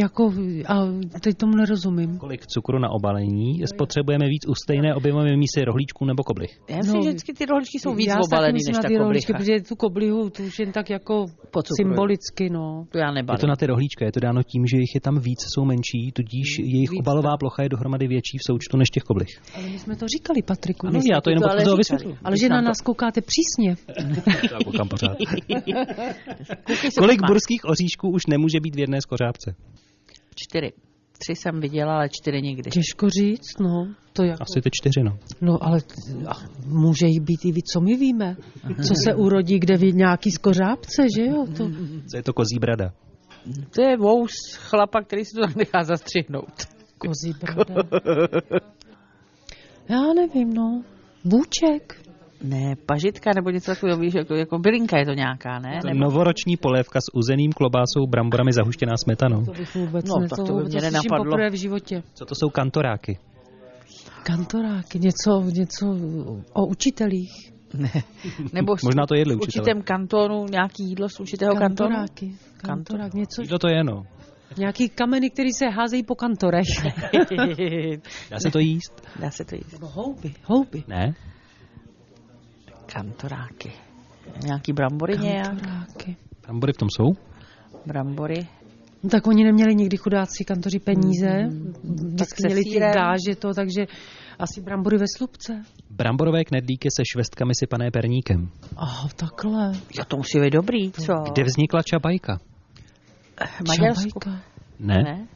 Jako, 0.00 0.32
a 0.68 0.74
teď 1.20 1.36
tomu 1.36 1.56
nerozumím. 1.56 2.18
Kolik 2.18 2.46
cukru 2.46 2.78
na 2.78 2.88
obalení 2.90 3.62
spotřebujeme 3.74 4.28
víc 4.28 4.42
u 4.48 4.54
stejné 4.54 4.94
objemové 4.94 5.36
mísy 5.36 5.64
rohlíčků 5.64 6.04
nebo 6.04 6.22
koblich? 6.22 6.60
já 6.70 6.76
myslím, 6.76 6.94
No, 6.96 7.02
že 7.02 7.08
vždycky 7.08 7.32
ty 7.32 7.46
rohlíčky 7.46 7.78
jsou 7.78 7.94
víc 7.94 8.08
já 8.08 8.16
obalený 8.24 8.52
myslím 8.52 8.72
než 8.72 8.76
na 8.76 8.82
ta 8.82 8.88
ty 8.88 8.96
rohlíčky, 8.98 9.32
koblicha. 9.32 9.52
protože 9.56 9.68
tu 9.68 9.76
koblihu 9.76 10.30
tu 10.30 10.42
už 10.44 10.58
jen 10.58 10.72
tak 10.72 10.90
jako 10.90 11.14
Pocukruju. 11.50 11.76
symbolicky, 11.76 12.50
no. 12.50 12.84
To 12.90 12.98
já 12.98 13.08
Je 13.08 13.14
nebalím. 13.14 13.40
to 13.40 13.46
na 13.46 13.56
ty 13.56 13.66
rohlíčka, 13.66 14.04
je 14.04 14.12
to 14.12 14.20
dáno 14.20 14.42
tím, 14.42 14.66
že 14.66 14.76
jich 14.76 14.94
je 14.94 15.00
tam 15.00 15.18
víc, 15.20 15.40
jsou 15.54 15.64
menší, 15.64 16.12
tudíž 16.12 16.48
jejich 16.58 16.90
Víc, 16.90 17.00
obalová 17.00 17.36
plocha 17.40 17.62
je 17.62 17.68
dohromady 17.68 18.08
větší 18.08 18.38
v 18.38 18.44
součtu 18.46 18.76
než 18.76 18.88
těch 18.90 19.02
koblich. 19.02 19.32
Ale 19.56 19.64
my 19.70 19.78
jsme 19.78 19.96
to 19.96 20.06
říkali, 20.08 20.42
Patriku. 20.42 20.86
Ano, 20.86 21.00
já 21.12 21.20
to 21.20 21.30
jenom 21.30 21.42
to 21.42 21.50
ale 21.50 21.60
říkali. 21.60 22.16
Ale 22.24 22.36
že 22.36 22.48
na 22.48 22.60
nás 22.60 22.80
koukáte 22.80 23.20
přísně. 23.20 23.70
Já 24.52 24.58
koukám 24.64 24.88
pořád. 24.88 25.16
Kuky 26.66 26.90
se 26.90 26.98
Kolik 26.98 27.20
burských 27.26 27.64
oříšků 27.64 28.08
už 28.10 28.26
nemůže 28.26 28.60
být 28.60 28.74
v 28.76 28.78
jedné 28.78 29.00
skořápce? 29.00 29.54
Čtyři. 30.34 30.72
Tři 31.18 31.34
jsem 31.36 31.60
viděla, 31.60 31.94
ale 31.94 32.08
čtyři 32.08 32.42
nikdy. 32.42 32.70
Těžko 32.70 33.08
říct, 33.10 33.58
no. 33.60 33.88
To 34.12 34.22
jako, 34.24 34.42
Asi 34.42 34.60
ty 34.62 34.70
čtyři, 34.72 35.02
no. 35.02 35.18
no 35.40 35.64
ale 35.64 35.78
a 36.28 36.32
může 36.66 37.06
jí 37.06 37.20
být 37.20 37.44
i 37.44 37.52
víc, 37.52 37.64
co 37.72 37.80
my 37.80 37.96
víme. 37.96 38.36
Co 38.86 38.94
se 39.04 39.14
urodí, 39.14 39.58
kde 39.58 39.76
ví 39.76 39.92
nějaký 39.92 40.30
skořápce, 40.30 41.02
že 41.16 41.24
jo? 41.26 41.46
To, 41.56 41.70
Co 42.10 42.16
je 42.16 42.22
to 42.22 42.32
kozí 42.32 42.58
brada? 42.60 42.92
To 43.74 43.82
je 43.82 43.96
vous 43.96 44.32
chlapa, 44.56 45.00
který 45.02 45.24
si 45.24 45.30
to 45.34 45.40
tak 45.46 45.56
nechá 45.56 45.82
zastřihnout. 45.82 46.52
kozí 46.98 47.32
brada. 47.40 47.74
Já 49.88 50.12
nevím, 50.16 50.54
no. 50.54 50.82
Bůček. 51.24 52.01
Ne, 52.44 52.74
pažitka 52.86 53.30
nebo 53.36 53.50
něco 53.50 53.70
takového, 53.70 53.98
víš, 54.00 54.14
jako, 54.14 54.34
jako 54.34 54.58
bylinka 54.58 54.98
je 54.98 55.06
to 55.06 55.12
nějaká, 55.12 55.58
ne? 55.58 55.78
To 55.82 55.86
Nebo, 55.88 56.00
novoroční 56.00 56.56
polévka 56.56 57.00
s 57.00 57.14
uzeným 57.14 57.52
klobásou, 57.52 58.06
bramborami 58.08 58.52
zahuštěná 58.52 58.92
smetanou. 59.04 59.44
To 59.44 59.52
bych 59.52 59.74
vůbec 59.74 60.04
No, 60.08 60.14
ne, 60.20 60.28
tak 60.28 60.36
to, 60.36 60.44
to 60.44 60.54
by 60.54 60.64
mě 60.64 60.80
nenapadlo. 60.80 61.24
poprvé 61.24 61.50
v 61.50 61.54
životě. 61.54 62.02
Co 62.14 62.24
to 62.24 62.34
jsou 62.34 62.48
kantoráky? 62.50 63.18
Kantoráky, 64.22 64.98
něco, 64.98 65.40
něco 65.46 65.86
o 66.52 66.66
učitelích. 66.66 67.30
ne, 67.74 67.90
nebo 68.52 68.76
s- 68.76 68.82
Možná 68.88 69.06
to 69.06 69.14
jedli 69.14 69.34
v 69.34 69.38
učitelé. 69.42 69.62
určitém 69.62 69.82
kantonu, 69.82 70.46
nějaký 70.50 70.82
jídlo 70.88 71.08
z 71.08 71.20
určitého 71.20 71.54
kantonu? 71.54 71.88
Kantoráky. 71.90 72.36
Kantorák, 72.56 73.14
něco, 73.14 73.42
Jídlo 73.42 73.58
to 73.58 73.68
je, 73.68 73.84
no. 73.84 74.02
nějaký 74.58 74.88
kameny, 74.88 75.30
který 75.30 75.52
se 75.52 75.66
házejí 75.68 76.02
po 76.02 76.14
kantorech. 76.14 76.64
Dá 78.30 78.38
se 78.38 78.50
to 78.50 78.58
jíst? 78.58 79.02
Dá 79.20 79.30
se 79.30 79.44
to 79.44 79.54
jíst. 79.54 79.72
Nebo 79.72 79.86
houby, 79.88 80.34
houby. 80.44 80.82
Ne? 80.88 81.14
Kantoráky. 82.92 83.72
Nějaký 84.44 84.72
brambory 84.72 85.18
nějak? 85.18 85.46
Kantoráky. 85.46 86.16
Brambory 86.42 86.72
v 86.72 86.76
tom 86.76 86.88
jsou? 86.90 87.12
Brambory. 87.86 88.48
No, 89.02 89.10
tak 89.10 89.26
oni 89.26 89.44
neměli 89.44 89.74
nikdy 89.74 89.96
chudáci 89.96 90.44
kantoři 90.44 90.78
peníze, 90.78 91.28
vždycky 91.82 92.16
Tak 92.18 92.28
se 92.28 92.46
měli 92.46 92.62
ty 92.64 92.78
gáže 92.78 93.36
to, 93.38 93.54
takže 93.54 93.86
asi 94.38 94.60
brambory 94.60 94.98
ve 94.98 95.04
slupce. 95.16 95.62
Bramborové 95.90 96.44
knedlíky 96.44 96.88
se 96.96 97.02
švestkami 97.12 97.52
sypané 97.58 97.90
perníkem. 97.90 98.50
Oh, 98.76 99.08
takhle. 99.16 99.72
Jo, 99.98 100.04
to 100.08 100.16
musí 100.16 100.40
být 100.40 100.52
dobrý, 100.52 100.92
co? 100.92 101.12
Kde 101.32 101.44
vznikla 101.44 101.82
čabajka? 101.82 102.38
Maďarsku? 103.68 104.20
Čabajka. 104.20 104.44
Ne? 104.80 105.02
Ne? 105.02 105.26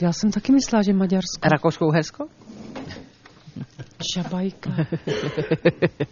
Já 0.00 0.12
jsem 0.12 0.30
taky 0.30 0.52
myslela, 0.52 0.82
že 0.82 0.92
Maďarsko. 0.92 1.48
Rakousko-Uhersko? 1.48 2.26
Šabajka. 4.14 4.70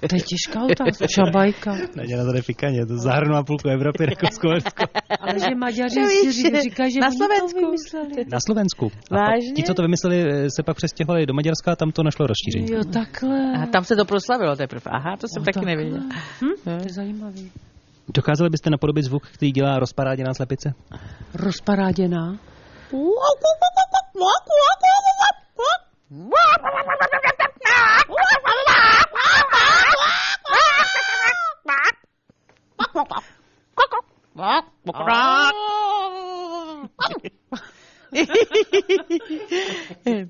To 0.09 0.15
je 0.17 0.21
těžká 0.31 0.59
otázka. 0.65 1.07
Šabajka. 1.15 1.71
Naděja 1.97 2.25
to 2.25 2.43
fikaně, 2.43 2.87
to 2.87 2.97
zahrnula 2.99 3.43
půlku 3.43 3.69
Evropy, 3.69 4.07
Rakousko, 4.07 4.49
Ale 5.21 5.39
že 5.39 5.55
Maďaři 5.55 6.01
si 6.33 6.61
říkají, 6.63 6.93
že 6.93 7.01
na 7.01 7.07
oni 7.07 7.17
to 7.19 7.25
Slovensku. 7.25 7.61
vymysleli. 7.61 8.25
Na 8.33 8.39
Slovensku. 8.47 8.93
A 9.11 9.15
Vážně? 9.15 9.53
Ti, 9.57 9.63
co 9.63 9.75
to 9.75 9.83
vymysleli, 9.83 10.25
eh, 10.29 10.51
se 10.57 10.63
pak 10.63 10.77
přestěhovali 10.77 11.27
do 11.27 11.35
Maďarska 11.35 11.73
a 11.73 11.77
tam 11.77 11.91
to 11.93 12.03
našlo 12.03 12.27
rozšíření. 12.27 12.67
Jo, 12.79 12.85
takhle. 12.93 13.53
A 13.63 13.67
tam 13.67 13.85
se 13.85 13.97
to 13.97 14.05
proslavilo 14.05 14.57
teprve. 14.57 14.83
Aha, 14.91 15.17
to 15.21 15.27
jsem 15.29 15.41
No, 15.43 15.45
taky 15.45 15.53
takhle. 15.55 15.71
nevěděla. 15.77 16.03
Hm? 16.43 16.55
To 16.65 16.71
je 16.71 16.89
zajímavý. 16.91 17.53
Dokázali 18.15 18.51
byste 18.51 18.71
napodobit 18.71 19.05
zvuk, 19.05 19.27
který 19.29 19.53
dělá 19.53 19.79
rozparáděná 19.79 20.35
slepice? 20.35 20.75
Rozparáděná. 21.35 22.39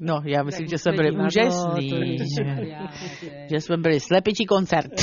No, 0.00 0.22
já 0.24 0.42
myslím, 0.42 0.66
že 0.66 0.78
jsme 0.78 0.92
byli 0.92 1.10
úžasní. 1.10 1.88
super, 2.36 2.66
Že 3.50 3.60
jsme 3.60 3.76
byli 3.76 4.00
slepičí 4.00 4.46
koncert. 4.46 4.92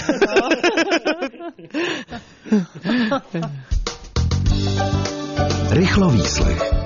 Rychlo 5.71 6.09
výslech. 6.09 6.82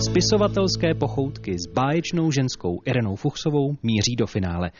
Spisovatelské 0.00 0.94
pochoutky 0.94 1.58
s 1.58 1.72
báječnou 1.72 2.30
ženskou 2.30 2.80
Irenou 2.84 3.16
Fuchsovou 3.16 3.76
míří 3.82 4.16
do 4.18 4.26
finále. 4.26 4.70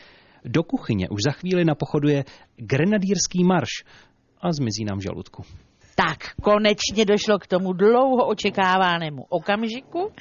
Do 0.45 0.63
kuchyně 0.63 1.09
už 1.09 1.19
za 1.25 1.31
chvíli 1.31 1.65
napochoduje 1.65 2.23
grenadýrský 2.55 3.43
marš 3.43 3.69
a 4.41 4.51
zmizí 4.51 4.85
nám 4.85 5.01
žaludku. 5.01 5.43
Tak, 5.95 6.17
konečně 6.41 7.05
došlo 7.05 7.39
k 7.39 7.47
tomu 7.47 7.73
dlouho 7.73 8.27
očekávanému 8.27 9.25
okamžiku. 9.29 10.11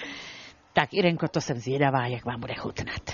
Tak, 0.72 0.94
Irenko, 0.94 1.28
to 1.28 1.40
jsem 1.40 1.57
zvědavá, 1.57 2.07
jak 2.07 2.24
vám 2.24 2.40
bude 2.40 2.55
chutnat. 2.55 3.11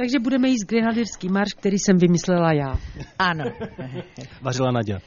Takže 0.00 0.18
budeme 0.18 0.48
jíst 0.48 0.64
grenadýrský 0.68 1.28
marš, 1.28 1.52
který 1.54 1.78
jsem 1.78 1.96
vymyslela 1.98 2.52
já. 2.52 2.78
Ano. 3.18 3.44
Vařila 4.42 4.70
Naděja. 4.70 4.98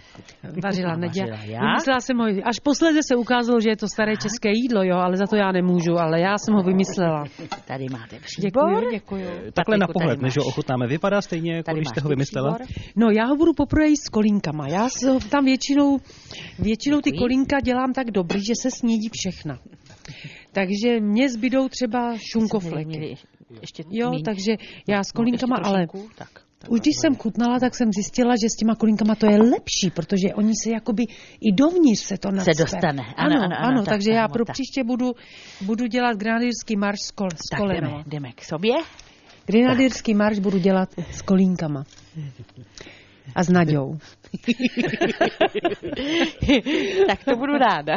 Vařila 0.63 0.97
já? 1.45 1.59
Vymyslela 1.59 1.99
jsem 1.99 2.17
ho, 2.17 2.25
až 2.25 2.59
posledně 2.63 3.01
se 3.03 3.15
ukázalo, 3.15 3.61
že 3.61 3.69
je 3.69 3.77
to 3.77 3.87
staré 3.87 4.17
české 4.17 4.49
jídlo, 4.51 4.83
jo, 4.83 4.97
ale 4.97 5.17
za 5.17 5.27
to 5.27 5.35
já 5.35 5.51
nemůžu, 5.51 5.97
ale 5.97 6.19
já 6.21 6.37
jsem 6.37 6.53
ho 6.53 6.63
vymyslela. 6.63 7.23
Tady 7.67 7.85
máte 7.91 8.19
příbor. 8.19 8.69
Děkuji, 8.91 8.91
děkuji. 8.91 9.25
Takhle 9.53 9.77
na 9.77 9.87
Patriku, 9.87 9.99
pohled, 9.99 10.21
než 10.21 10.37
ho 10.37 10.43
ochutnáme, 10.45 10.87
vypadá 10.87 11.21
stejně, 11.21 11.55
jako 11.55 11.73
když 11.73 11.87
jste 11.87 12.01
ho 12.01 12.09
vymyslela. 12.09 12.53
příbor. 12.53 12.93
No 12.95 13.09
já 13.09 13.25
ho 13.25 13.35
budu 13.35 13.53
poprvé 13.53 13.87
jíst 13.87 14.05
s 14.05 14.09
kolínkama. 14.09 14.67
Já 14.67 14.87
tam 15.29 15.45
většinou, 15.45 15.99
většinou 16.59 17.01
ty 17.01 17.11
kolínka 17.11 17.59
dělám 17.59 17.93
tak 17.93 18.11
dobrý, 18.11 18.39
že 18.39 18.53
se 18.61 18.71
snědí 18.71 19.09
všechna. 19.13 19.59
Takže 20.51 20.99
mně 20.99 21.29
zbydou 21.29 21.69
třeba 21.69 22.17
šunkofleky. 22.31 23.15
Ještě 23.61 23.83
Jo, 23.91 24.11
míň. 24.11 24.23
takže 24.23 24.51
já 24.87 25.03
s 25.03 25.13
No, 25.13 25.17
kolínkama, 25.17 25.55
ještě 25.57 25.69
ale 25.69 25.87
tak, 26.15 26.29
tak. 26.59 26.71
už 26.71 26.79
když 26.79 26.95
jsem 27.01 27.15
chutnala, 27.15 27.59
tak 27.59 27.75
jsem 27.75 27.89
zjistila, 27.91 28.33
že 28.35 28.47
s 28.49 28.55
těma 28.59 28.75
kolínkama 28.75 29.15
to 29.15 29.25
je 29.25 29.37
lepší, 29.37 29.89
protože 29.95 30.27
oni 30.35 30.53
se 30.63 30.69
jakoby 30.71 31.03
i 31.41 31.51
dovnitř 31.51 32.01
se 32.03 32.17
to 32.17 32.31
nacpe. 32.31 32.51
dostane. 32.57 33.03
Ano, 33.17 33.35
Ano, 33.35 33.43
ano, 33.45 33.55
ano, 33.59 33.79
tak, 33.83 33.89
takže 33.93 34.11
já 34.11 34.23
ano, 34.25 34.33
pro 34.33 34.45
tak. 34.45 34.53
příště 34.53 34.83
budu, 34.83 35.11
budu 35.61 35.85
dělat 35.87 36.17
grenadýrský 36.17 36.75
marš 36.77 36.99
s, 37.07 37.11
kol, 37.11 37.29
s 37.35 37.49
Tak 37.51 37.59
kolenama. 37.59 37.87
jdeme, 37.97 38.03
jdeme 38.07 38.31
k 38.31 38.43
sobě. 38.43 38.73
Grenadýrský 39.45 40.13
marš 40.13 40.39
budu 40.39 40.57
dělat 40.57 40.89
s 41.11 41.21
kolínkama. 41.21 41.83
A 43.35 43.43
s 43.43 43.49
Naďou. 43.49 43.97
tak 47.07 47.23
to 47.23 47.35
budu 47.35 47.53
ráda. 47.53 47.93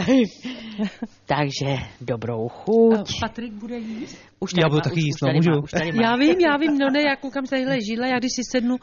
Takže 1.27 1.77
dobrou 2.01 2.49
chuť. 2.49 3.21
Patrik 3.21 3.53
bude 3.53 3.79
jíst? 3.79 4.19
Už 4.41 4.51
Já 4.57 4.69
budu 4.69 4.77
má- 4.77 4.81
taky 4.83 4.97
už- 5.01 5.05
jíst, 5.05 5.15
už 5.17 5.21
no, 5.23 5.29
tady 5.29 5.39
můžu. 5.39 5.51
má, 5.51 5.57
má. 5.95 6.03
Já 6.03 6.17
vím, 6.17 6.41
já 6.41 6.57
vím, 6.57 6.79
no 6.79 6.91
ne, 6.91 7.03
já 7.03 7.17
koukám 7.17 7.47
se 7.47 7.51
tadyhle 7.51 7.81
židle, 7.81 8.09
já 8.09 8.19
když 8.19 8.33
si 8.33 8.43
sednu, 8.53 8.77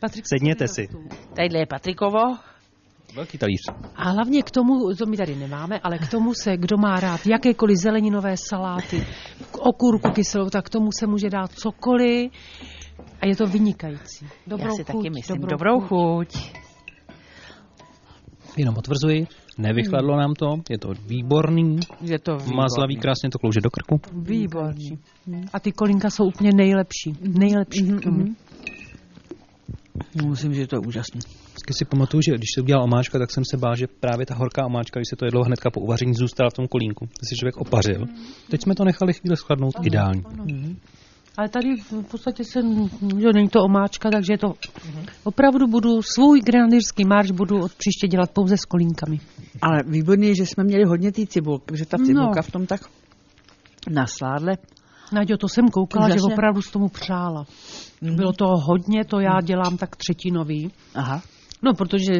Patrik... 0.00 0.24
Sedněte 0.28 0.68
si. 0.68 0.88
Tadyhle 1.36 1.58
je 1.58 1.66
Patrikovo. 1.66 2.18
Velký 3.14 3.38
talíř. 3.38 3.60
A 3.96 4.10
hlavně 4.10 4.42
k 4.42 4.50
tomu, 4.50 4.94
to 4.94 5.06
my 5.06 5.16
tady 5.16 5.36
nemáme, 5.36 5.80
ale 5.82 5.98
k 5.98 6.08
tomu 6.10 6.34
se, 6.34 6.56
kdo 6.56 6.76
má 6.76 7.00
rád 7.00 7.26
jakékoliv 7.26 7.76
zeleninové 7.76 8.36
saláty, 8.36 9.06
okurku 9.58 10.10
kyselou, 10.10 10.50
tak 10.50 10.66
k 10.66 10.70
tomu 10.70 10.88
se 10.98 11.06
může 11.06 11.30
dát 11.30 11.52
cokoliv 11.52 12.30
a 13.20 13.26
je 13.26 13.36
to 13.36 13.46
vynikající. 13.46 14.26
Dobrou 14.46 14.66
Já 14.66 14.70
si 14.70 14.84
chuť, 14.84 14.86
taky 14.86 15.10
myslím. 15.10 15.40
dobrou, 15.40 15.50
Dobrou 15.50 15.80
chuť. 15.80 16.36
chuť. 16.36 16.70
Jenom 18.56 18.74
potvrzuji, 18.74 19.26
nevychladlo 19.58 20.16
nám 20.16 20.34
to, 20.34 20.46
je 20.70 20.78
to 20.78 20.88
výborný, 21.06 21.78
Je 22.00 22.18
to 22.18 22.38
mazlavý, 22.54 22.96
krásně 22.96 23.30
to 23.30 23.38
klouže 23.38 23.60
do 23.60 23.70
krku. 23.70 24.00
Výborný. 24.22 24.98
A 25.52 25.60
ty 25.60 25.72
kolínka 25.72 26.10
jsou 26.10 26.24
úplně 26.24 26.50
nejlepší. 26.52 27.12
Nejlepší. 27.20 27.84
Mm-hmm. 27.84 28.34
Musím, 30.24 30.54
že 30.54 30.66
to 30.66 30.76
je 30.76 30.80
úžasný. 30.86 31.20
Vždycky 31.20 31.74
si 31.74 31.84
pamatuju, 31.84 32.22
že 32.22 32.34
když 32.34 32.48
se 32.54 32.60
udělal 32.60 32.84
omáčka, 32.84 33.18
tak 33.18 33.30
jsem 33.30 33.44
se 33.44 33.56
bál, 33.56 33.76
že 33.76 33.86
právě 33.86 34.26
ta 34.26 34.34
horká 34.34 34.66
omáčka, 34.66 35.00
když 35.00 35.08
se 35.08 35.16
to 35.16 35.24
jedlo 35.24 35.44
hnedka 35.44 35.70
po 35.70 35.80
uvaření, 35.80 36.14
zůstala 36.14 36.50
v 36.50 36.52
tom 36.52 36.68
kolínku. 36.68 37.06
To 37.06 37.26
si 37.28 37.36
člověk 37.36 37.56
opařil. 37.56 38.06
Teď 38.50 38.62
jsme 38.62 38.74
to 38.74 38.84
nechali 38.84 39.12
chvíli 39.12 39.36
schladnout 39.36 39.74
ideální. 39.84 40.22
Ale 41.36 41.48
tady 41.48 41.76
v 41.76 42.02
podstatě 42.10 42.44
se, 42.44 42.60
že 43.20 43.28
není 43.34 43.48
to 43.48 43.64
omáčka, 43.64 44.10
takže 44.10 44.38
to 44.40 44.52
opravdu 45.24 45.66
budu, 45.66 46.02
svůj 46.02 46.40
grenadýrský 46.40 47.04
marš 47.04 47.30
budu 47.30 47.62
od 47.62 47.72
příště 47.74 48.08
dělat 48.08 48.30
pouze 48.30 48.56
s 48.56 48.64
kolínkami. 48.64 49.20
Ale 49.62 49.78
výborný, 49.86 50.34
že 50.36 50.46
jsme 50.46 50.64
měli 50.64 50.84
hodně 50.84 51.12
té 51.12 51.26
cibulky, 51.26 51.76
že 51.76 51.86
ta 51.86 51.96
No. 52.00 52.04
cibulka 52.06 52.42
v 52.42 52.50
tom 52.50 52.66
tak 52.66 52.80
nasládle. 53.90 54.56
Naďo, 55.12 55.36
to 55.36 55.48
jsem 55.48 55.68
koukala, 55.68 56.08
že 56.08 56.14
Úžasně. 56.14 56.32
opravdu 56.34 56.62
s 56.62 56.70
tomu 56.70 56.88
přála. 56.88 57.44
Bylo 58.02 58.32
toho 58.32 58.56
hodně, 58.58 59.04
to 59.04 59.20
já 59.20 59.40
dělám 59.40 59.76
tak 59.76 59.96
třetinový. 59.96 60.70
Aha. 60.94 61.22
No, 61.62 61.74
protože 61.74 62.12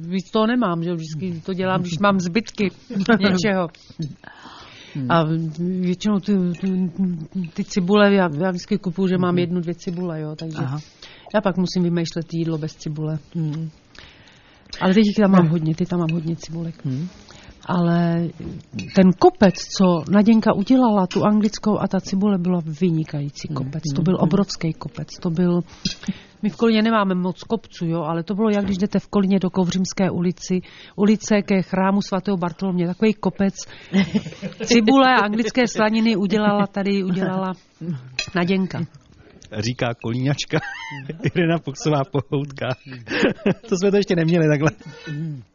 víc 0.00 0.30
toho 0.30 0.46
nemám, 0.46 0.82
že 0.82 0.92
vždycky 0.94 1.40
to 1.46 1.52
dělám, 1.54 1.80
když 1.80 1.98
mám 1.98 2.20
zbytky 2.20 2.70
něčeho. 3.20 3.68
A 5.08 5.24
většinou 5.58 6.20
ty, 6.20 6.32
ty, 6.60 6.90
ty 7.54 7.64
cibule, 7.64 8.14
já, 8.14 8.28
já 8.40 8.50
vždycky 8.50 8.78
kupuju, 8.78 9.08
že 9.08 9.18
mám 9.18 9.38
jednu, 9.38 9.60
dvě 9.60 9.74
cibule, 9.74 10.20
jo, 10.20 10.36
takže 10.36 10.58
Aha. 10.58 10.78
já 11.34 11.40
pak 11.40 11.56
musím 11.56 11.82
vymýšlet 11.82 12.34
jídlo 12.34 12.58
bez 12.58 12.74
cibule. 12.76 13.18
Ale 14.80 14.94
teď 14.94 15.04
jich 15.06 15.16
tam 15.16 15.30
mám 15.30 15.48
hodně, 15.48 15.74
ty 15.74 15.86
tam 15.86 16.00
mám 16.00 16.10
hodně 16.12 16.36
cibulek. 16.36 16.84
Hmm. 16.84 17.08
Ale 17.66 18.28
ten 18.94 19.12
kopec, 19.18 19.54
co 19.54 20.04
Naděnka 20.10 20.52
udělala, 20.54 21.06
tu 21.06 21.24
anglickou 21.24 21.78
a 21.78 21.88
ta 21.88 22.00
cibule 22.00 22.38
byla 22.38 22.60
vynikající 22.80 23.48
kopec. 23.48 23.82
To 23.96 24.02
byl 24.02 24.16
obrovský 24.20 24.72
kopec. 24.72 25.08
To 25.20 25.30
byl... 25.30 25.60
My 26.42 26.50
v 26.50 26.56
Kolíně 26.56 26.82
nemáme 26.82 27.14
moc 27.14 27.42
kopců, 27.42 27.86
jo, 27.86 28.02
ale 28.02 28.22
to 28.22 28.34
bylo 28.34 28.50
jak 28.50 28.64
když 28.64 28.78
jdete 28.78 28.98
v 28.98 29.08
Kolíně 29.08 29.38
do 29.38 29.50
Kovřímské 29.50 30.10
ulici, 30.10 30.60
ulice 30.96 31.42
ke 31.42 31.62
chrámu 31.62 32.02
svatého 32.02 32.36
Bartolomě, 32.36 32.86
takový 32.86 33.14
kopec. 33.14 33.54
Cibule 34.64 35.14
a 35.14 35.24
anglické 35.24 35.68
slaniny 35.68 36.16
udělala 36.16 36.66
tady, 36.66 37.04
udělala 37.04 37.52
Naděnka. 38.34 38.80
Říká 39.58 39.94
kolíňačka 40.02 40.58
Irina 41.22 41.58
Fuchsová 41.58 42.04
pohoutka. 42.04 42.68
to 43.68 43.76
jsme 43.76 43.90
to 43.90 43.96
ještě 43.96 44.16
neměli 44.16 44.48
takhle. 44.48 44.70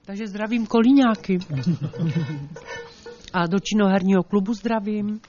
Takže 0.06 0.28
zdravím 0.28 0.66
kolíňáky. 0.68 1.40
A 3.34 3.48
do 3.48 3.60
činoherního 3.60 4.24
klubu 4.24 4.54
zdravím. 4.54 5.20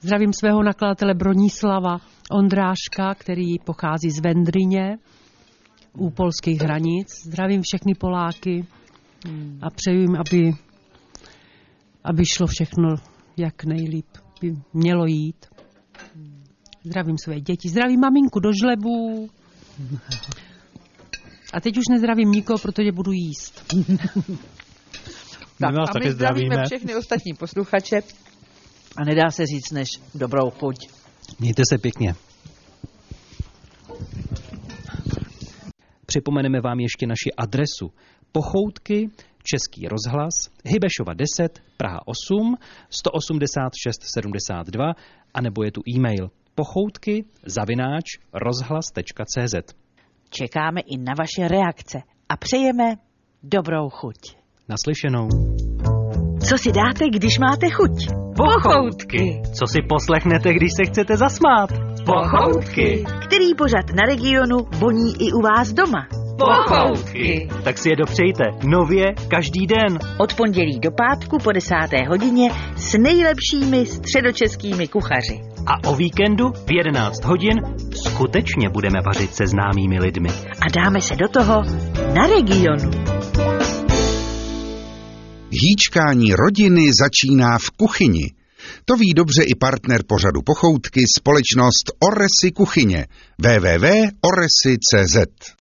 Zdravím 0.00 0.32
svého 0.32 0.62
nakladatele 0.62 1.14
Broníslava 1.14 1.98
Ondráška, 2.30 3.14
který 3.14 3.58
pochází 3.58 4.10
z 4.10 4.20
Vendryně 4.20 4.98
u 5.98 6.10
polských 6.10 6.60
hranic. 6.60 7.08
Zdravím 7.26 7.62
všechny 7.62 7.94
Poláky 7.94 8.66
a 9.62 9.70
přeju 9.70 10.00
jim, 10.00 10.16
aby, 10.16 10.52
aby 12.04 12.26
šlo 12.26 12.46
všechno 12.46 12.88
jak 13.36 13.64
nejlíp 13.64 14.06
by 14.40 14.54
mělo 14.72 15.06
jít. 15.06 15.46
Zdravím 16.84 17.18
své 17.18 17.40
děti, 17.40 17.68
zdravím 17.68 18.00
maminku 18.00 18.40
do 18.40 18.50
žlebu. 18.62 19.28
A 21.52 21.60
teď 21.60 21.78
už 21.78 21.84
nezdravím 21.90 22.30
nikoho, 22.30 22.58
protože 22.58 22.92
budu 22.92 23.12
jíst. 23.12 23.74
My 25.60 25.72
vás 25.76 25.90
a 25.90 25.92
taky 25.92 26.06
my 26.06 26.12
zdravíme 26.12 26.46
zdravíme. 26.46 26.66
všechny 26.66 26.96
ostatní 26.96 27.34
posluchače. 27.34 28.00
A 28.96 29.04
nedá 29.04 29.30
se 29.30 29.46
říct 29.46 29.70
než 29.72 29.88
dobrou 30.14 30.50
chuť. 30.50 30.76
Mějte 31.40 31.62
se 31.68 31.78
pěkně. 31.78 32.14
Připomeneme 36.06 36.60
vám 36.60 36.80
ještě 36.80 37.06
naši 37.06 37.32
adresu. 37.36 37.92
Pochoutky, 38.32 39.10
Český 39.42 39.88
rozhlas, 39.88 40.34
Hybešova 40.64 41.14
10, 41.14 41.62
Praha 41.76 42.00
8, 42.06 42.56
186 42.90 44.02
72, 44.14 44.92
anebo 45.34 45.64
je 45.64 45.72
tu 45.72 45.80
e-mail 45.96 46.30
pochoutky 46.54 47.24
zavináč 47.46 48.04
rozhlas.cz. 48.32 49.54
Čekáme 50.30 50.80
i 50.80 50.98
na 50.98 51.12
vaše 51.18 51.48
reakce 51.48 51.98
a 52.28 52.36
přejeme 52.36 52.96
dobrou 53.42 53.88
chuť. 53.88 54.16
Naslyšenou. 54.68 55.28
Co 56.48 56.58
si 56.58 56.72
dáte, 56.72 57.04
když 57.10 57.38
máte 57.38 57.70
chuť? 57.70 57.90
Pochoutky. 58.36 59.42
Co 59.58 59.66
si 59.66 59.82
poslechnete, 59.88 60.52
když 60.54 60.72
se 60.76 60.84
chcete 60.90 61.16
zasmát? 61.16 61.70
Pochoutky. 62.06 63.04
Který 63.26 63.54
pořad 63.54 63.86
na 63.90 64.02
regionu 64.08 64.56
voní 64.78 65.12
i 65.20 65.32
u 65.32 65.40
vás 65.40 65.72
doma? 65.72 66.08
Pochoutky. 66.38 67.48
Tak 67.64 67.78
si 67.78 67.88
je 67.88 67.96
dopřejte 67.96 68.44
nově 68.64 69.04
každý 69.28 69.66
den. 69.66 69.98
Od 70.18 70.34
pondělí 70.34 70.80
do 70.80 70.90
pátku 70.90 71.38
po 71.38 71.52
desáté 71.52 71.96
hodině 72.08 72.50
s 72.76 72.98
nejlepšími 72.98 73.86
středočeskými 73.86 74.88
kuchaři. 74.88 75.40
A 75.66 75.88
o 75.88 75.96
víkendu 75.96 76.52
v 76.66 76.72
11 76.72 77.24
hodin 77.24 77.56
skutečně 78.06 78.68
budeme 78.68 78.98
vařit 79.06 79.34
se 79.34 79.46
známými 79.46 79.98
lidmi. 79.98 80.28
A 80.60 80.64
dáme 80.76 81.00
se 81.00 81.16
do 81.16 81.28
toho 81.28 81.62
na 82.14 82.26
regionu. 82.26 82.90
Hýčkání 85.50 86.32
rodiny 86.32 86.90
začíná 87.00 87.58
v 87.58 87.70
kuchyni. 87.76 88.30
To 88.84 88.96
ví 88.96 89.14
dobře 89.14 89.42
i 89.42 89.54
partner 89.54 90.02
pořadu 90.06 90.40
Pochoutky, 90.46 91.00
společnost 91.18 91.92
Oresy 92.08 92.52
Kuchyně. 92.52 93.06
www.oresy.cz 93.38 95.16